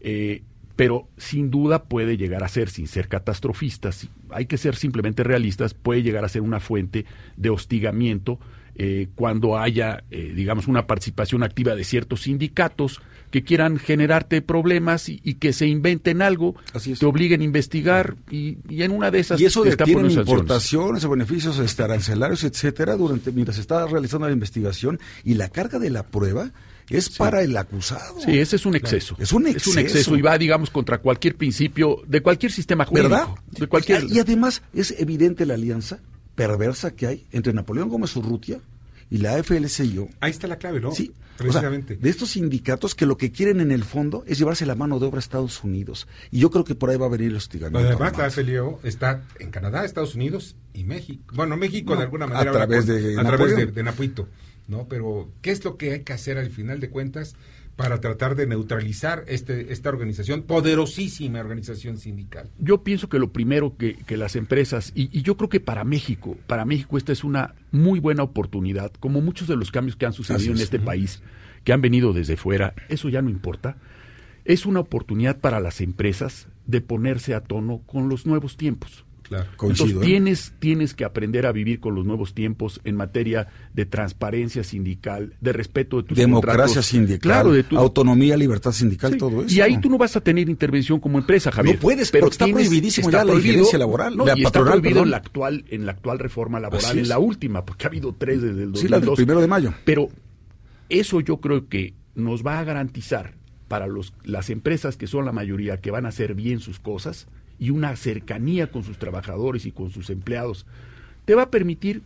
Eh, 0.00 0.42
pero 0.76 1.08
sin 1.16 1.50
duda 1.50 1.84
puede 1.84 2.16
llegar 2.16 2.42
a 2.42 2.48
ser, 2.48 2.68
sin 2.68 2.88
ser 2.88 3.08
catastrofistas, 3.08 4.08
hay 4.30 4.46
que 4.46 4.58
ser 4.58 4.74
simplemente 4.74 5.22
realistas, 5.22 5.72
puede 5.72 6.02
llegar 6.02 6.24
a 6.24 6.28
ser 6.28 6.42
una 6.42 6.58
fuente 6.58 7.06
de 7.36 7.50
hostigamiento 7.50 8.40
eh, 8.76 9.08
cuando 9.14 9.58
haya, 9.58 10.04
eh, 10.10 10.32
digamos, 10.34 10.66
una 10.66 10.86
participación 10.86 11.42
activa 11.42 11.74
de 11.74 11.84
ciertos 11.84 12.22
sindicatos 12.22 13.00
que 13.30 13.42
quieran 13.42 13.78
generarte 13.78 14.42
problemas 14.42 15.08
y, 15.08 15.20
y 15.24 15.34
que 15.34 15.52
se 15.52 15.66
inventen 15.66 16.22
algo, 16.22 16.54
te 16.72 17.04
obliguen 17.04 17.40
a 17.40 17.44
investigar 17.44 18.14
y, 18.30 18.58
y, 18.68 18.82
en 18.82 18.92
una 18.92 19.10
de 19.10 19.18
esas... 19.18 19.40
Y 19.40 19.44
eso 19.44 19.64
detienen 19.64 20.08
importaciones 20.10 21.04
o 21.04 21.10
beneficios 21.10 21.58
este, 21.58 21.82
arancelarios, 21.82 22.44
etcétera, 22.44 22.94
durante 22.94 23.32
mientras 23.32 23.56
se 23.56 23.62
está 23.62 23.86
realizando 23.86 24.28
la 24.28 24.32
investigación 24.32 25.00
y 25.24 25.34
la 25.34 25.48
carga 25.48 25.80
de 25.80 25.90
la 25.90 26.04
prueba 26.04 26.52
es 26.88 27.06
sí. 27.06 27.14
para 27.18 27.42
el 27.42 27.56
acusado. 27.56 28.20
Sí, 28.20 28.38
ese 28.38 28.54
es 28.54 28.66
un 28.66 28.76
exceso. 28.76 29.16
Es 29.18 29.32
un 29.32 29.46
exceso. 29.48 29.70
Es 29.70 29.76
un 29.76 29.82
exceso 29.82 30.16
y 30.16 30.22
va, 30.22 30.38
digamos, 30.38 30.70
contra 30.70 30.98
cualquier 30.98 31.34
principio 31.34 32.02
de 32.06 32.20
cualquier 32.20 32.52
sistema 32.52 32.84
jurídico. 32.84 33.10
¿Verdad? 33.10 33.28
De 33.50 33.66
cualquier... 33.66 34.04
Y 34.04 34.20
además 34.20 34.62
es 34.72 34.94
evidente 34.98 35.44
la 35.44 35.54
alianza 35.54 35.98
perversa 36.34 36.94
que 36.94 37.06
hay 37.06 37.26
entre 37.32 37.52
Napoleón 37.52 37.88
Gómez 37.88 38.14
Urrutia 38.16 38.60
y 39.10 39.18
la 39.18 39.42
FLCIO. 39.42 40.08
Ahí 40.20 40.30
está 40.30 40.46
la 40.46 40.56
clave, 40.56 40.80
¿no? 40.80 40.92
Sí, 40.92 41.12
precisamente. 41.36 41.96
de 41.96 42.10
estos 42.10 42.30
sindicatos 42.30 42.94
que 42.94 43.06
lo 43.06 43.16
que 43.16 43.30
quieren 43.30 43.60
en 43.60 43.70
el 43.70 43.84
fondo 43.84 44.24
es 44.26 44.38
llevarse 44.38 44.66
la 44.66 44.74
mano 44.74 44.98
de 44.98 45.06
obra 45.06 45.18
a 45.18 45.20
Estados 45.20 45.62
Unidos. 45.62 46.08
Y 46.30 46.40
yo 46.40 46.50
creo 46.50 46.64
que 46.64 46.74
por 46.74 46.90
ahí 46.90 46.96
va 46.96 47.06
a 47.06 47.10
venir 47.10 47.28
el 47.30 47.36
hostigamiento. 47.36 47.86
Además, 47.86 48.16
la 48.16 48.30
FLCIO 48.30 48.80
está 48.82 49.22
en 49.38 49.50
Canadá, 49.50 49.84
Estados 49.84 50.14
Unidos 50.14 50.56
y 50.72 50.84
México. 50.84 51.22
Bueno, 51.34 51.56
México 51.56 51.92
No, 51.92 51.98
de 51.98 52.04
alguna 52.04 52.26
manera. 52.26 52.50
a 52.50 52.54
través 52.54 52.86
de 52.86 53.18
A 53.20 53.24
través 53.24 53.74
de 53.74 53.82
Napuito, 53.82 54.28
¿no? 54.68 54.88
Pero, 54.88 55.30
¿qué 55.42 55.50
es 55.50 55.64
lo 55.64 55.76
que 55.76 55.92
hay 55.92 56.00
que 56.02 56.12
hacer 56.12 56.38
al 56.38 56.50
final 56.50 56.80
de 56.80 56.90
cuentas 56.90 57.36
para 57.76 58.00
tratar 58.00 58.36
de 58.36 58.46
neutralizar 58.46 59.24
este, 59.26 59.72
esta 59.72 59.88
organización, 59.88 60.42
poderosísima 60.42 61.40
organización 61.40 61.98
sindical? 61.98 62.50
Yo 62.58 62.82
pienso 62.84 63.08
que 63.08 63.18
lo 63.18 63.32
primero 63.32 63.76
que, 63.76 63.96
que 63.96 64.16
las 64.16 64.36
empresas, 64.36 64.92
y, 64.94 65.16
y 65.16 65.22
yo 65.22 65.36
creo 65.36 65.48
que 65.48 65.60
para 65.60 65.84
México, 65.84 66.36
para 66.46 66.64
México 66.64 66.96
esta 66.96 67.12
es 67.12 67.24
una 67.24 67.54
muy 67.70 67.98
buena 67.98 68.22
oportunidad, 68.22 68.92
como 69.00 69.20
muchos 69.20 69.48
de 69.48 69.56
los 69.56 69.70
cambios 69.70 69.96
que 69.96 70.06
han 70.06 70.12
sucedido 70.12 70.52
en 70.52 70.58
es. 70.58 70.62
este 70.62 70.78
país, 70.78 71.22
que 71.64 71.72
han 71.72 71.80
venido 71.80 72.12
desde 72.12 72.36
fuera, 72.36 72.74
eso 72.88 73.08
ya 73.08 73.22
no 73.22 73.30
importa, 73.30 73.76
es 74.44 74.66
una 74.66 74.80
oportunidad 74.80 75.38
para 75.38 75.60
las 75.60 75.80
empresas 75.80 76.48
de 76.66 76.80
ponerse 76.80 77.34
a 77.34 77.40
tono 77.40 77.82
con 77.86 78.08
los 78.08 78.26
nuevos 78.26 78.56
tiempos. 78.56 79.03
Claro. 79.24 79.46
Coincido, 79.56 79.86
Entonces, 79.86 80.06
¿eh? 80.06 80.10
tienes, 80.12 80.52
tienes 80.58 80.94
que 80.94 81.04
aprender 81.04 81.46
a 81.46 81.52
vivir 81.52 81.80
con 81.80 81.94
los 81.94 82.04
nuevos 82.04 82.34
tiempos 82.34 82.80
en 82.84 82.94
materia 82.94 83.48
de 83.72 83.86
transparencia 83.86 84.62
sindical, 84.62 85.34
de 85.40 85.52
respeto 85.54 85.96
de 85.96 86.02
tus 86.08 86.16
Democracia 86.18 86.56
contratos. 86.64 86.86
sindical, 86.86 87.20
Claro, 87.20 87.52
de 87.52 87.62
tu- 87.64 87.78
autonomía, 87.78 88.36
libertad 88.36 88.72
sindical, 88.72 89.12
Sí, 89.12 89.18
todo 89.18 89.42
eso. 89.44 89.54
Y 89.56 89.60
ahí 89.62 89.78
tú 89.80 89.88
no 89.88 89.96
vas 89.98 90.14
a 90.16 90.20
tener 90.20 90.48
intervención 90.48 91.00
como 91.00 91.18
empresa, 91.18 91.50
Javier. 91.50 91.76
No 91.76 91.80
puedes, 91.80 92.10
porque 92.10 92.26
está 92.28 92.46
prohibidísimo 92.46 93.10
ya 93.10 93.24
la 93.24 93.32
injerencia 93.34 93.78
laboral, 93.78 94.16
No, 94.16 94.26
la 94.26 94.32
y 94.36 94.42
está 94.42 94.50
patronal, 94.50 94.72
prohibido 94.80 94.94
perdón. 95.00 95.06
en 95.06 95.10
la 95.10 95.16
actual, 95.16 95.64
en 95.68 95.86
la 95.86 95.92
actual 95.92 96.18
reforma 96.18 96.60
laboral, 96.60 96.98
en 96.98 97.08
la 97.08 97.18
última, 97.18 97.64
porque 97.64 97.86
ha 97.86 97.88
habido 97.88 98.14
tres 98.16 98.42
desde 98.42 98.62
el 98.62 98.72
2002. 98.72 98.80
Sí, 98.82 98.88
la 98.88 99.00
del 99.00 99.10
primero 99.14 99.40
de 99.40 99.46
mayo. 99.46 99.72
Pero 99.86 100.10
eso 100.88 101.20
yo 101.20 101.38
creo 101.38 101.68
que 101.68 101.94
nos 102.14 102.44
va 102.46 102.58
a 102.58 102.64
garantizar 102.64 103.34
para 103.68 103.86
los, 103.86 104.12
las 104.22 104.50
empresas 104.50 104.96
que 104.96 105.06
son 105.06 105.24
la 105.24 105.32
mayoría 105.32 105.80
que 105.80 105.90
van 105.90 106.04
a 106.04 106.10
hacer 106.10 106.34
bien 106.34 106.60
sus 106.60 106.78
cosas 106.78 107.26
y 107.58 107.70
una 107.70 107.94
cercanía 107.96 108.70
con 108.70 108.84
sus 108.84 108.98
trabajadores 108.98 109.66
y 109.66 109.72
con 109.72 109.90
sus 109.90 110.10
empleados, 110.10 110.66
te 111.24 111.34
va 111.34 111.42
a 111.42 111.50
permitir 111.50 112.02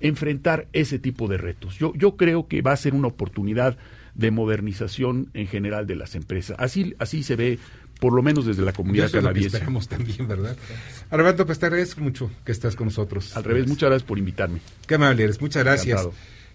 enfrentar 0.00 0.66
ese 0.72 0.98
tipo 0.98 1.28
de 1.28 1.38
retos. 1.38 1.78
Yo, 1.78 1.92
yo 1.94 2.16
creo 2.16 2.48
que 2.48 2.62
va 2.62 2.72
a 2.72 2.76
ser 2.76 2.94
una 2.94 3.08
oportunidad 3.08 3.76
de 4.14 4.30
modernización 4.30 5.30
en 5.34 5.46
general 5.46 5.86
de 5.86 5.96
las 5.96 6.14
empresas. 6.14 6.56
Así, 6.58 6.94
así 6.98 7.22
se 7.22 7.36
ve, 7.36 7.58
por 8.00 8.12
lo 8.12 8.22
menos 8.22 8.46
desde 8.46 8.62
la 8.62 8.72
comunidad 8.72 9.06
eso 9.06 9.18
es 9.18 9.22
lo 9.22 9.28
que 9.28 9.32
canadiense. 9.32 9.56
esperamos 9.58 9.88
también, 9.88 10.26
¿verdad? 10.26 10.56
Armando, 11.10 11.46
pues 11.46 11.58
te 11.58 11.66
agradezco 11.66 12.00
mucho 12.00 12.30
que 12.44 12.52
estás 12.52 12.76
con 12.76 12.86
nosotros. 12.86 13.36
Al 13.36 13.44
revés, 13.44 13.66
muchas 13.68 13.88
gracias 13.88 14.06
por 14.06 14.18
invitarme. 14.18 14.60
Qué 14.86 14.94
amable 14.94 15.24
eres, 15.24 15.40
muchas 15.40 15.64
gracias. 15.64 16.08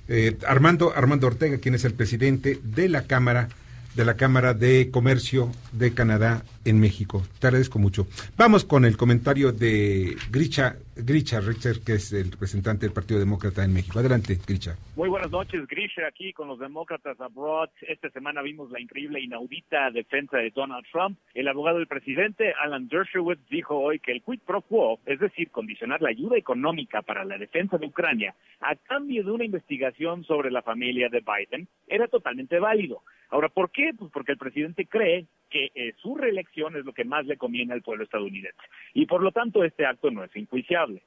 Eh, 0.08 0.38
Armando, 0.48 0.94
Armando 0.96 1.28
Ortega, 1.28 1.58
quien 1.58 1.76
es 1.76 1.86
el 1.86 1.94
presidente 1.94 2.60
de 2.64 2.90
la 2.90 3.04
Cámara, 3.04 3.50
de 3.96 4.06
la 4.06 4.16
Cámara 4.16 4.54
de 4.54 4.90
Comercio 4.92 5.52
de 5.72 5.94
Canadá 5.94 6.44
en 6.66 6.80
México. 6.80 7.24
Te 7.40 7.48
agradezco 7.48 7.80
mucho. 7.80 8.08
Vamos 8.38 8.66
con 8.66 8.86
el 8.86 8.98
comentario 8.98 9.52
de 9.52 10.16
Gricha, 10.32 10.76
Gricha 10.96 11.40
Richter, 11.40 11.78
que 11.86 11.94
es 11.94 12.12
el 12.12 12.32
representante 12.32 12.86
del 12.86 12.94
Partido 12.94 13.20
Demócrata 13.20 13.64
en 13.64 13.74
México. 13.74 14.00
Adelante, 14.00 14.38
Gricha. 14.46 14.76
Muy 14.96 15.10
buenas 15.10 15.30
noches, 15.32 15.68
Grisha, 15.68 16.08
aquí 16.08 16.34
con 16.34 16.48
los 16.48 16.60
demócratas 16.60 17.20
abroad. 17.20 17.70
Esta 17.82 18.10
semana 18.10 18.42
vimos 18.42 18.72
la 18.72 18.80
increíble, 18.80 19.20
inaudita 19.20 19.92
defensa 19.92 20.38
de 20.38 20.52
Donald 20.52 20.86
Trump. 20.92 21.18
El 21.34 21.48
abogado 21.48 21.78
del 21.78 21.88
presidente, 21.88 22.54
Alan 22.60 22.88
Dershowitz, 22.88 23.42
dijo 23.50 23.76
hoy 23.76 24.00
que 24.00 24.12
el 24.12 24.24
quid 24.24 24.40
pro 24.46 24.62
quo, 24.62 25.00
es 25.06 25.20
decir, 25.20 25.52
condicionar 25.52 26.02
la 26.02 26.10
ayuda 26.10 26.38
económica 26.38 27.02
para 27.02 27.26
la 27.26 27.38
defensa 27.38 27.78
de 27.78 27.88
Ucrania 27.88 28.36
a 28.62 28.76
cambio 28.76 29.24
de 29.24 29.32
una 29.32 29.46
investigación 29.46 30.24
sobre 30.24 30.50
la 30.50 30.62
familia 30.62 31.10
de 31.10 31.22
Biden, 31.22 31.68
era 31.88 32.08
totalmente 32.08 32.60
válido. 32.60 33.02
Ahora, 33.30 33.50
¿por 33.50 33.72
qué? 33.72 33.92
Pues 33.98 34.12
porque 34.12 34.32
el 34.32 34.38
presidente 34.38 34.86
cree 34.86 35.26
que 35.56 35.72
eh, 35.74 35.94
su 36.02 36.18
reelección 36.18 36.76
es 36.76 36.84
lo 36.84 36.92
que 36.92 37.06
más 37.06 37.26
le 37.26 37.38
conviene 37.38 37.72
al 37.72 37.82
pueblo 37.82 38.04
estadounidense. 38.04 38.60
Y 38.94 39.06
por 39.06 39.24
lo 39.24 39.32
tanto, 39.32 39.64
este 39.64 39.86
acto 39.86 40.12
no 40.12 40.22
es 40.22 40.36
enjuiciable. 40.36 41.02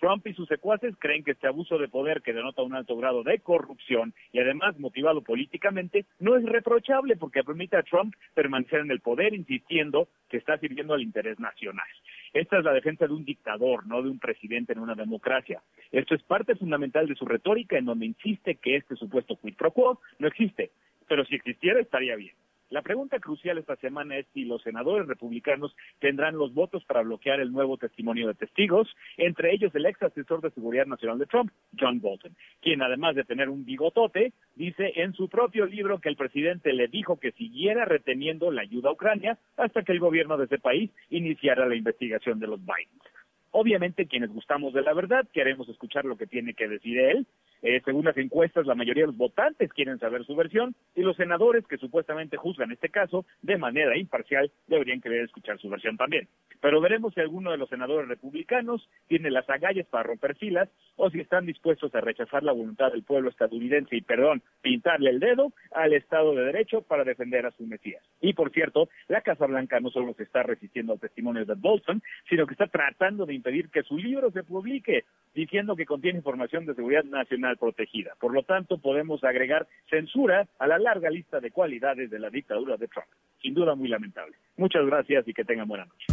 Trump 0.00 0.26
y 0.26 0.34
sus 0.34 0.48
secuaces 0.48 0.96
creen 0.98 1.22
que 1.22 1.30
este 1.30 1.46
abuso 1.46 1.78
de 1.78 1.86
poder 1.86 2.20
que 2.20 2.32
denota 2.32 2.62
un 2.62 2.74
alto 2.74 2.96
grado 2.96 3.22
de 3.22 3.38
corrupción 3.38 4.12
y 4.32 4.40
además 4.40 4.76
motivado 4.80 5.22
políticamente 5.22 6.04
no 6.18 6.36
es 6.36 6.44
reprochable 6.44 7.14
porque 7.14 7.44
permite 7.44 7.76
a 7.76 7.84
Trump 7.84 8.12
permanecer 8.34 8.80
en 8.80 8.90
el 8.90 8.98
poder 8.98 9.34
insistiendo 9.34 10.08
que 10.28 10.38
está 10.38 10.58
sirviendo 10.58 10.94
al 10.94 11.02
interés 11.02 11.38
nacional. 11.38 11.86
Esta 12.32 12.58
es 12.58 12.64
la 12.64 12.72
defensa 12.72 13.06
de 13.06 13.12
un 13.12 13.24
dictador, 13.24 13.86
no 13.86 14.02
de 14.02 14.10
un 14.10 14.18
presidente 14.18 14.72
en 14.72 14.80
una 14.80 14.96
democracia. 14.96 15.62
Esto 15.92 16.16
es 16.16 16.24
parte 16.24 16.56
fundamental 16.56 17.06
de 17.06 17.14
su 17.14 17.24
retórica 17.24 17.78
en 17.78 17.84
donde 17.84 18.06
insiste 18.06 18.56
que 18.56 18.74
este 18.74 18.96
supuesto 18.96 19.36
quid 19.36 19.54
pro 19.54 19.70
quo 19.70 20.00
no 20.18 20.26
existe, 20.26 20.72
pero 21.06 21.24
si 21.24 21.36
existiera 21.36 21.78
estaría 21.78 22.16
bien. 22.16 22.34
La 22.72 22.80
pregunta 22.80 23.18
crucial 23.18 23.58
esta 23.58 23.76
semana 23.76 24.16
es 24.16 24.26
si 24.32 24.46
los 24.46 24.62
senadores 24.62 25.06
republicanos 25.06 25.76
tendrán 25.98 26.38
los 26.38 26.54
votos 26.54 26.82
para 26.86 27.02
bloquear 27.02 27.38
el 27.38 27.52
nuevo 27.52 27.76
testimonio 27.76 28.26
de 28.28 28.32
testigos, 28.34 28.88
entre 29.18 29.52
ellos 29.52 29.74
el 29.74 29.84
ex 29.84 30.02
asesor 30.02 30.40
de 30.40 30.52
seguridad 30.52 30.86
nacional 30.86 31.18
de 31.18 31.26
Trump, 31.26 31.52
John 31.78 32.00
Bolton, 32.00 32.34
quien 32.62 32.80
además 32.80 33.14
de 33.14 33.24
tener 33.24 33.50
un 33.50 33.66
bigotote, 33.66 34.32
dice 34.54 34.90
en 34.96 35.12
su 35.12 35.28
propio 35.28 35.66
libro 35.66 36.00
que 36.00 36.08
el 36.08 36.16
presidente 36.16 36.72
le 36.72 36.88
dijo 36.88 37.20
que 37.20 37.32
siguiera 37.32 37.84
reteniendo 37.84 38.50
la 38.50 38.62
ayuda 38.62 38.88
a 38.88 38.94
Ucrania 38.94 39.38
hasta 39.58 39.82
que 39.82 39.92
el 39.92 40.00
gobierno 40.00 40.38
de 40.38 40.46
ese 40.46 40.56
país 40.58 40.90
iniciara 41.10 41.66
la 41.66 41.76
investigación 41.76 42.40
de 42.40 42.46
los 42.46 42.60
Bidens. 42.60 43.21
Obviamente, 43.54 44.06
quienes 44.06 44.30
gustamos 44.30 44.72
de 44.72 44.80
la 44.80 44.94
verdad, 44.94 45.26
queremos 45.30 45.68
escuchar 45.68 46.06
lo 46.06 46.16
que 46.16 46.26
tiene 46.26 46.54
que 46.54 46.68
decir 46.68 46.98
él. 46.98 47.26
Eh, 47.60 47.80
según 47.84 48.04
las 48.04 48.16
encuestas, 48.16 48.66
la 48.66 48.74
mayoría 48.74 49.04
de 49.04 49.08
los 49.08 49.16
votantes 49.16 49.72
quieren 49.72 49.98
saber 49.98 50.24
su 50.24 50.34
versión 50.34 50.74
y 50.96 51.02
los 51.02 51.16
senadores 51.16 51.64
que 51.66 51.76
supuestamente 51.76 52.36
juzgan 52.36 52.72
este 52.72 52.88
caso 52.88 53.24
de 53.40 53.56
manera 53.56 53.96
imparcial 53.96 54.50
deberían 54.66 55.00
querer 55.00 55.24
escuchar 55.24 55.58
su 55.60 55.68
versión 55.68 55.96
también. 55.96 56.26
Pero 56.60 56.80
veremos 56.80 57.14
si 57.14 57.20
alguno 57.20 57.52
de 57.52 57.58
los 57.58 57.68
senadores 57.68 58.08
republicanos 58.08 58.88
tiene 59.06 59.30
las 59.30 59.48
agallas 59.48 59.86
para 59.86 60.04
romper 60.04 60.34
filas 60.36 60.68
o 60.96 61.10
si 61.10 61.20
están 61.20 61.46
dispuestos 61.46 61.94
a 61.94 62.00
rechazar 62.00 62.42
la 62.42 62.52
voluntad 62.52 62.90
del 62.90 63.04
pueblo 63.04 63.30
estadounidense 63.30 63.96
y, 63.96 64.00
perdón, 64.00 64.42
pintarle 64.60 65.10
el 65.10 65.20
dedo 65.20 65.52
al 65.72 65.92
Estado 65.92 66.34
de 66.34 66.46
Derecho 66.46 66.82
para 66.82 67.04
defender 67.04 67.46
a 67.46 67.52
su 67.52 67.64
Mesías. 67.66 68.02
Y, 68.20 68.32
por 68.32 68.50
cierto, 68.50 68.88
la 69.08 69.20
Casa 69.20 69.46
Blanca 69.46 69.78
no 69.78 69.90
solo 69.90 70.14
se 70.14 70.24
está 70.24 70.42
resistiendo 70.42 70.94
al 70.94 71.00
testimonio 71.00 71.44
de 71.44 71.54
Bolton, 71.54 72.02
sino 72.28 72.46
que 72.46 72.54
está 72.54 72.66
tratando 72.66 73.26
de 73.26 73.34
impedir 73.42 73.68
que 73.70 73.82
su 73.82 73.96
libro 73.96 74.30
se 74.30 74.44
publique, 74.44 75.04
diciendo 75.34 75.74
que 75.74 75.84
contiene 75.84 76.18
información 76.18 76.64
de 76.64 76.74
seguridad 76.74 77.02
nacional 77.04 77.56
protegida. 77.58 78.12
Por 78.20 78.32
lo 78.32 78.44
tanto, 78.44 78.78
podemos 78.78 79.24
agregar 79.24 79.66
censura 79.90 80.46
a 80.60 80.66
la 80.68 80.78
larga 80.78 81.10
lista 81.10 81.40
de 81.40 81.50
cualidades 81.50 82.08
de 82.08 82.20
la 82.20 82.30
dictadura 82.30 82.76
de 82.76 82.86
Trump. 82.86 83.08
Sin 83.42 83.54
duda 83.54 83.74
muy 83.74 83.88
lamentable. 83.88 84.36
Muchas 84.56 84.86
gracias 84.86 85.26
y 85.26 85.34
que 85.34 85.44
tengan 85.44 85.66
buena 85.66 85.86
noche. 85.86 86.06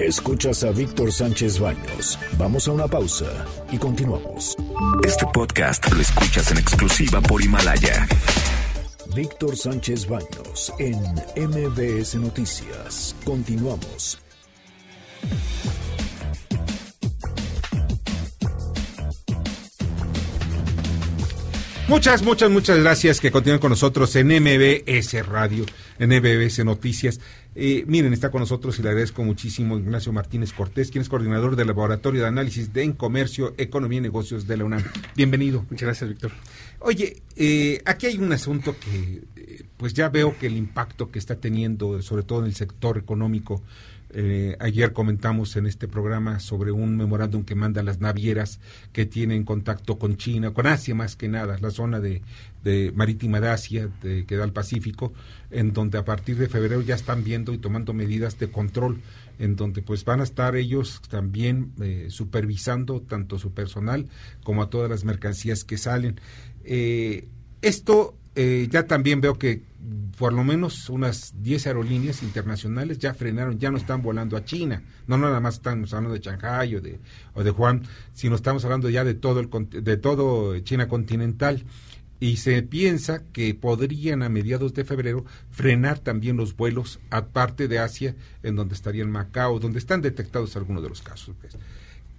Escuchas 0.00 0.64
a 0.64 0.72
Víctor 0.72 1.12
Sánchez 1.12 1.60
Baños. 1.60 2.18
Vamos 2.38 2.66
a 2.66 2.72
una 2.72 2.88
pausa 2.88 3.46
y 3.70 3.78
continuamos. 3.78 4.56
Este 5.06 5.26
podcast 5.32 5.92
lo 5.92 6.00
escuchas 6.00 6.50
en 6.50 6.58
exclusiva 6.58 7.20
por 7.20 7.42
Himalaya. 7.42 8.06
Víctor 9.14 9.56
Sánchez 9.56 10.08
Baños 10.08 10.72
en 10.78 10.96
MBS 11.36 12.14
Noticias. 12.16 13.14
Continuamos. 13.24 14.18
Muchas, 21.90 22.22
muchas, 22.22 22.48
muchas 22.52 22.78
gracias 22.78 23.18
que 23.18 23.32
continúen 23.32 23.58
con 23.58 23.70
nosotros 23.70 24.14
en 24.14 24.28
MBS 24.28 25.26
Radio, 25.26 25.66
en 25.98 26.10
MBS 26.10 26.64
Noticias. 26.64 27.18
Eh, 27.56 27.82
miren, 27.88 28.12
está 28.12 28.30
con 28.30 28.38
nosotros 28.38 28.78
y 28.78 28.82
le 28.82 28.90
agradezco 28.90 29.24
muchísimo 29.24 29.76
Ignacio 29.76 30.12
Martínez 30.12 30.52
Cortés, 30.52 30.92
quien 30.92 31.02
es 31.02 31.08
coordinador 31.08 31.56
del 31.56 31.66
Laboratorio 31.66 32.20
de 32.20 32.28
Análisis 32.28 32.72
de 32.72 32.84
en 32.84 32.92
Comercio, 32.92 33.54
Economía 33.58 33.98
y 33.98 34.02
Negocios 34.02 34.46
de 34.46 34.56
la 34.56 34.66
UNAM. 34.66 34.84
Bienvenido. 35.16 35.66
Muchas 35.68 35.86
gracias, 35.88 36.08
Víctor. 36.08 36.30
Oye, 36.78 37.24
eh, 37.34 37.82
aquí 37.84 38.06
hay 38.06 38.18
un 38.18 38.32
asunto 38.32 38.76
que, 38.78 39.22
eh, 39.34 39.64
pues 39.76 39.92
ya 39.92 40.10
veo 40.10 40.38
que 40.38 40.46
el 40.46 40.56
impacto 40.56 41.10
que 41.10 41.18
está 41.18 41.40
teniendo, 41.40 42.00
sobre 42.02 42.22
todo 42.22 42.38
en 42.38 42.44
el 42.44 42.54
sector 42.54 42.98
económico, 42.98 43.64
eh, 44.12 44.56
ayer 44.60 44.92
comentamos 44.92 45.56
en 45.56 45.66
este 45.66 45.86
programa 45.88 46.40
sobre 46.40 46.72
un 46.72 46.96
memorándum 46.96 47.44
que 47.44 47.54
manda 47.54 47.82
las 47.82 48.00
navieras 48.00 48.60
que 48.92 49.06
tienen 49.06 49.44
contacto 49.44 49.98
con 49.98 50.16
China, 50.16 50.52
con 50.52 50.66
Asia 50.66 50.94
más 50.94 51.16
que 51.16 51.28
nada, 51.28 51.58
la 51.60 51.70
zona 51.70 52.00
de, 52.00 52.22
de 52.64 52.92
marítima 52.94 53.40
de 53.40 53.48
Asia 53.48 53.88
de, 54.02 54.24
que 54.26 54.36
da 54.36 54.44
al 54.44 54.52
Pacífico, 54.52 55.12
en 55.50 55.72
donde 55.72 55.98
a 55.98 56.04
partir 56.04 56.36
de 56.36 56.48
febrero 56.48 56.80
ya 56.82 56.94
están 56.94 57.24
viendo 57.24 57.52
y 57.52 57.58
tomando 57.58 57.92
medidas 57.92 58.38
de 58.38 58.50
control, 58.50 59.00
en 59.38 59.56
donde 59.56 59.82
pues 59.82 60.04
van 60.04 60.20
a 60.20 60.24
estar 60.24 60.56
ellos 60.56 61.00
también 61.08 61.72
eh, 61.80 62.06
supervisando 62.10 63.00
tanto 63.00 63.38
su 63.38 63.52
personal 63.52 64.08
como 64.42 64.62
a 64.62 64.70
todas 64.70 64.90
las 64.90 65.04
mercancías 65.04 65.64
que 65.64 65.78
salen. 65.78 66.20
Eh, 66.64 67.28
esto 67.62 68.16
eh, 68.34 68.68
ya 68.70 68.86
también 68.86 69.20
veo 69.20 69.38
que 69.38 69.62
por 70.18 70.32
lo 70.32 70.44
menos 70.44 70.88
unas 70.90 71.32
10 71.42 71.68
aerolíneas 71.68 72.22
internacionales 72.22 72.98
ya 72.98 73.14
frenaron, 73.14 73.58
ya 73.58 73.70
no 73.70 73.78
están 73.78 74.02
volando 74.02 74.36
a 74.36 74.44
China. 74.44 74.82
No, 75.06 75.16
nada 75.16 75.40
más 75.40 75.54
estamos 75.54 75.92
hablando 75.94 76.14
de 76.14 76.20
Shanghai 76.20 76.76
o 76.76 76.80
de, 76.80 77.00
o 77.34 77.42
de 77.42 77.50
Juan, 77.50 77.82
sino 78.12 78.36
estamos 78.36 78.64
hablando 78.64 78.90
ya 78.90 79.04
de 79.04 79.14
todo, 79.14 79.40
el, 79.40 79.48
de 79.70 79.96
todo 79.96 80.58
China 80.60 80.88
continental. 80.88 81.64
Y 82.22 82.36
se 82.36 82.62
piensa 82.62 83.22
que 83.32 83.54
podrían 83.54 84.22
a 84.22 84.28
mediados 84.28 84.74
de 84.74 84.84
febrero 84.84 85.24
frenar 85.50 86.00
también 86.00 86.36
los 86.36 86.54
vuelos 86.54 87.00
a 87.08 87.28
parte 87.28 87.66
de 87.66 87.78
Asia, 87.78 88.14
en 88.42 88.56
donde 88.56 88.74
estarían 88.74 89.10
Macao, 89.10 89.58
donde 89.58 89.78
están 89.78 90.02
detectados 90.02 90.54
algunos 90.54 90.82
de 90.82 90.90
los 90.90 91.00
casos. 91.00 91.34
pues. 91.40 91.56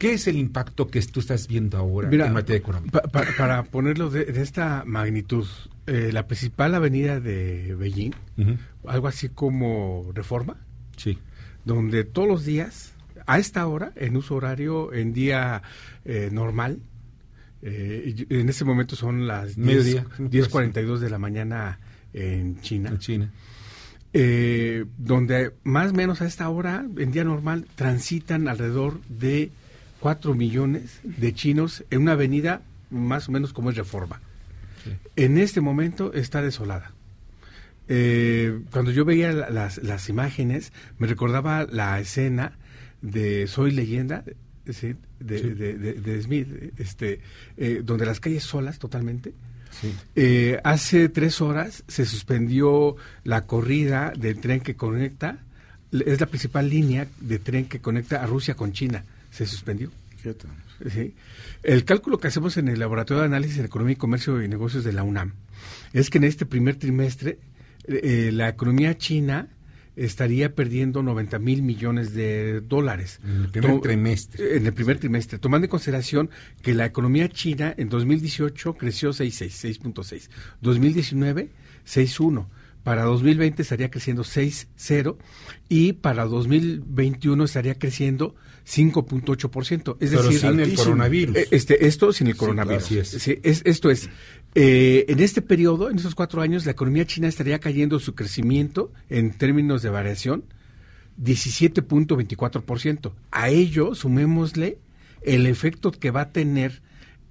¿Qué 0.01 0.13
es 0.13 0.25
el 0.27 0.35
impacto 0.37 0.87
que 0.87 0.99
tú 1.03 1.19
estás 1.19 1.47
viendo 1.47 1.77
ahora 1.77 2.09
en 2.09 2.33
materia 2.33 2.57
económica? 2.57 3.01
pa- 3.03 3.07
pa- 3.07 3.27
para 3.37 3.63
ponerlo 3.63 4.09
de, 4.09 4.25
de 4.25 4.41
esta 4.41 4.83
magnitud, 4.85 5.45
eh, 5.85 6.09
la 6.11 6.25
principal 6.25 6.73
avenida 6.73 7.19
de 7.19 7.75
Beijing, 7.75 8.11
algo 8.87 9.07
así 9.07 9.29
como 9.29 10.09
Reforma, 10.15 10.57
Sí. 10.97 11.19
donde 11.65 12.03
todos 12.03 12.27
los 12.27 12.43
días, 12.45 12.93
a 13.27 13.37
esta 13.37 13.67
hora, 13.67 13.91
en 13.95 14.17
uso 14.17 14.33
horario, 14.35 14.91
en 14.91 15.13
día 15.13 15.61
eh, 16.03 16.29
normal, 16.31 16.79
eh, 17.61 18.25
en 18.29 18.49
este 18.49 18.65
momento 18.65 18.95
son 18.95 19.27
las 19.27 19.55
10 19.55 19.57
Mediodía. 19.59 20.05
10.42 20.17 20.97
de 20.97 21.09
la 21.11 21.19
mañana 21.19 21.79
en 22.13 22.59
China. 22.61 22.89
En 22.89 22.97
China. 22.97 23.31
eh, 24.13 24.85
donde 24.97 25.51
más 25.63 25.91
o 25.91 25.93
menos 25.93 26.21
a 26.21 26.25
esta 26.25 26.49
hora, 26.49 26.83
en 26.97 27.11
día 27.11 27.23
normal, 27.23 27.67
transitan 27.75 28.47
alrededor 28.47 28.99
de 29.07 29.51
4 30.01 30.33
millones 30.35 30.99
de 31.03 31.33
chinos 31.33 31.85
en 31.89 32.01
una 32.01 32.11
avenida 32.13 32.61
más 32.89 33.29
o 33.29 33.31
menos 33.31 33.53
como 33.53 33.69
es 33.69 33.77
Reforma. 33.77 34.19
En 35.15 35.37
este 35.37 35.61
momento 35.61 36.11
está 36.13 36.41
desolada. 36.41 36.91
Eh, 37.87 38.59
cuando 38.71 38.91
yo 38.91 39.05
veía 39.05 39.31
la- 39.31 39.49
las, 39.49 39.77
las 39.83 40.09
imágenes, 40.09 40.71
me 40.97 41.07
recordaba 41.07 41.65
la 41.69 41.99
escena 41.99 42.53
de 43.01 43.47
Soy 43.47 43.71
leyenda, 43.71 44.23
¿sí? 44.69 44.95
de, 45.19 45.39
Sí. 45.39 45.49
de- 45.49 45.77
de- 45.77 45.93
de 45.93 46.21
Smith, 46.21 46.47
este, 46.77 47.19
eh, 47.57 47.81
donde 47.83 48.05
las 48.05 48.19
calles 48.19 48.43
solas 48.43 48.79
totalmente. 48.79 49.33
Sí. 49.79 49.93
Eh, 50.15 50.59
hace 50.63 51.09
tres 51.09 51.41
horas 51.41 51.83
se 51.87 52.05
suspendió 52.05 52.95
la 53.23 53.45
corrida 53.45 54.13
del 54.17 54.39
tren 54.39 54.61
que 54.61 54.75
conecta, 54.75 55.37
es 55.91 56.19
la 56.19 56.25
principal 56.25 56.69
línea 56.69 57.07
de 57.19 57.39
tren 57.39 57.65
que 57.65 57.79
conecta 57.79 58.23
a 58.23 58.25
Rusia 58.25 58.55
con 58.55 58.71
China. 58.73 59.03
Se 59.32 59.45
suspendió. 59.47 59.89
Sí. 60.93 61.15
El 61.63 61.84
cálculo 61.86 62.19
que 62.19 62.27
hacemos 62.27 62.57
en 62.57 62.67
el 62.67 62.79
Laboratorio 62.79 63.21
de 63.21 63.25
Análisis 63.27 63.57
en 63.57 63.65
Economía 63.65 63.93
y 63.93 63.95
Comercio 63.97 64.41
y 64.43 64.47
Negocios 64.47 64.84
de 64.84 64.93
la 64.93 65.01
UNAM 65.03 65.34
es 65.93 66.09
que 66.11 66.19
en 66.19 66.25
este 66.25 66.45
primer 66.45 66.75
trimestre 66.75 67.39
eh, 67.88 68.29
la 68.32 68.49
economía 68.49 68.97
china 68.97 69.47
estaría 69.95 70.53
perdiendo 70.55 71.03
90 71.03 71.38
mil 71.39 71.63
millones 71.63 72.13
de 72.13 72.61
dólares. 72.61 73.19
En 73.23 73.41
el 73.43 73.49
primer 73.51 73.71
To- 73.71 73.82
trimestre. 73.82 74.57
En 74.57 74.65
el 74.67 74.73
primer 74.73 74.99
trimestre, 74.99 75.38
tomando 75.39 75.65
en 75.65 75.69
consideración 75.71 76.29
que 76.61 76.73
la 76.73 76.86
economía 76.86 77.27
china 77.29 77.73
en 77.77 77.89
2018 77.89 78.75
creció 78.75 79.09
6.6, 79.11 79.79
6.6. 79.82 80.29
2019, 80.61 81.49
6.1. 81.86 82.47
Para 82.84 83.03
2020 83.03 83.61
estaría 83.61 83.91
creciendo 83.91 84.23
6.0 84.23 85.17
y 85.69 85.93
para 85.93 86.25
2021 86.25 87.43
estaría 87.43 87.75
creciendo 87.77 88.34
5.8%. 88.68 89.97
Es 89.99 90.09
Pero 90.12 90.24
decir, 90.24 90.39
sin 90.39 90.59
el 90.59 90.76
coronavirus. 90.76 91.36
Eh, 91.38 91.47
Este, 91.51 91.86
esto 91.88 92.14
sin 92.14 92.28
el 92.28 92.34
Sí, 92.34 92.39
coronavirus. 92.39 92.88
claro, 92.88 93.01
así 93.03 93.16
es. 93.16 93.22
Sí, 93.24 93.39
es- 93.43 93.62
esto 93.66 93.89
es, 93.89 94.09
eh, 94.55 95.05
en 95.07 95.20
este 95.20 95.41
periodo, 95.41 95.89
en 95.89 95.97
esos 95.97 96.16
cuatro 96.16 96.41
años, 96.41 96.66
la 96.66 96.72
economía 96.72 97.05
china 97.05 97.28
estaría 97.28 97.59
cayendo 97.59 97.99
su 97.99 98.14
crecimiento 98.16 98.91
en 99.09 99.32
términos 99.32 99.82
de 99.82 99.89
variación 99.89 100.43
17.24%. 101.18 103.14
A 103.32 103.49
ello 103.49 103.95
sumémosle 103.95 104.78
el 105.22 105.45
efecto 105.47 105.91
que 105.91 106.12
va 106.12 106.22
a 106.22 106.32
tener 106.32 106.82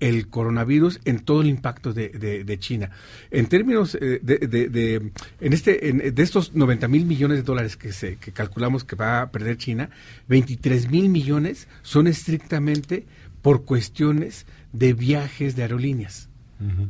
el 0.01 0.28
coronavirus 0.28 1.01
en 1.05 1.20
todo 1.20 1.42
el 1.42 1.48
impacto 1.48 1.92
de, 1.92 2.09
de- 2.09 2.42
de 2.44 2.59
China. 2.59 2.90
En 3.30 3.46
términos 3.46 3.94
eh, 4.01 4.18
de, 4.22 4.38
de- 4.38 4.68
de- 4.68 5.12
en 5.40 5.53
este, 5.53 5.88
en- 5.88 6.14
de 6.14 6.22
estos 6.22 6.55
90 6.55 6.88
mil 6.88 7.05
millones 7.07 7.38
de 7.38 7.42
dólares 7.44 7.76
que, 7.76 7.92
se, 7.92 8.16
que 8.16 8.32
calculamos 8.32 8.82
que 8.84 8.96
va 8.96 9.20
a 9.22 9.30
perder 9.30 9.57
China, 9.59 9.90
23 10.28 10.90
mil 10.90 11.09
millones 11.11 11.68
son 11.82 12.07
estrictamente 12.07 13.05
por 13.42 13.64
cuestiones 13.64 14.46
de 14.72 14.92
viajes 14.92 15.55
de 15.57 15.62
aerolíneas. 15.62 16.28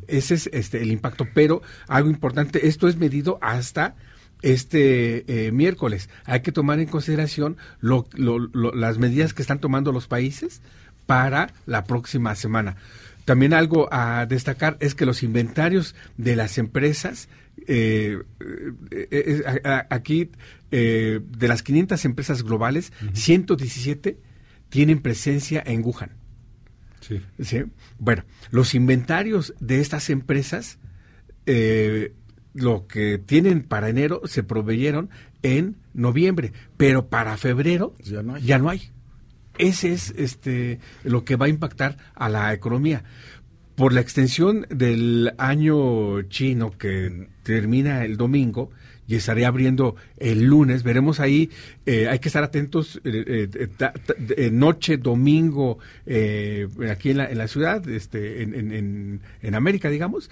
Ese 0.08 0.34
es 0.34 0.50
este, 0.52 0.82
el 0.82 0.90
impacto. 0.90 1.26
Pero 1.32 1.62
algo 1.86 2.10
importante, 2.10 2.66
esto 2.66 2.88
es 2.88 2.96
medido 2.96 3.38
hasta 3.40 3.94
este 4.42 5.46
eh, 5.46 5.52
miércoles. 5.52 6.08
Hay 6.24 6.40
que 6.40 6.52
tomar 6.52 6.80
en 6.80 6.86
consideración 6.86 7.56
lo- 7.80 8.08
lo- 8.14 8.38
lo- 8.38 8.72
las 8.74 8.98
medidas 8.98 9.34
que 9.34 9.42
están 9.42 9.60
tomando 9.60 9.92
los 9.92 10.06
países 10.08 10.60
para 11.06 11.52
la 11.66 11.84
próxima 11.84 12.34
semana. 12.34 12.76
También 13.24 13.52
algo 13.54 13.88
a 13.92 14.26
destacar 14.26 14.76
es 14.80 14.94
que 14.94 15.06
los 15.06 15.22
inventarios 15.22 15.94
de 16.16 16.36
las 16.36 16.58
empresas, 16.58 17.28
eh, 17.66 18.18
eh, 18.90 19.08
eh, 19.10 19.42
a- 19.64 19.68
a- 19.70 19.86
aquí 19.90 20.30
eh, 20.72 21.20
de 21.36 21.48
las 21.48 21.62
500 21.62 22.04
empresas 22.04 22.42
globales, 22.42 22.92
117 23.12 24.18
tienen 24.68 25.00
presencia 25.00 25.62
en 25.66 25.84
Wuhan. 25.84 26.10
Sí. 27.00 27.20
¿sí? 27.42 27.64
Bueno, 27.98 28.24
los 28.50 28.74
inventarios 28.74 29.54
de 29.60 29.80
estas 29.80 30.10
empresas, 30.10 30.78
lo 32.54 32.86
que 32.86 33.18
tienen 33.18 33.62
para 33.62 33.88
enero 33.88 34.22
se 34.24 34.42
proveyeron 34.42 35.10
en 35.42 35.76
noviembre, 35.94 36.52
pero 36.76 37.08
para 37.08 37.36
febrero 37.36 37.94
Ya 38.04 38.22
no 38.22 38.34
hay. 38.34 38.42
ya 38.44 38.58
no 38.58 38.68
hay. 38.68 38.90
Ese 39.58 39.92
es 39.92 40.14
este 40.16 40.78
lo 41.04 41.24
que 41.24 41.36
va 41.36 41.46
a 41.46 41.50
impactar 41.50 41.96
a 42.14 42.28
la 42.28 42.52
economía. 42.52 43.04
Por 43.74 43.92
la 43.94 44.00
extensión 44.00 44.66
del 44.68 45.32
año 45.38 46.22
chino 46.22 46.70
que 46.76 47.28
termina 47.42 48.04
el 48.04 48.16
domingo 48.18 48.70
y 49.08 49.16
estaría 49.16 49.48
abriendo 49.48 49.96
el 50.18 50.44
lunes, 50.44 50.82
veremos 50.82 51.18
ahí, 51.18 51.50
eh, 51.86 52.06
hay 52.08 52.18
que 52.20 52.28
estar 52.28 52.44
atentos 52.44 53.00
eh, 53.04 53.48
eh, 54.36 54.50
noche, 54.52 54.98
domingo, 54.98 55.78
aquí 56.90 57.10
en 57.10 57.16
la, 57.16 57.30
en 57.30 57.38
la 57.38 57.48
ciudad, 57.48 57.88
este, 57.88 58.42
en- 58.42 58.54
en- 58.54 59.20
en 59.42 59.54
América, 59.54 59.88
digamos, 59.90 60.30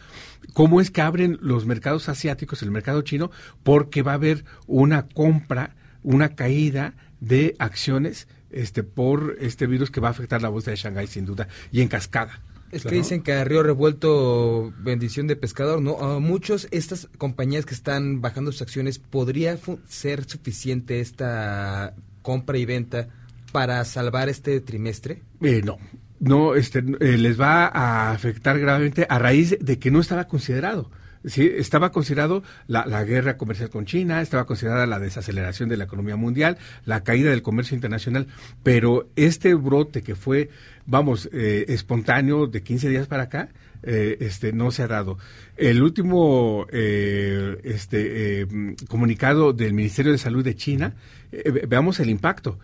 cómo 0.52 0.80
es 0.80 0.90
que 0.90 1.00
abren 1.00 1.38
los 1.40 1.66
mercados 1.66 2.08
asiáticos, 2.08 2.62
el 2.62 2.70
mercado 2.70 3.02
chino, 3.02 3.30
porque 3.64 4.02
va 4.02 4.12
a 4.12 4.16
haber 4.16 4.44
una 4.66 5.08
compra, 5.08 5.74
una 6.04 6.36
caída 6.36 6.94
de 7.20 7.56
acciones 7.58 8.28
este, 8.50 8.82
por 8.82 9.36
este 9.40 9.66
virus 9.66 9.90
que 9.90 10.00
va 10.00 10.08
a 10.08 10.10
afectar 10.12 10.42
la 10.42 10.48
bolsa 10.48 10.70
de 10.70 10.76
Shanghái 10.76 11.06
sin 11.06 11.24
duda 11.24 11.48
y 11.72 11.80
en 11.80 11.88
cascada. 11.88 12.40
Es 12.70 12.82
Claro. 12.82 12.92
que 12.92 12.98
dicen 12.98 13.22
que 13.22 13.32
a 13.32 13.44
Río 13.44 13.62
Revuelto, 13.62 14.74
bendición 14.78 15.26
de 15.26 15.36
pescador, 15.36 15.80
¿no? 15.80 15.98
A 16.00 16.20
muchos, 16.20 16.68
estas 16.70 17.08
compañías 17.16 17.64
que 17.64 17.72
están 17.72 18.20
bajando 18.20 18.52
sus 18.52 18.60
acciones, 18.60 18.98
¿podría 18.98 19.58
ser 19.88 20.24
suficiente 20.24 21.00
esta 21.00 21.94
compra 22.20 22.58
y 22.58 22.66
venta 22.66 23.08
para 23.52 23.82
salvar 23.86 24.28
este 24.28 24.60
trimestre? 24.60 25.22
Eh, 25.40 25.62
no, 25.64 25.78
no, 26.20 26.54
este, 26.54 26.80
eh, 27.00 27.16
les 27.16 27.40
va 27.40 27.66
a 27.66 28.10
afectar 28.10 28.58
gravemente 28.58 29.06
a 29.08 29.18
raíz 29.18 29.56
de 29.60 29.78
que 29.78 29.90
no 29.90 30.00
estaba 30.00 30.26
considerado. 30.26 30.90
Sí, 31.24 31.50
estaba 31.56 31.90
considerado 31.92 32.42
la, 32.68 32.86
la 32.86 33.02
guerra 33.04 33.36
comercial 33.36 33.70
con 33.70 33.84
China, 33.86 34.20
estaba 34.22 34.46
considerada 34.46 34.86
la 34.86 34.98
desaceleración 35.00 35.68
de 35.68 35.76
la 35.76 35.84
economía 35.84 36.16
mundial, 36.16 36.58
la 36.84 37.02
caída 37.02 37.30
del 37.30 37.42
comercio 37.42 37.74
internacional, 37.74 38.26
pero 38.62 39.08
este 39.16 39.54
brote 39.54 40.02
que 40.02 40.14
fue, 40.14 40.48
vamos, 40.86 41.28
eh, 41.32 41.64
espontáneo 41.68 42.46
de 42.46 42.62
15 42.62 42.88
días 42.88 43.06
para 43.08 43.24
acá, 43.24 43.48
eh, 43.82 44.16
este, 44.20 44.52
no 44.52 44.70
se 44.70 44.82
ha 44.82 44.88
dado. 44.88 45.18
El 45.56 45.82
último 45.82 46.66
eh, 46.72 47.58
este, 47.64 48.42
eh, 48.42 48.46
comunicado 48.88 49.52
del 49.52 49.72
Ministerio 49.72 50.12
de 50.12 50.18
Salud 50.18 50.44
de 50.44 50.54
China, 50.56 50.94
ve- 51.32 51.64
veamos 51.68 51.98
el 52.00 52.10
impacto. 52.10 52.58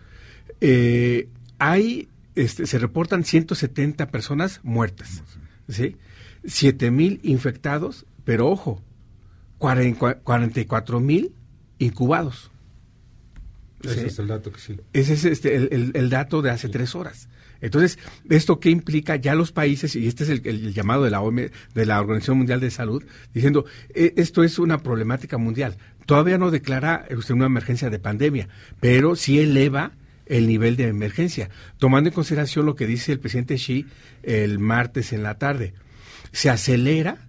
Hay, 1.59 2.09
este, 2.35 2.65
se 2.67 2.79
reportan 2.79 3.23
170 3.23 4.07
personas 4.07 4.59
muertas, 4.63 5.23
¿sí? 5.69 5.95
7 6.45 6.91
mil 6.91 7.19
infectados, 7.23 8.05
pero 8.25 8.49
ojo, 8.49 8.81
44 9.57 10.99
mil 10.99 11.33
incubados. 11.79 12.51
Ese 13.83 14.01
Sí. 14.01 14.05
es 14.07 14.19
el 14.19 14.27
dato 14.27 14.51
que 14.51 14.59
sí. 14.59 14.77
Ese 14.93 15.13
es 15.13 15.25
este, 15.25 15.55
el, 15.55 15.69
el- 15.71 15.91
el 15.93 16.09
dato 16.09 16.41
de 16.41 16.49
hace 16.49 16.69
tres 16.69 16.95
horas. 16.95 17.29
Entonces, 17.61 17.97
¿esto 18.29 18.59
qué 18.59 18.69
implica? 18.69 19.15
Ya 19.15 19.33
los 19.35 19.51
países, 19.51 19.95
y 19.95 20.07
este 20.07 20.23
es 20.23 20.29
el, 20.29 20.41
el 20.45 20.73
llamado 20.73 21.03
de 21.03 21.09
la 21.09 21.21
OMS, 21.21 21.51
de 21.73 21.85
la 21.85 21.99
Organización 22.01 22.37
Mundial 22.37 22.59
de 22.59 22.69
Salud, 22.69 23.03
diciendo, 23.33 23.65
"Eh, 23.93 24.13
esto 24.17 24.43
es 24.43 24.59
una 24.59 24.79
problemática 24.79 25.37
mundial. 25.37 25.77
Todavía 26.05 26.37
no 26.37 26.51
declara 26.51 27.05
usted 27.15 27.33
una 27.33 27.45
emergencia 27.45 27.89
de 27.89 27.99
pandemia, 27.99 28.49
pero 28.79 29.15
sí 29.15 29.39
eleva 29.39 29.93
el 30.25 30.47
nivel 30.47 30.75
de 30.75 30.87
emergencia, 30.87 31.49
tomando 31.77 32.09
en 32.09 32.13
consideración 32.15 32.65
lo 32.65 32.75
que 32.75 32.87
dice 32.87 33.11
el 33.11 33.19
presidente 33.19 33.55
Xi 33.55 33.85
el 34.23 34.59
martes 34.59 35.13
en 35.13 35.23
la 35.23 35.37
tarde. 35.37 35.73
Se 36.31 36.49
acelera 36.49 37.24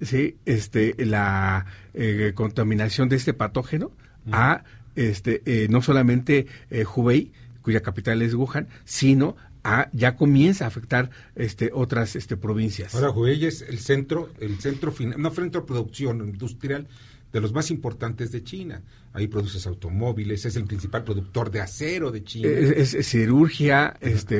sí, 0.00 0.36
este, 0.46 0.94
la 1.04 1.66
eh, 1.94 2.32
contaminación 2.34 3.08
de 3.08 3.16
este 3.16 3.34
patógeno 3.34 3.90
a 4.32 4.64
este, 4.96 5.42
eh, 5.46 5.68
no 5.68 5.82
solamente 5.82 6.46
eh, 6.70 6.84
Hubei, 6.84 7.32
cuya 7.62 7.80
capital 7.80 8.22
es 8.22 8.34
Wuhan, 8.34 8.68
sino 8.84 9.36
a, 9.62 9.88
ya 9.92 10.16
comienza 10.16 10.64
a 10.64 10.68
afectar 10.68 11.10
este, 11.36 11.70
otras 11.72 12.16
este, 12.16 12.36
provincias. 12.36 12.94
Ahora 12.94 13.10
Hubei 13.10 13.44
es 13.44 13.62
el 13.62 13.78
centro, 13.78 14.30
el 14.40 14.58
centro 14.60 14.92
final, 14.92 15.20
no 15.20 15.30
centro 15.30 15.62
de 15.62 15.66
producción 15.66 16.20
industrial 16.20 16.86
de 17.32 17.40
los 17.40 17.52
más 17.52 17.70
importantes 17.70 18.32
de 18.32 18.42
China. 18.42 18.82
Ahí 19.12 19.26
produces 19.26 19.66
automóviles, 19.66 20.44
es 20.44 20.54
el 20.56 20.64
principal 20.64 21.02
productor 21.02 21.50
de 21.50 21.60
acero 21.60 22.10
de 22.12 22.22
China. 22.22 22.48
Es, 22.48 22.94
es 22.94 23.06
cirugía, 23.08 23.96
este, 24.00 24.36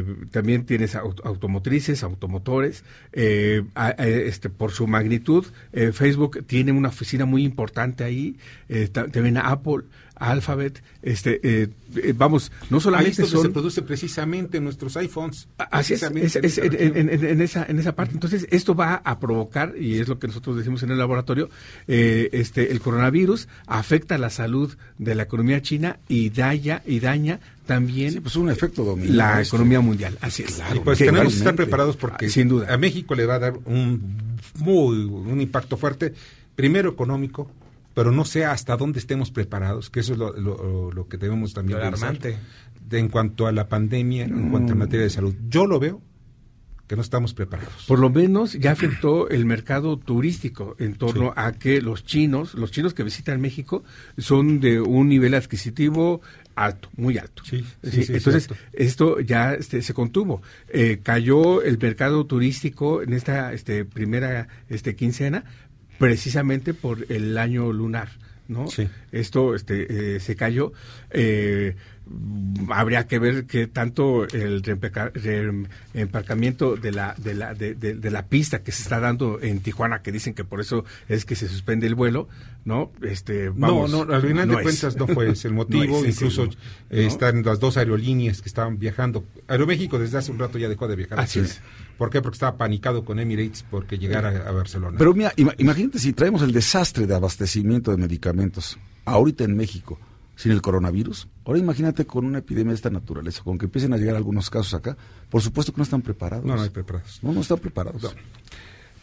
eh, 0.00 0.04
también 0.30 0.64
tienes 0.66 0.94
aut- 0.94 1.20
automotrices, 1.24 2.02
automotores. 2.02 2.84
eh, 3.12 3.64
a- 3.74 3.86
a- 3.98 4.06
este, 4.06 4.50
por 4.50 4.70
su 4.70 4.86
magnitud, 4.86 5.44
eh, 5.72 5.90
Facebook 5.92 6.44
tiene 6.46 6.70
una 6.72 6.88
oficina 6.90 7.24
muy 7.24 7.44
importante 7.44 8.04
ahí. 8.04 8.36
eh, 8.68 8.86
ta- 8.88 9.08
también 9.08 9.38
Apple, 9.38 9.84
Alphabet. 10.18 10.82
Este, 11.02 11.40
eh, 11.42 11.68
eh, 11.96 12.14
vamos, 12.16 12.52
no 12.70 12.80
solamente 12.80 13.24
se 13.26 13.48
produce 13.48 13.82
precisamente 13.82 14.60
nuestros 14.60 14.96
iPhones. 14.96 15.48
Así 15.56 15.94
es, 15.94 16.02
en 16.02 16.18
es 16.18 16.36
esa 16.36 16.62
en, 16.64 16.96
en- 16.96 17.08
en- 17.10 17.24
en 17.24 17.40
esa, 17.40 17.64
en 17.68 17.78
esa 17.78 17.94
parte. 17.94 18.14
Entonces, 18.14 18.46
esto 18.50 18.74
va 18.74 18.96
a 19.04 19.18
provocar, 19.20 19.74
y 19.78 19.98
es 19.98 20.08
lo 20.08 20.18
que 20.18 20.26
nosotros 20.26 20.56
decimos 20.56 20.82
en 20.82 20.90
el 20.90 20.98
laboratorio, 20.98 21.48
eh, 21.86 22.28
este, 22.32 22.70
el 22.72 22.80
coronavirus 22.80 23.48
afecta 23.66 24.18
la 24.18 24.30
salud 24.30 24.74
de 24.98 25.14
la 25.14 25.22
economía 25.24 25.62
china 25.62 25.98
y 26.08 26.30
daña, 26.30 26.82
y 26.86 27.00
daña 27.00 27.40
también 27.66 28.12
Sí, 28.12 28.20
pues 28.20 28.34
un 28.36 28.48
efecto 28.48 28.96
la 29.08 29.40
esto. 29.42 29.56
economía 29.56 29.80
mundial. 29.80 30.16
Así 30.22 30.42
es. 30.42 30.60
Y 30.74 30.78
pues 30.80 30.98
Que 30.98 31.04
tenemos 31.06 31.32
que 31.34 31.38
estar 31.38 31.54
preparados 31.54 31.96
porque 31.96 32.26
ah, 32.26 32.30
sin 32.30 32.48
duda. 32.48 32.72
a 32.72 32.78
México 32.78 33.14
le 33.14 33.26
va 33.26 33.34
a 33.34 33.38
dar 33.38 33.58
un 33.66 34.16
muy 34.56 35.04
un 35.04 35.40
impacto 35.40 35.76
fuerte, 35.76 36.14
primero 36.56 36.90
económico, 36.90 37.50
pero 37.94 38.12
no 38.12 38.24
sé 38.24 38.44
hasta 38.44 38.76
dónde 38.76 38.98
estemos 38.98 39.30
preparados, 39.30 39.90
que 39.90 40.00
eso 40.00 40.12
es 40.12 40.18
lo, 40.18 40.32
lo- 40.36 40.92
lo 40.92 41.08
que 41.08 41.16
debemos 41.16 41.52
también. 41.54 41.78
Alarmante. 41.80 42.36
De, 42.88 42.98
en 42.98 43.08
cuanto 43.08 43.46
a 43.46 43.52
la 43.52 43.68
pandemia, 43.68 44.24
en 44.24 44.50
cuanto 44.50 44.72
a 44.72 44.76
Mm. 44.76 44.78
materia 44.78 45.04
de 45.04 45.10
salud. 45.10 45.34
Yo 45.48 45.66
lo 45.66 45.78
veo 45.78 46.00
que 46.86 46.96
no 46.96 47.02
estamos 47.02 47.34
preparados. 47.34 47.84
Por 47.86 47.98
lo 47.98 48.08
menos 48.08 48.54
ya 48.54 48.70
afectó 48.72 49.28
el 49.28 49.44
mercado 49.44 49.98
turístico 49.98 50.74
en 50.78 50.94
torno 50.94 51.34
a 51.36 51.52
que 51.52 51.82
los 51.82 52.02
chinos, 52.04 52.54
los 52.54 52.70
chinos 52.70 52.94
que 52.94 53.02
visitan 53.02 53.42
México, 53.42 53.84
son 54.16 54.58
de 54.60 54.80
un 54.80 55.06
nivel 55.10 55.34
adquisitivo 55.34 56.22
alto, 56.54 56.88
muy 56.96 57.18
alto. 57.18 57.42
Sí, 57.44 57.62
sí, 57.82 57.90
Sí, 57.90 58.02
sí, 58.04 58.12
entonces, 58.14 58.46
cierto. 58.46 58.64
esto 58.72 59.20
ya 59.20 59.52
este, 59.52 59.82
se 59.82 59.92
contuvo. 59.92 60.40
Eh, 60.68 61.00
cayó 61.02 61.60
el 61.62 61.76
mercado 61.78 62.24
turístico 62.24 63.02
en 63.02 63.12
esta 63.12 63.52
este, 63.52 63.84
primera 63.84 64.48
este, 64.70 64.96
quincena 64.96 65.44
precisamente 65.98 66.74
por 66.74 67.06
el 67.10 67.38
año 67.38 67.72
lunar. 67.72 68.08
¿no? 68.48 68.66
Sí. 68.68 68.88
Esto 69.12 69.54
este, 69.54 70.16
eh, 70.16 70.20
se 70.20 70.34
cayó. 70.34 70.72
Eh, 71.10 71.76
habría 72.70 73.06
que 73.06 73.18
ver 73.18 73.44
qué 73.44 73.66
tanto 73.66 74.26
el 74.26 74.62
reembarcamiento 75.92 76.76
de 76.76 76.92
la, 76.92 77.14
de, 77.18 77.34
la, 77.34 77.52
de, 77.54 77.74
de- 77.74 77.94
de 77.94 78.10
la 78.10 78.26
pista 78.26 78.62
que 78.62 78.72
se 78.72 78.82
está 78.82 79.00
dando 79.00 79.38
en 79.42 79.60
Tijuana, 79.60 80.00
que 80.02 80.10
dicen 80.12 80.32
que 80.32 80.44
por 80.44 80.60
eso 80.62 80.84
es 81.08 81.26
que 81.26 81.36
se 81.36 81.46
suspende 81.48 81.86
el 81.86 81.94
vuelo, 81.94 82.28
¿no? 82.64 82.90
Este, 83.02 83.50
vamos, 83.50 83.90
no, 83.90 84.04
no, 84.06 84.14
al 84.14 84.22
final 84.22 84.48
no 84.48 84.54
de 84.54 84.60
es. 84.60 84.62
cuentas 84.62 84.96
no 84.96 85.06
fue 85.06 85.28
ese 85.30 85.48
el 85.48 85.54
motivo, 85.60 86.00
No 86.00 86.06
es 86.06 86.16
ese, 86.16 86.24
incluso 86.24 86.44
eh, 86.44 87.04
están 87.06 87.42
las 87.42 87.60
dos 87.60 87.76
aerolíneas 87.76 88.40
que 88.42 88.48
estaban 88.48 88.78
viajando. 88.78 89.24
Aeroméxico 89.46 89.98
desde 89.98 90.16
hace 90.18 90.32
un 90.32 90.38
rato 90.38 90.56
ya 90.58 90.68
dejó 90.70 90.88
de 90.88 90.96
viajar. 90.96 91.20
Así 91.20 91.40
es. 91.40 91.60
¿Por 91.98 92.08
qué? 92.10 92.22
Porque 92.22 92.36
estaba 92.36 92.56
panicado 92.56 93.04
con 93.04 93.18
Emirates 93.18 93.64
porque 93.70 93.98
llegara 93.98 94.28
a, 94.30 94.48
a 94.48 94.52
Barcelona. 94.52 94.96
Pero 94.98 95.12
mira, 95.14 95.32
ima- 95.36 95.54
imagínate 95.58 95.98
si 95.98 96.12
traemos 96.14 96.40
el 96.42 96.52
desastre 96.52 97.06
de 97.06 97.14
abastecimiento 97.14 97.90
de 97.90 97.96
medicamentos 97.98 98.78
ahorita 99.04 99.44
en 99.44 99.56
México 99.56 99.98
sin 100.36 100.52
el 100.52 100.62
coronavirus. 100.62 101.26
Ahora 101.44 101.58
imagínate 101.58 102.06
con 102.06 102.24
una 102.24 102.38
epidemia 102.38 102.70
de 102.70 102.76
esta 102.76 102.90
naturaleza, 102.90 103.42
con 103.42 103.58
que 103.58 103.64
empiecen 103.66 103.92
a 103.92 103.96
llegar 103.96 104.14
algunos 104.14 104.48
casos 104.48 104.72
acá. 104.74 104.96
Por 105.28 105.42
supuesto 105.42 105.72
que 105.72 105.78
no 105.78 105.82
están 105.82 106.00
preparados. 106.02 106.46
no, 106.46 106.54
no 106.54 106.62
hay 106.62 106.70
preparados. 106.70 107.18
No, 107.22 107.32
no 107.32 107.40
están 107.40 107.58
preparados. 107.58 108.00
No. 108.02 108.10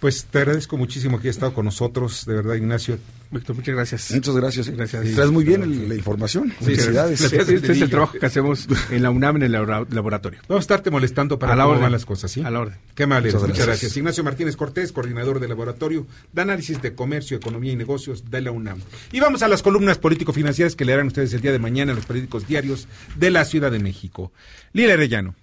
Pues 0.05 0.23
te 0.27 0.37
agradezco 0.37 0.77
muchísimo 0.77 1.17
que 1.17 1.23
hayas 1.29 1.37
estado 1.37 1.55
con 1.55 1.65
nosotros, 1.65 2.27
de 2.27 2.35
verdad, 2.35 2.53
Ignacio. 2.53 2.99
Víctor, 3.31 3.55
muchas 3.55 3.73
gracias. 3.73 4.11
Muchas 4.13 4.35
gracias. 4.35 4.69
Gracias. 4.69 5.15
Traes 5.15 5.31
muy 5.31 5.43
bien 5.43 5.63
el- 5.63 5.89
la 5.89 5.95
información. 5.95 6.51
Felicidades. 6.51 7.21
Este, 7.21 7.55
este 7.55 7.71
es 7.71 7.81
el 7.81 7.89
trabajo 7.89 8.19
que 8.19 8.23
hacemos 8.27 8.67
en 8.91 9.01
la 9.01 9.09
UNAM 9.09 9.37
en 9.37 9.41
el 9.41 9.53
labora- 9.53 9.87
laboratorio. 9.89 10.41
Vamos 10.47 10.61
a 10.61 10.65
estarte 10.65 10.91
molestando 10.91 11.39
para 11.39 11.53
A 11.53 11.55
la 11.55 11.63
cómo 11.63 11.71
orden. 11.71 11.81
van 11.85 11.91
las 11.91 12.05
cosas, 12.05 12.29
¿sí? 12.29 12.43
A 12.43 12.51
la 12.51 12.59
orden. 12.59 12.77
Qué 12.93 13.07
mal 13.07 13.23
Muchas 13.23 13.41
Muchas 13.41 13.65
gracias. 13.65 13.97
Ignacio 13.97 14.23
Martínez 14.23 14.55
Cortés, 14.55 14.91
coordinador 14.91 15.39
del 15.39 15.49
laboratorio 15.49 16.05
de 16.33 16.41
análisis 16.43 16.79
de 16.83 16.93
comercio, 16.93 17.35
economía 17.37 17.71
y 17.71 17.75
negocios 17.75 18.29
de 18.29 18.41
la 18.41 18.51
UNAM. 18.51 18.79
Y 19.11 19.19
vamos 19.21 19.41
a 19.41 19.47
las 19.47 19.63
columnas 19.63 19.97
político-financieras 19.97 20.75
que 20.75 20.85
leerán 20.85 21.07
ustedes 21.07 21.33
el 21.33 21.41
día 21.41 21.51
de 21.51 21.57
mañana 21.57 21.93
en 21.93 21.95
los 21.95 22.05
periódicos 22.05 22.45
diarios 22.47 22.87
de 23.15 23.31
la 23.31 23.43
Ciudad 23.43 23.71
de 23.71 23.79
México. 23.79 24.31
Lila 24.71 24.93
Arellano. 24.93 25.33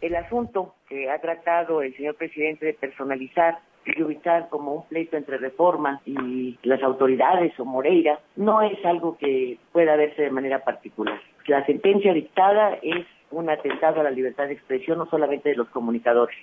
el 0.00 0.14
asunto 0.14 0.76
que 0.88 1.10
ha 1.10 1.20
tratado 1.20 1.82
el 1.82 1.96
señor 1.96 2.14
presidente 2.14 2.66
de 2.66 2.74
personalizar 2.74 3.58
ubicar 4.02 4.48
como 4.48 4.74
un 4.74 4.88
pleito 4.88 5.16
entre 5.16 5.38
Reforma 5.38 6.00
y 6.04 6.58
las 6.62 6.82
autoridades 6.82 7.58
o 7.58 7.64
Moreira 7.64 8.20
no 8.36 8.62
es 8.62 8.84
algo 8.84 9.16
que 9.18 9.58
pueda 9.72 9.96
verse 9.96 10.22
de 10.22 10.30
manera 10.30 10.64
particular. 10.64 11.20
La 11.46 11.64
sentencia 11.66 12.12
dictada 12.12 12.78
es 12.82 13.06
un 13.30 13.48
atentado 13.50 14.00
a 14.00 14.04
la 14.04 14.10
libertad 14.10 14.46
de 14.46 14.54
expresión 14.54 14.98
no 14.98 15.06
solamente 15.06 15.50
de 15.50 15.56
los 15.56 15.68
comunicadores, 15.68 16.36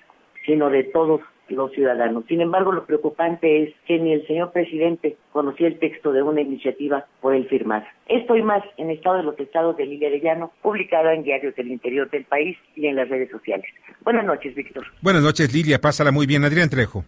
sino 0.45 0.69
de 0.69 0.83
todos 0.85 1.21
los 1.49 1.71
ciudadanos. 1.71 2.23
Sin 2.27 2.41
embargo, 2.41 2.71
lo 2.71 2.85
preocupante 2.85 3.63
es 3.63 3.73
que 3.85 3.99
ni 3.99 4.13
el 4.13 4.25
señor 4.27 4.51
presidente 4.51 5.17
conocía 5.31 5.67
el 5.67 5.79
texto 5.79 6.11
de 6.11 6.21
una 6.21 6.41
iniciativa 6.41 7.05
por 7.21 7.35
él 7.35 7.47
firmar. 7.47 7.87
Esto 8.07 8.35
y 8.35 8.41
más 8.41 8.63
en 8.77 8.89
Estado 8.89 9.17
de 9.17 9.23
los 9.23 9.39
Estados 9.39 9.75
de 9.77 9.85
Lilia 9.85 10.07
Arellano, 10.07 10.51
publicada 10.61 11.13
en 11.13 11.23
diarios 11.23 11.55
del 11.55 11.69
interior 11.69 12.09
del 12.09 12.25
país 12.25 12.57
y 12.75 12.87
en 12.87 12.95
las 12.95 13.09
redes 13.09 13.29
sociales. 13.29 13.65
Buenas 14.03 14.25
noches, 14.25 14.55
Víctor. 14.55 14.85
Buenas 15.01 15.23
noches, 15.23 15.53
Lilia. 15.53 15.79
Pásala 15.79 16.11
muy 16.11 16.25
bien. 16.25 16.43
Adrián 16.45 16.69
Trejo. 16.69 17.03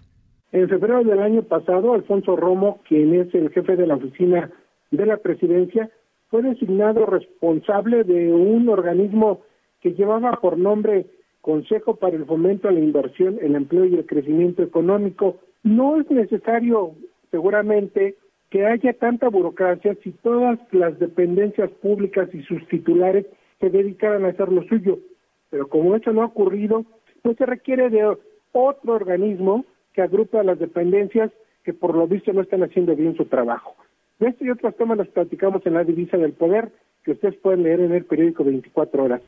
En 0.55 0.69
febrero 0.69 1.03
del 1.03 1.19
año 1.19 1.41
pasado, 1.41 1.93
Alfonso 1.93 2.37
Romo, 2.37 2.79
quien 2.87 3.13
es 3.13 3.35
el 3.35 3.49
jefe 3.49 3.75
de 3.75 3.85
la 3.85 3.95
oficina 3.95 4.49
de 4.89 5.05
la 5.05 5.17
presidencia, 5.17 5.89
fue 6.29 6.43
designado 6.43 7.05
responsable 7.05 8.05
de 8.05 8.31
un 8.31 8.69
organismo 8.69 9.41
que 9.81 9.91
llevaba 9.91 10.31
por 10.39 10.57
nombre 10.57 11.07
Consejo 11.41 11.97
para 11.97 12.15
el 12.15 12.23
Fomento 12.23 12.69
a 12.69 12.71
la 12.71 12.79
Inversión, 12.79 13.37
el 13.41 13.53
Empleo 13.57 13.83
y 13.83 13.95
el 13.95 14.05
Crecimiento 14.05 14.63
Económico. 14.63 15.41
No 15.63 15.99
es 15.99 16.09
necesario, 16.09 16.93
seguramente, 17.31 18.15
que 18.49 18.65
haya 18.65 18.93
tanta 18.93 19.27
burocracia 19.27 19.97
si 20.05 20.11
todas 20.11 20.57
las 20.71 20.97
dependencias 20.99 21.69
públicas 21.81 22.29
y 22.33 22.41
sus 22.43 22.65
titulares 22.69 23.25
se 23.59 23.69
dedicaran 23.69 24.23
a 24.23 24.29
hacer 24.29 24.49
lo 24.53 24.63
suyo. 24.69 24.99
Pero 25.49 25.67
como 25.67 25.97
eso 25.97 26.13
no 26.13 26.21
ha 26.21 26.27
ocurrido, 26.27 26.85
pues 27.23 27.35
se 27.35 27.45
requiere 27.45 27.89
de 27.89 28.05
otro 28.53 28.93
organismo 28.93 29.65
que 29.95 30.01
agrupe 30.01 30.37
a 30.37 30.43
las 30.43 30.59
dependencias 30.59 31.31
que 31.63 31.73
por 31.73 31.95
lo 31.95 32.05
visto 32.05 32.33
no 32.33 32.41
están 32.41 32.63
haciendo 32.63 32.95
bien 32.95 33.15
su 33.15 33.25
trabajo. 33.25 33.75
De 34.19 34.27
esto 34.27 34.43
y 34.43 34.51
otros 34.51 34.75
temas 34.75 34.97
los 34.97 35.07
platicamos 35.07 35.65
en 35.65 35.73
la 35.73 35.83
divisa 35.83 36.17
del 36.17 36.33
poder, 36.33 36.71
que 37.03 37.11
ustedes 37.11 37.35
pueden 37.37 37.63
leer 37.63 37.79
en 37.79 37.93
el 37.93 38.03
periódico 38.03 38.43
24 38.43 39.03
horas. 39.03 39.21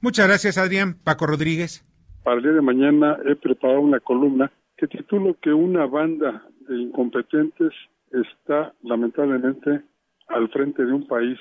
Muchas 0.00 0.28
gracias, 0.28 0.58
Adrián. 0.58 0.94
Paco 1.02 1.26
Rodríguez. 1.26 1.84
Para 2.22 2.36
el 2.36 2.42
día 2.42 2.52
de 2.52 2.60
mañana 2.60 3.18
he 3.26 3.34
preparado 3.34 3.80
una 3.80 3.98
columna 3.98 4.52
que 4.76 4.86
titulo 4.86 5.36
que 5.42 5.52
una 5.52 5.86
banda 5.86 6.44
de 6.68 6.76
incompetentes 6.76 7.72
está 8.12 8.72
lamentablemente 8.82 9.82
al 10.28 10.48
frente 10.50 10.84
de 10.84 10.92
un 10.92 11.06
país 11.06 11.38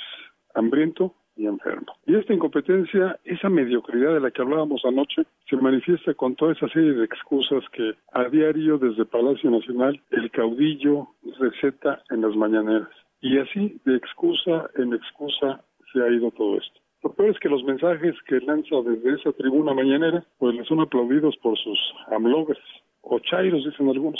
hambriento 0.56 1.14
y 1.40 1.48
enfermo. 1.48 1.94
Y 2.06 2.16
esta 2.16 2.34
incompetencia, 2.34 3.18
esa 3.24 3.50
mediocridad 3.50 4.14
de 4.14 4.20
la 4.20 4.32
que 4.32 4.42
hablábamos 4.42 4.84
anoche, 4.84 5.24
se 5.50 5.56
manifiesta 5.56 6.14
con 6.14 6.36
toda 6.36 6.52
esa 6.52 6.68
serie 6.68 6.94
de 6.94 7.06
excusas 7.06 7.64
que 7.72 7.94
a 8.12 8.26
diario 8.26 8.78
desde 8.78 9.06
Palacio 9.06 9.50
Nacional 9.50 10.00
el 10.12 10.30
caudillo 10.32 11.08
receta 11.40 12.04
en 12.10 12.22
las 12.22 12.36
mañaneras. 12.36 12.90
Y 13.22 13.38
así, 13.38 13.80
de 13.86 13.96
excusa 13.96 14.70
en 14.76 14.94
excusa, 14.94 15.64
se 15.92 16.02
ha 16.02 16.10
ido 16.10 16.30
todo 16.32 16.58
esto. 16.58 16.80
Lo 17.04 17.14
peor 17.14 17.30
es 17.30 17.40
que 17.40 17.50
los 17.50 17.64
mensajes 17.64 18.16
que 18.28 18.42
lanza 18.42 18.76
desde 18.86 19.16
esa 19.16 19.32
tribuna 19.32 19.74
mañanera, 19.74 20.24
pues 20.38 20.54
le 20.56 20.66
son 20.66 20.82
aplaudidos 20.82 21.38
por 21.38 21.58
sus 21.58 21.80
amlogres, 22.12 22.60
o 23.02 23.20
chairos, 23.20 23.64
dicen 23.64 23.88
algunos. 23.88 24.20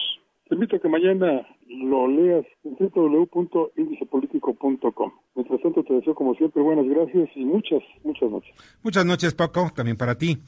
Te 0.50 0.56
invito 0.56 0.76
a 0.78 0.80
que 0.80 0.90
mañana 0.90 1.46
lo 1.68 2.08
leas 2.08 2.44
en 2.64 2.76
www.indicepolitico.com. 2.80 5.12
Mientras 5.36 5.62
tanto, 5.62 5.84
te 5.84 5.94
deseo 5.94 6.16
como 6.16 6.34
siempre 6.34 6.64
buenas 6.64 6.88
gracias 6.88 7.30
y 7.36 7.46
muchas, 7.46 7.84
muchas 8.04 8.32
noches. 8.32 8.52
Muchas 8.82 9.06
noches, 9.06 9.36
Paco. 9.36 9.70
También 9.76 9.96
para 9.96 10.16
ti. 10.16 10.40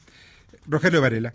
Rogelio 0.66 1.00
Varela. 1.00 1.34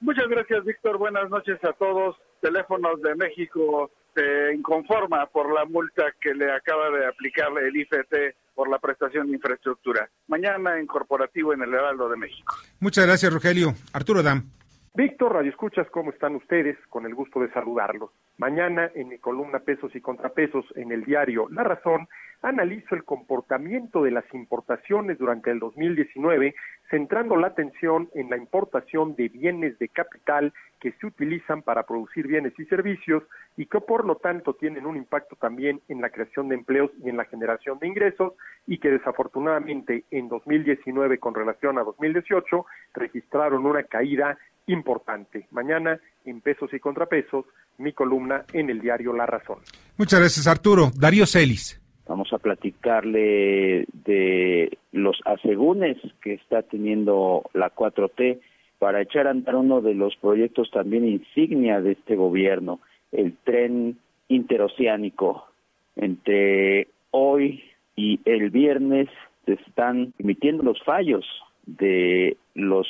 Muchas 0.00 0.26
gracias, 0.28 0.64
Víctor. 0.64 0.98
Buenas 0.98 1.30
noches 1.30 1.62
a 1.62 1.72
todos. 1.74 2.16
Teléfonos 2.40 3.00
de 3.00 3.14
México 3.14 3.92
se 4.16 4.54
inconforma 4.56 5.26
por 5.26 5.54
la 5.54 5.64
multa 5.66 6.06
que 6.20 6.34
le 6.34 6.50
acaba 6.50 6.90
de 6.90 7.06
aplicar 7.06 7.52
el 7.62 7.76
IFT 7.76 8.34
por 8.56 8.68
la 8.68 8.80
prestación 8.80 9.28
de 9.28 9.34
infraestructura. 9.34 10.10
Mañana 10.26 10.80
en 10.80 10.88
corporativo 10.88 11.52
en 11.52 11.62
el 11.62 11.72
Heraldo 11.72 12.08
de 12.08 12.16
México. 12.16 12.56
Muchas 12.80 13.06
gracias, 13.06 13.32
Rogelio. 13.32 13.72
Arturo 13.92 14.24
Dam. 14.24 14.50
Víctor, 14.92 15.34
Radio 15.34 15.50
Escuchas, 15.50 15.88
¿cómo 15.90 16.10
están 16.10 16.34
ustedes? 16.34 16.76
Con 16.88 17.06
el 17.06 17.14
gusto 17.14 17.38
de 17.38 17.52
saludarlos. 17.52 18.10
Mañana, 18.38 18.90
en 18.96 19.08
mi 19.08 19.18
columna 19.18 19.60
Pesos 19.60 19.94
y 19.94 20.00
Contrapesos, 20.00 20.64
en 20.74 20.90
el 20.90 21.04
diario 21.04 21.48
La 21.50 21.62
Razón, 21.62 22.08
analizo 22.42 22.94
el 22.94 23.04
comportamiento 23.04 24.02
de 24.02 24.10
las 24.10 24.24
importaciones 24.32 25.18
durante 25.18 25.50
el 25.50 25.58
2019, 25.58 26.54
centrando 26.88 27.36
la 27.36 27.48
atención 27.48 28.08
en 28.14 28.30
la 28.30 28.36
importación 28.36 29.14
de 29.14 29.28
bienes 29.28 29.78
de 29.78 29.88
capital 29.88 30.52
que 30.80 30.92
se 30.92 31.06
utilizan 31.06 31.62
para 31.62 31.84
producir 31.84 32.26
bienes 32.26 32.52
y 32.58 32.64
servicios 32.64 33.22
y 33.56 33.66
que 33.66 33.80
por 33.80 34.06
lo 34.06 34.16
tanto 34.16 34.54
tienen 34.54 34.86
un 34.86 34.96
impacto 34.96 35.36
también 35.36 35.80
en 35.88 36.00
la 36.00 36.10
creación 36.10 36.48
de 36.48 36.54
empleos 36.54 36.90
y 37.04 37.10
en 37.10 37.16
la 37.16 37.26
generación 37.26 37.78
de 37.78 37.88
ingresos 37.88 38.32
y 38.66 38.78
que 38.78 38.90
desafortunadamente 38.90 40.04
en 40.10 40.28
2019 40.28 41.18
con 41.18 41.34
relación 41.34 41.78
a 41.78 41.82
2018 41.82 42.64
registraron 42.94 43.66
una 43.66 43.82
caída 43.84 44.38
importante. 44.66 45.46
Mañana, 45.50 46.00
en 46.24 46.40
pesos 46.40 46.72
y 46.72 46.80
contrapesos, 46.80 47.44
mi 47.78 47.92
columna 47.92 48.44
en 48.52 48.70
el 48.70 48.80
diario 48.80 49.12
La 49.12 49.26
Razón. 49.26 49.58
Muchas 49.96 50.20
gracias, 50.20 50.46
Arturo. 50.46 50.90
Darío 50.94 51.26
Celis. 51.26 51.79
Vamos 52.10 52.32
a 52.32 52.38
platicarle 52.38 53.86
de 54.04 54.76
los 54.90 55.20
asegúnes 55.24 55.96
que 56.20 56.34
está 56.34 56.62
teniendo 56.62 57.44
la 57.54 57.72
4T 57.72 58.40
para 58.80 59.00
echar 59.00 59.28
a 59.28 59.30
andar 59.30 59.54
uno 59.54 59.80
de 59.80 59.94
los 59.94 60.16
proyectos 60.16 60.72
también 60.72 61.06
insignia 61.06 61.80
de 61.80 61.92
este 61.92 62.16
gobierno, 62.16 62.80
el 63.12 63.36
tren 63.44 63.96
interoceánico. 64.26 65.46
Entre 65.94 66.88
hoy 67.12 67.62
y 67.94 68.18
el 68.24 68.50
viernes 68.50 69.08
se 69.46 69.52
están 69.52 70.12
emitiendo 70.18 70.64
los 70.64 70.82
fallos 70.82 71.24
de 71.64 72.36
los 72.54 72.88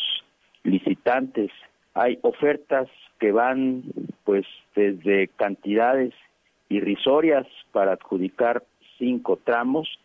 licitantes 0.65 1.51
hay 1.93 2.19
ofertas 2.23 2.89
que 3.19 3.33
van 3.33 3.83
pues 4.25 4.47
desde 4.75 5.29
cantidades 5.29 6.15
irrisorias 6.71 7.47
para 7.73 7.93
adjudicar 7.93 8.63
cinco 9.01 9.41
tramos, 9.43 9.99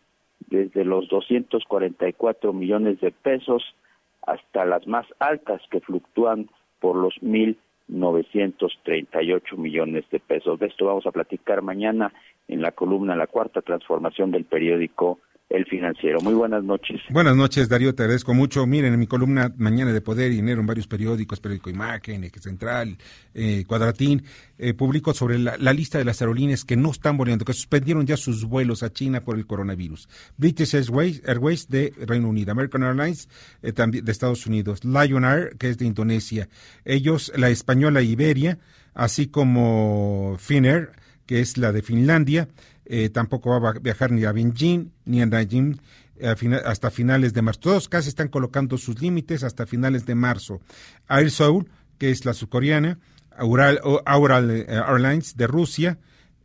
desde 0.48 0.84
los 0.84 1.08
244 1.10 2.52
millones 2.54 3.00
de 3.02 3.12
pesos 3.12 3.76
hasta 4.24 4.66
las 4.66 4.88
más 4.88 5.06
altas 5.20 5.62
que 5.70 5.82
fluctúan 5.82 6.50
por 6.80 6.96
los 6.96 7.14
1.938 7.22 9.58
millones 9.58 10.06
de 10.10 10.20
pesos. 10.20 10.60
De 10.60 10.66
esto 10.66 10.86
vamos 10.86 11.06
a 11.06 11.12
platicar 11.12 11.62
mañana 11.62 12.12
en 12.48 12.64
la 12.64 12.72
columna 12.72 13.16
La 13.16 13.28
Cuarta 13.28 13.62
Transformación 13.62 14.32
del 14.32 14.46
periódico 14.46 15.20
el 15.50 15.66
financiero. 15.66 16.20
Muy 16.22 16.34
buenas 16.34 16.64
noches. 16.64 17.02
Buenas 17.10 17.36
noches, 17.36 17.70
Darío, 17.70 17.94
te 17.94 18.04
agradezco 18.04 18.34
mucho. 18.34 18.66
Miren, 18.66 18.94
en 18.94 19.00
mi 19.00 19.08
columna 19.08 19.54
Mañana 19.58 19.94
de 19.94 20.02
Poder 20.02 20.32
y 20.32 20.36
Dinero 20.36 20.62
en 20.62 20.68
varios 20.68 20.88
periódicos, 20.88 21.40
Periódico 21.40 21.70
Imagen, 21.70 22.24
Eje 22.24 22.40
Central, 22.40 22.98
eh, 23.34 23.64
Cuadratín, 23.68 24.24
eh, 24.58 24.74
publico 24.74 25.14
sobre 25.14 25.38
la, 25.38 25.56
lista 25.74 25.98
de 25.98 26.06
las 26.06 26.22
aerolíneas 26.22 26.66
que 26.66 26.76
no 26.76 26.92
están 26.92 27.18
volviendo, 27.18 27.46
que 27.46 27.54
suspendieron 27.54 28.06
ya 28.06 28.18
sus 28.18 28.46
vuelos 28.46 28.82
a 28.82 28.92
China 28.92 29.22
por 29.22 29.38
el 29.38 29.46
coronavirus. 29.46 30.10
British 30.38 30.76
Airways, 30.76 31.22
Airways 31.28 31.70
de 31.70 31.94
Reino 32.06 32.28
Unido, 32.28 32.52
American 32.52 32.84
Airlines 32.84 33.30
eh, 33.62 33.72
también 33.72 34.04
de 34.04 34.12
Estados 34.12 34.48
Unidos, 34.48 34.84
Lion 34.84 35.26
Air, 35.26 35.56
que 35.58 35.70
es 35.70 35.78
de 35.78 35.86
Indonesia. 35.86 36.50
Ellos, 36.86 37.32
la 37.36 37.50
española 37.50 38.02
Iberia, 38.02 38.58
así 38.94 39.28
como 39.28 40.38
Finnair, 40.40 40.90
que 41.26 41.40
es 41.40 41.58
la 41.58 41.72
de 41.72 41.82
Finlandia, 41.82 42.48
eh, 42.86 43.10
tampoco 43.10 43.60
va 43.60 43.70
a 43.70 43.74
viajar 43.74 44.12
ni 44.12 44.26
a 44.26 44.32
Beijing 44.32 44.92
ni 45.06 45.22
a 45.22 45.26
Nanjing 45.26 45.80
eh, 46.18 46.36
hasta 46.66 46.92
finales 46.92 47.34
de 47.34 47.42
marzo. 47.42 47.60
Todos 47.62 47.90
casi 47.90 48.10
están 48.10 48.28
colocando 48.28 48.78
sus 48.78 49.02
límites 49.02 49.44
hasta 49.44 49.66
finales 49.66 50.06
de 50.06 50.16
marzo. 50.16 50.62
Air 51.10 51.32
Seoul, 51.32 51.68
que 51.98 52.12
es 52.12 52.26
la 52.26 52.34
subcoreana, 52.34 53.00
Aural, 53.38 54.52
eh, 54.52 54.66
Airlines 54.70 55.36
de 55.36 55.48
Rusia 55.48 55.98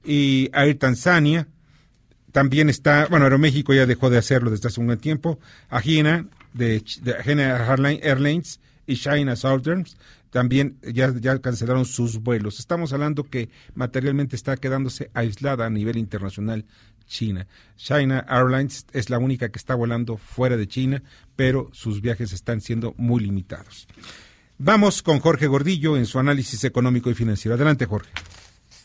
y 0.04 0.50
Air 0.52 0.78
Tanzania. 0.78 1.46
También 2.32 2.68
está, 2.68 3.06
bueno, 3.06 3.26
Aeroméxico 3.26 3.74
ya 3.74 3.86
dejó 3.86 4.08
de 4.10 4.18
hacerlo 4.18 4.50
desde 4.50 4.68
hace 4.68 4.80
un 4.80 4.86
buen 4.86 4.98
tiempo. 4.98 5.38
Agina 5.68 6.26
de, 6.52 6.82
de 7.02 8.00
Airlines 8.02 8.60
y 8.86 8.96
China 8.96 9.36
Southern 9.36 9.84
también 10.30 10.78
ya, 10.82 11.12
ya 11.18 11.40
cancelaron 11.40 11.84
sus 11.84 12.22
vuelos. 12.22 12.58
Estamos 12.58 12.92
hablando 12.92 13.24
que 13.24 13.50
materialmente 13.74 14.36
está 14.36 14.56
quedándose 14.56 15.10
aislada 15.14 15.66
a 15.66 15.70
nivel 15.70 15.96
internacional 15.96 16.64
China. 17.06 17.46
China 17.76 18.24
Airlines 18.28 18.86
es 18.92 19.10
la 19.10 19.18
única 19.18 19.50
que 19.50 19.58
está 19.58 19.74
volando 19.74 20.16
fuera 20.16 20.56
de 20.56 20.66
China, 20.66 21.02
pero 21.36 21.68
sus 21.72 22.00
viajes 22.00 22.32
están 22.32 22.60
siendo 22.60 22.94
muy 22.96 23.20
limitados. 23.20 23.88
Vamos 24.58 25.02
con 25.02 25.18
Jorge 25.18 25.46
Gordillo 25.46 25.96
en 25.96 26.06
su 26.06 26.18
análisis 26.18 26.64
económico 26.64 27.10
y 27.10 27.14
financiero. 27.14 27.54
Adelante, 27.54 27.86
Jorge. 27.86 28.10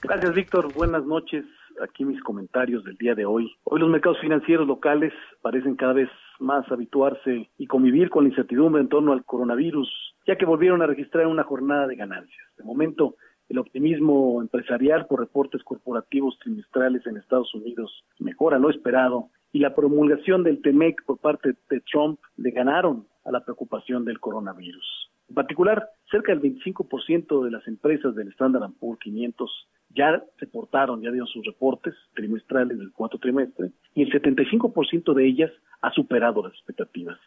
Gracias, 0.01 0.33
Víctor. 0.33 0.73
Buenas 0.73 1.05
noches. 1.05 1.45
Aquí 1.83 2.05
mis 2.05 2.21
comentarios 2.23 2.83
del 2.85 2.95
día 2.95 3.13
de 3.13 3.25
hoy. 3.25 3.53
Hoy 3.65 3.81
los 3.81 3.89
mercados 3.89 4.17
financieros 4.21 4.65
locales 4.65 5.11
parecen 5.41 5.75
cada 5.75 5.93
vez 5.93 6.09
más 6.39 6.69
habituarse 6.71 7.49
y 7.57 7.67
convivir 7.67 8.09
con 8.09 8.23
la 8.23 8.29
incertidumbre 8.29 8.81
en 8.81 8.89
torno 8.89 9.13
al 9.13 9.25
coronavirus 9.25 9.89
ya 10.27 10.38
que 10.38 10.45
volvieron 10.45 10.81
a 10.81 10.88
registrar 10.88 11.27
una 11.27 11.43
jornada 11.43 11.88
de 11.88 11.95
ganancias. 11.95 12.45
De 12.57 12.63
momento, 12.63 13.15
el 13.49 13.59
optimismo 13.59 14.41
empresarial 14.41 15.05
por 15.05 15.19
reportes 15.19 15.63
corporativos 15.63 16.38
trimestrales 16.39 17.05
en 17.05 17.17
Estados 17.17 17.53
Unidos 17.53 18.03
mejora 18.19 18.57
lo 18.57 18.69
esperado 18.69 19.29
y 19.51 19.59
la 19.59 19.75
promulgación 19.75 20.43
del 20.43 20.61
TEMEC 20.61 21.05
por 21.05 21.19
parte 21.19 21.55
de 21.69 21.81
Trump 21.81 22.19
le 22.38 22.51
ganaron 22.51 23.07
a 23.23 23.31
la 23.31 23.43
preocupación 23.43 24.03
del 24.03 24.19
coronavirus. 24.19 25.11
En 25.29 25.36
particular, 25.36 25.89
cerca 26.09 26.33
del 26.36 26.41
25% 26.41 27.43
de 27.43 27.51
las 27.51 27.67
empresas 27.67 28.15
del 28.15 28.29
Standard 28.29 28.71
Poor's 28.79 28.99
500 28.99 29.67
ya 29.95 30.23
reportaron, 30.37 31.01
ya 31.01 31.09
dieron 31.09 31.27
sus 31.27 31.45
reportes 31.45 31.93
trimestrales 32.13 32.77
del 32.77 32.91
cuarto 32.91 33.17
trimestre 33.17 33.71
y 33.93 34.03
el 34.03 34.11
75% 34.11 35.13
de 35.13 35.25
ellas 35.25 35.51
ha 35.81 35.91
superado 35.91 36.43
las 36.43 36.53
expectativas 36.53 37.17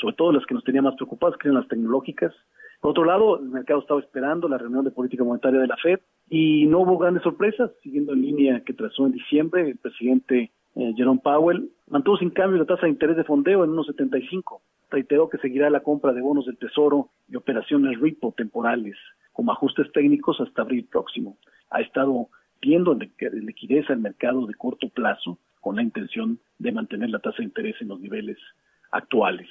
sobre 0.00 0.14
todo 0.14 0.32
las 0.32 0.44
que 0.46 0.54
nos 0.54 0.64
tenían 0.64 0.84
más 0.84 0.94
preocupados, 0.94 1.36
que 1.38 1.48
eran 1.48 1.60
las 1.60 1.68
tecnológicas. 1.68 2.32
Por 2.80 2.90
otro 2.90 3.04
lado, 3.04 3.38
el 3.38 3.48
mercado 3.48 3.80
estaba 3.80 4.00
esperando 4.00 4.48
la 4.48 4.58
reunión 4.58 4.84
de 4.84 4.90
política 4.90 5.24
monetaria 5.24 5.60
de 5.60 5.66
la 5.66 5.76
Fed 5.76 6.00
y 6.28 6.66
no 6.66 6.80
hubo 6.80 6.98
grandes 6.98 7.22
sorpresas, 7.22 7.70
siguiendo 7.82 8.12
en 8.12 8.22
línea 8.22 8.62
que 8.64 8.74
trazó 8.74 9.06
en 9.06 9.12
diciembre 9.12 9.68
el 9.68 9.78
presidente 9.78 10.52
eh, 10.74 10.92
Jerome 10.96 11.20
Powell, 11.22 11.70
mantuvo 11.88 12.18
sin 12.18 12.30
cambio 12.30 12.58
la 12.58 12.66
tasa 12.66 12.82
de 12.82 12.90
interés 12.90 13.16
de 13.16 13.24
fondeo 13.24 13.64
en 13.64 13.70
1,75. 13.70 14.60
Reiteró 14.90 15.28
que 15.28 15.38
seguirá 15.38 15.70
la 15.70 15.80
compra 15.80 16.12
de 16.12 16.20
bonos 16.20 16.46
del 16.46 16.58
Tesoro 16.58 17.08
y 17.28 17.36
operaciones 17.36 17.98
repo 17.98 18.34
temporales, 18.36 18.96
como 19.32 19.52
ajustes 19.52 19.90
técnicos 19.92 20.40
hasta 20.40 20.62
abril 20.62 20.86
próximo. 20.90 21.38
Ha 21.70 21.80
estado 21.80 22.28
viendo 22.60 22.94
liquidez 22.94 23.88
al 23.90 23.98
mercado 23.98 24.46
de 24.46 24.54
corto 24.54 24.88
plazo 24.88 25.38
con 25.60 25.76
la 25.76 25.82
intención 25.82 26.38
de 26.58 26.72
mantener 26.72 27.10
la 27.10 27.18
tasa 27.18 27.38
de 27.38 27.44
interés 27.44 27.76
en 27.80 27.88
los 27.88 28.00
niveles 28.00 28.38
actuales. 28.90 29.48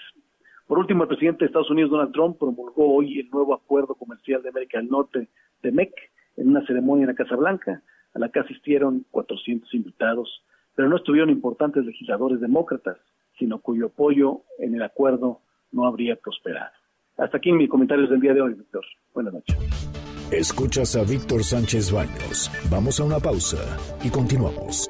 Por 0.68 0.80
último, 0.80 1.04
el 1.04 1.10
presidente 1.10 1.40
de 1.40 1.48
Estados 1.48 1.70
Unidos, 1.70 1.92
Donald 1.92 2.12
Trump, 2.12 2.40
promulgó 2.40 2.96
hoy 2.96 3.20
el 3.20 3.30
nuevo 3.30 3.54
acuerdo 3.54 3.96
comercial 3.96 4.42
de 4.42 4.50
América 4.50 4.80
del 4.80 4.90
Norte, 4.90 5.28
de 5.62 5.72
MEC, 5.72 5.94
en 6.38 6.50
una 6.50 6.66
ceremonia 6.66 7.04
en 7.04 7.10
la 7.10 7.16
Casa 7.16 7.36
Blanca, 7.36 7.84
a 8.14 8.20
la 8.20 8.30
que 8.30 8.40
asistieron 8.40 9.06
400 9.12 9.72
invitados, 9.74 10.44
pero 10.74 10.90
no 10.90 10.98
estuvieron 10.98 11.30
importantes 11.30 11.86
legisladores 11.86 12.40
demócratas, 12.40 12.98
sino 13.38 13.60
cuyo 13.60 13.88
apoyo 13.88 14.42
en 14.58 14.74
el 14.74 14.82
acuerdo 14.82 15.42
no 15.72 15.86
habría 15.86 16.16
prosperado. 16.16 16.72
Hasta 17.18 17.38
aquí 17.38 17.52
mis 17.52 17.70
comentarios 17.70 18.10
del 18.10 18.22
día 18.22 18.34
de 18.34 18.42
hoy, 18.42 18.54
Víctor. 18.54 18.86
Buenas 19.14 19.34
noches. 19.34 20.05
Escuchas 20.32 20.96
a 20.96 21.04
Víctor 21.04 21.44
Sánchez 21.44 21.92
Baños. 21.92 22.50
Vamos 22.70 23.00
a 23.00 23.04
una 23.04 23.20
pausa 23.20 23.58
y 24.04 24.10
continuamos. 24.10 24.88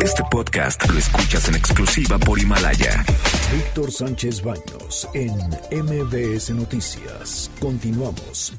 Este 0.00 0.22
podcast 0.30 0.88
lo 0.88 0.98
escuchas 0.98 1.48
en 1.48 1.56
exclusiva 1.56 2.16
por 2.18 2.38
Himalaya. 2.38 3.04
Víctor 3.52 3.90
Sánchez 3.90 4.42
Baños 4.42 5.08
en 5.14 5.32
MBS 5.72 6.50
Noticias. 6.50 7.50
Continuamos. 7.58 8.54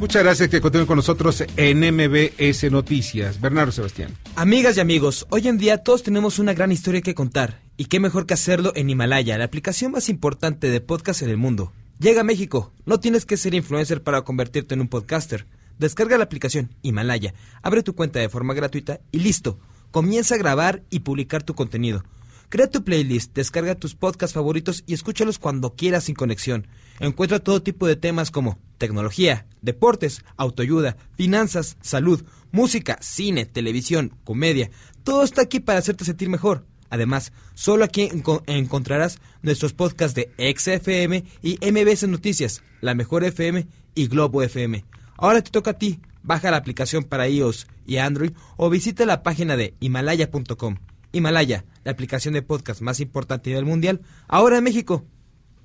Muchas 0.00 0.24
gracias 0.24 0.48
que 0.48 0.60
continúen 0.60 0.88
con 0.88 0.96
nosotros 0.96 1.44
en 1.56 1.78
MBS 1.78 2.70
Noticias. 2.72 3.40
Bernardo 3.40 3.70
Sebastián. 3.70 4.10
Amigas 4.34 4.76
y 4.76 4.80
amigos, 4.80 5.24
hoy 5.30 5.46
en 5.46 5.56
día 5.56 5.78
todos 5.78 6.02
tenemos 6.02 6.40
una 6.40 6.52
gran 6.52 6.72
historia 6.72 7.00
que 7.00 7.14
contar. 7.14 7.60
Y 7.76 7.84
qué 7.84 8.00
mejor 8.00 8.26
que 8.26 8.34
hacerlo 8.34 8.72
en 8.74 8.90
Himalaya, 8.90 9.38
la 9.38 9.44
aplicación 9.44 9.92
más 9.92 10.08
importante 10.08 10.68
de 10.70 10.80
podcast 10.80 11.22
en 11.22 11.30
el 11.30 11.36
mundo. 11.36 11.72
Llega 11.98 12.22
a 12.22 12.24
México. 12.24 12.72
No 12.86 12.98
tienes 12.98 13.24
que 13.24 13.36
ser 13.36 13.54
influencer 13.54 14.02
para 14.02 14.22
convertirte 14.22 14.74
en 14.74 14.80
un 14.80 14.88
podcaster. 14.88 15.46
Descarga 15.78 16.18
la 16.18 16.24
aplicación 16.24 16.74
Himalaya, 16.82 17.34
abre 17.62 17.82
tu 17.82 17.94
cuenta 17.94 18.20
de 18.20 18.28
forma 18.28 18.54
gratuita 18.54 19.00
y 19.10 19.18
listo. 19.20 19.58
Comienza 19.90 20.34
a 20.34 20.38
grabar 20.38 20.82
y 20.90 21.00
publicar 21.00 21.42
tu 21.42 21.54
contenido. 21.54 22.04
Crea 22.48 22.70
tu 22.70 22.84
playlist, 22.84 23.34
descarga 23.34 23.74
tus 23.74 23.94
podcasts 23.94 24.34
favoritos 24.34 24.84
y 24.86 24.94
escúchalos 24.94 25.38
cuando 25.38 25.74
quieras 25.74 26.04
sin 26.04 26.14
conexión. 26.14 26.68
Encuentra 27.00 27.40
todo 27.40 27.62
tipo 27.62 27.86
de 27.86 27.96
temas 27.96 28.30
como 28.30 28.58
tecnología, 28.78 29.46
deportes, 29.62 30.24
autoayuda, 30.36 30.96
finanzas, 31.16 31.76
salud, 31.80 32.22
música, 32.52 32.98
cine, 33.00 33.46
televisión, 33.46 34.16
comedia. 34.22 34.70
Todo 35.02 35.24
está 35.24 35.42
aquí 35.42 35.58
para 35.58 35.80
hacerte 35.80 36.04
sentir 36.04 36.28
mejor. 36.28 36.64
Además, 36.90 37.32
solo 37.54 37.84
aquí 37.84 38.10
encontrarás 38.46 39.18
nuestros 39.42 39.72
podcasts 39.72 40.14
de 40.14 40.30
XFM 40.56 41.24
y 41.42 41.58
MBS 41.60 42.08
Noticias, 42.08 42.62
La 42.80 42.94
Mejor 42.94 43.24
FM 43.24 43.66
y 43.94 44.06
Globo 44.08 44.42
FM. 44.42 44.84
Ahora 45.16 45.42
te 45.42 45.50
toca 45.50 45.72
a 45.72 45.78
ti. 45.78 46.00
Baja 46.22 46.50
la 46.50 46.56
aplicación 46.56 47.04
para 47.04 47.28
iOS 47.28 47.66
y 47.86 47.98
Android 47.98 48.32
o 48.56 48.70
visita 48.70 49.04
la 49.04 49.22
página 49.22 49.56
de 49.56 49.74
himalaya.com. 49.80 50.76
Himalaya, 51.12 51.64
la 51.84 51.92
aplicación 51.92 52.34
de 52.34 52.42
podcast 52.42 52.80
más 52.80 52.98
importante 53.00 53.50
del 53.50 53.66
mundial, 53.66 54.00
ahora 54.26 54.58
en 54.58 54.64
México. 54.64 55.04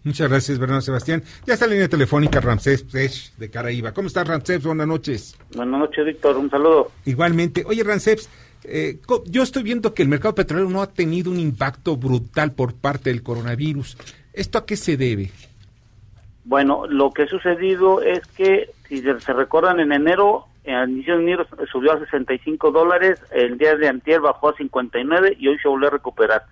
Muchas 0.03 0.30
gracias, 0.30 0.59
Bernardo 0.59 0.82
Sebastián. 0.82 1.24
Ya 1.45 1.53
está 1.53 1.67
la 1.67 1.74
línea 1.74 1.89
telefónica 1.89 2.39
Ramsés 2.39 2.84
Pech 2.84 3.36
de 3.36 3.49
Caraíba. 3.49 3.93
¿Cómo 3.93 4.07
estás, 4.07 4.28
Ramsés? 4.28 4.63
Buenas 4.63 4.88
noches. 4.88 5.36
Buenas 5.55 5.80
noches, 5.80 6.05
Víctor. 6.05 6.38
Un 6.38 6.49
saludo. 6.49 6.91
Igualmente. 7.05 7.63
Oye, 7.65 7.84
Ramsés, 7.84 8.30
eh, 8.64 8.99
yo 9.26 9.43
estoy 9.43 9.64
viendo 9.64 9.93
que 9.93 10.03
el 10.03 10.10
mercado 10.10 10.36
petrolero 10.36 10.70
no 10.70 10.82
ha 10.82 10.88
tenido 10.88 11.32
un 11.32 11.39
impacto 11.39 11.97
brutal 11.97 12.51
por 12.51 12.74
parte 12.74 13.10
del 13.10 13.24
coronavirus. 13.24 13.97
¿Esto 14.34 14.57
a 14.57 14.66
qué 14.66 14.76
se 14.76 14.97
debe? 14.97 15.32
Bueno, 16.45 16.88
lo 16.88 17.12
que 17.12 17.24
ha 17.24 17.28
sucedido 17.28 18.01
es 18.01 18.26
que, 18.36 18.72
si 18.88 19.01
se 19.01 19.34
recuerdan, 19.34 19.80
en 19.80 19.91
enero, 19.91 20.45
al 20.66 20.89
inicio 20.89 21.18
de 21.18 21.24
enero 21.24 21.47
subió 21.72 21.93
a 21.93 21.99
65 21.99 22.72
dólares, 22.72 23.22
el 23.32 23.57
día 23.57 23.76
de 23.76 23.88
antier 23.88 24.22
bajó 24.22 24.49
a 24.49 24.55
59 24.55 25.38
y 25.39 25.47
hoy 25.47 25.57
se 25.60 25.68
volvió 25.68 25.88
a 25.88 25.91
recuperar. 25.91 26.43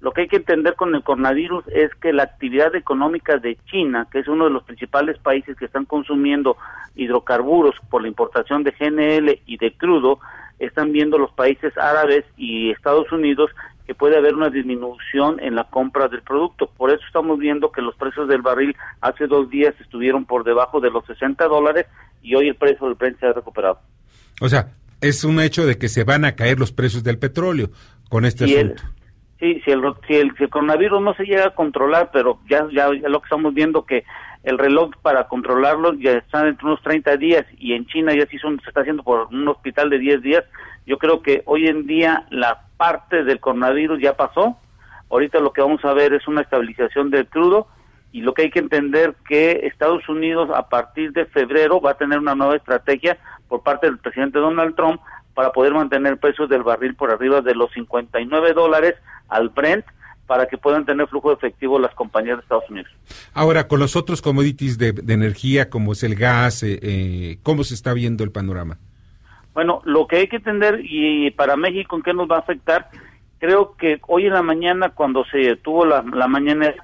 Lo 0.00 0.12
que 0.12 0.22
hay 0.22 0.28
que 0.28 0.36
entender 0.36 0.74
con 0.74 0.94
el 0.94 1.02
coronavirus 1.02 1.66
es 1.68 1.92
que 1.96 2.12
la 2.12 2.22
actividad 2.22 2.74
económica 2.76 3.38
de 3.38 3.58
China, 3.68 4.06
que 4.10 4.20
es 4.20 4.28
uno 4.28 4.44
de 4.44 4.50
los 4.50 4.62
principales 4.62 5.18
países 5.18 5.56
que 5.56 5.64
están 5.64 5.86
consumiendo 5.86 6.56
hidrocarburos 6.94 7.74
por 7.90 8.02
la 8.02 8.08
importación 8.08 8.62
de 8.62 8.70
GNL 8.78 9.40
y 9.44 9.56
de 9.56 9.72
crudo, 9.72 10.20
están 10.58 10.92
viendo 10.92 11.18
los 11.18 11.32
países 11.32 11.76
árabes 11.76 12.24
y 12.36 12.70
Estados 12.70 13.10
Unidos 13.12 13.50
que 13.86 13.94
puede 13.94 14.18
haber 14.18 14.34
una 14.34 14.50
disminución 14.50 15.40
en 15.40 15.54
la 15.54 15.64
compra 15.64 16.08
del 16.08 16.20
producto. 16.22 16.70
Por 16.76 16.90
eso 16.90 17.00
estamos 17.06 17.38
viendo 17.38 17.72
que 17.72 17.80
los 17.80 17.96
precios 17.96 18.28
del 18.28 18.42
barril 18.42 18.76
hace 19.00 19.26
dos 19.26 19.48
días 19.48 19.74
estuvieron 19.80 20.26
por 20.26 20.44
debajo 20.44 20.78
de 20.80 20.90
los 20.90 21.06
60 21.06 21.46
dólares 21.46 21.86
y 22.22 22.34
hoy 22.34 22.48
el 22.48 22.56
precio 22.56 22.86
del 22.86 22.96
Brent 22.96 23.18
se 23.18 23.26
ha 23.26 23.32
recuperado. 23.32 23.80
O 24.42 24.48
sea, 24.48 24.74
es 25.00 25.24
un 25.24 25.40
hecho 25.40 25.66
de 25.66 25.78
que 25.78 25.88
se 25.88 26.04
van 26.04 26.24
a 26.24 26.36
caer 26.36 26.58
los 26.58 26.70
precios 26.70 27.02
del 27.02 27.18
petróleo 27.18 27.70
con 28.10 28.26
este 28.26 28.44
asunto. 28.44 28.82
sí, 29.38 29.60
si 29.64 29.70
el, 29.70 29.80
si 30.06 30.16
el, 30.16 30.50
coronavirus 30.50 31.00
no 31.00 31.14
se 31.14 31.24
llega 31.24 31.46
a 31.46 31.54
controlar, 31.54 32.10
pero 32.12 32.40
ya, 32.48 32.66
ya, 32.70 32.90
ya 33.00 33.08
lo 33.08 33.20
que 33.20 33.26
estamos 33.26 33.54
viendo 33.54 33.86
que 33.86 34.04
el 34.44 34.58
reloj 34.58 34.92
para 35.02 35.28
controlarlo 35.28 35.94
ya 35.94 36.12
está 36.12 36.46
entre 36.46 36.66
unos 36.66 36.82
30 36.82 37.16
días 37.16 37.44
y 37.58 37.74
en 37.74 37.86
China 37.86 38.14
ya 38.14 38.26
son, 38.40 38.60
se 38.60 38.68
está 38.68 38.80
haciendo 38.80 39.02
por 39.02 39.28
un 39.32 39.48
hospital 39.48 39.90
de 39.90 39.98
10 39.98 40.22
días. 40.22 40.44
Yo 40.86 40.98
creo 40.98 41.22
que 41.22 41.42
hoy 41.46 41.66
en 41.66 41.86
día 41.86 42.26
la 42.30 42.62
parte 42.76 43.24
del 43.24 43.40
coronavirus 43.40 44.00
ya 44.00 44.16
pasó. 44.16 44.56
Ahorita 45.10 45.40
lo 45.40 45.52
que 45.52 45.60
vamos 45.60 45.84
a 45.84 45.92
ver 45.92 46.12
es 46.12 46.26
una 46.28 46.42
estabilización 46.42 47.10
del 47.10 47.26
crudo 47.26 47.66
y 48.12 48.22
lo 48.22 48.32
que 48.32 48.42
hay 48.42 48.50
que 48.50 48.60
entender 48.60 49.14
que 49.26 49.66
Estados 49.66 50.08
Unidos 50.08 50.48
a 50.54 50.68
partir 50.68 51.12
de 51.12 51.26
febrero 51.26 51.80
va 51.80 51.92
a 51.92 51.98
tener 51.98 52.18
una 52.18 52.34
nueva 52.34 52.56
estrategia 52.56 53.18
por 53.48 53.62
parte 53.62 53.86
del 53.86 53.98
presidente 53.98 54.38
Donald 54.38 54.76
Trump 54.76 55.00
para 55.34 55.52
poder 55.52 55.74
mantener 55.74 56.18
precios 56.18 56.48
del 56.48 56.62
barril 56.62 56.94
por 56.94 57.12
arriba 57.12 57.40
de 57.40 57.54
los 57.54 57.70
59 57.72 58.54
dólares 58.54 58.94
al 59.28 59.50
Brent 59.50 59.84
para 60.28 60.46
que 60.46 60.58
puedan 60.58 60.84
tener 60.84 61.08
flujo 61.08 61.30
de 61.30 61.36
efectivo 61.36 61.78
las 61.78 61.94
compañías 61.94 62.36
de 62.36 62.42
Estados 62.42 62.68
Unidos. 62.68 62.92
Ahora, 63.32 63.66
con 63.66 63.80
los 63.80 63.96
otros 63.96 64.20
commodities 64.20 64.76
de, 64.76 64.94
energía, 65.08 65.70
como 65.70 65.92
es 65.92 66.04
el 66.04 66.14
gas, 66.14 66.62
eh, 66.62 66.78
eh, 66.82 67.38
¿cómo 67.42 67.64
se 67.64 67.74
está 67.74 67.94
viendo 67.94 68.22
el 68.22 68.30
panorama? 68.30 68.76
Bueno, 69.54 69.80
lo 69.84 70.06
que 70.06 70.16
hay 70.16 70.28
que 70.28 70.36
entender, 70.36 70.80
y 70.84 71.30
para 71.30 71.56
México, 71.56 71.96
¿en 71.96 72.02
qué 72.02 72.12
nos 72.12 72.30
va 72.30 72.36
a 72.36 72.40
afectar? 72.40 72.90
Creo 73.38 73.74
que 73.76 74.00
hoy 74.06 74.26
en 74.26 74.34
la 74.34 74.42
mañana, 74.42 74.90
cuando 74.90 75.24
se 75.24 75.56
tuvo 75.56 75.86
la, 75.86 76.04
la 76.12 76.28
mañana, 76.28 76.74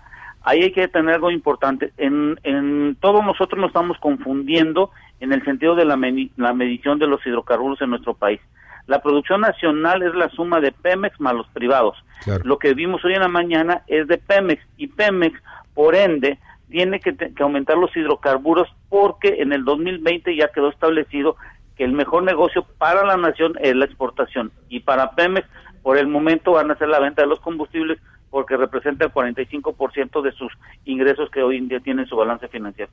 ahí 0.42 0.62
hay 0.62 0.72
que 0.72 0.88
tener 0.88 1.16
algo 1.16 1.30
importante. 1.30 1.92
En, 1.98 2.40
en 2.44 2.96
todos 2.98 3.22
nosotros 3.24 3.60
nos 3.60 3.68
estamos 3.68 3.98
confundiendo 3.98 4.90
en 5.20 5.34
el 5.34 5.44
sentido 5.44 5.74
de 5.74 5.84
la, 5.84 5.98
la 6.36 6.54
medición 6.54 6.98
de 6.98 7.06
los 7.06 7.24
hidrocarburos 7.26 7.80
en 7.82 7.90
nuestro 7.90 8.14
país. 8.14 8.40
La 8.86 9.00
producción 9.00 9.40
nacional 9.40 10.02
es 10.02 10.14
la 10.14 10.28
suma 10.30 10.60
de 10.60 10.72
Pemex 10.72 11.18
más 11.20 11.34
los 11.34 11.48
privados. 11.48 11.96
Lo 12.44 12.58
que 12.58 12.74
vimos 12.74 13.04
hoy 13.04 13.14
en 13.14 13.20
la 13.20 13.28
mañana 13.28 13.82
es 13.86 14.06
de 14.08 14.18
Pemex 14.18 14.62
y 14.76 14.88
Pemex, 14.88 15.40
por 15.74 15.94
ende, 15.94 16.38
tiene 16.68 17.00
que, 17.00 17.14
aumentar 17.40 17.78
los 17.78 17.96
hidrocarburos 17.96 18.68
porque 18.88 19.36
en 19.40 19.52
el 19.52 19.64
2020 19.64 20.36
ya 20.36 20.48
quedó 20.48 20.70
establecido 20.70 21.36
que 21.76 21.84
el 21.84 21.92
mejor 21.92 22.22
negocio 22.22 22.66
para 22.78 23.04
la 23.04 23.16
nación 23.16 23.54
es 23.60 23.74
la 23.74 23.84
exportación 23.84 24.52
y 24.68 24.80
para 24.80 25.12
Pemex 25.12 25.48
por 25.82 25.98
el 25.98 26.06
momento 26.06 26.52
van 26.52 26.70
a 26.70 26.78
ser 26.78 26.88
la 26.88 27.00
venta 27.00 27.22
de 27.22 27.28
los 27.28 27.40
combustibles 27.40 27.98
porque 28.30 28.56
representa 28.56 29.04
el 29.04 29.12
45% 29.12 30.22
de 30.22 30.32
sus 30.32 30.52
ingresos 30.84 31.30
que 31.30 31.42
hoy 31.42 31.58
en 31.58 31.68
día 31.68 31.78
tienen 31.78 32.06
su 32.06 32.16
balance 32.16 32.48
financiero. 32.48 32.90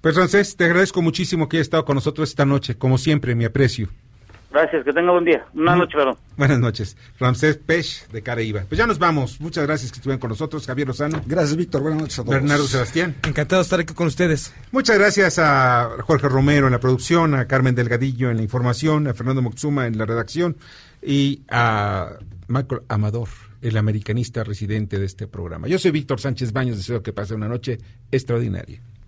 Pues 0.00 0.14
Francés, 0.14 0.56
te 0.56 0.64
agradezco 0.64 1.02
muchísimo 1.02 1.48
que 1.48 1.56
hayas 1.56 1.66
estado 1.66 1.84
con 1.84 1.96
nosotros 1.96 2.28
esta 2.28 2.44
noche, 2.44 2.78
como 2.78 2.96
siempre, 2.96 3.34
mi 3.34 3.44
aprecio. 3.44 3.88
Gracias, 4.56 4.84
que 4.86 4.92
tenga 4.94 5.12
buen 5.12 5.26
día. 5.26 5.44
Buenas 5.52 5.76
noches, 5.76 5.94
perdón. 5.94 6.16
Buenas 6.38 6.58
noches. 6.58 6.96
Ramsés 7.20 7.58
Pech 7.58 8.08
de 8.08 8.22
Caraíba. 8.22 8.62
Pues 8.66 8.78
ya 8.78 8.86
nos 8.86 8.98
vamos. 8.98 9.38
Muchas 9.38 9.66
gracias 9.66 9.92
que 9.92 9.96
estuvieron 9.96 10.18
con 10.18 10.30
nosotros. 10.30 10.66
Javier 10.66 10.88
Lozano. 10.88 11.20
Gracias, 11.26 11.54
Víctor. 11.58 11.82
Buenas 11.82 12.00
noches 12.00 12.18
a 12.20 12.22
todos. 12.22 12.36
Bernardo 12.36 12.64
Sebastián. 12.64 13.16
Encantado 13.28 13.60
de 13.60 13.64
estar 13.64 13.80
aquí 13.80 13.92
con 13.92 14.06
ustedes. 14.06 14.54
Muchas 14.72 14.98
gracias 14.98 15.38
a 15.38 15.90
Jorge 16.06 16.30
Romero 16.30 16.68
en 16.68 16.72
la 16.72 16.80
producción, 16.80 17.34
a 17.34 17.46
Carmen 17.46 17.74
Delgadillo 17.74 18.30
en 18.30 18.38
la 18.38 18.42
información, 18.42 19.08
a 19.08 19.12
Fernando 19.12 19.42
Moxuma 19.42 19.88
en 19.88 19.98
la 19.98 20.06
redacción 20.06 20.56
y 21.02 21.42
a 21.50 22.12
Michael 22.48 22.80
Amador, 22.88 23.28
el 23.60 23.76
americanista 23.76 24.42
residente 24.42 24.98
de 24.98 25.04
este 25.04 25.26
programa. 25.26 25.68
Yo 25.68 25.78
soy 25.78 25.90
Víctor 25.90 26.18
Sánchez 26.18 26.54
Baños. 26.54 26.78
Deseo 26.78 27.02
que 27.02 27.12
pase 27.12 27.34
una 27.34 27.46
noche 27.46 27.76
extraordinaria. 28.10 28.80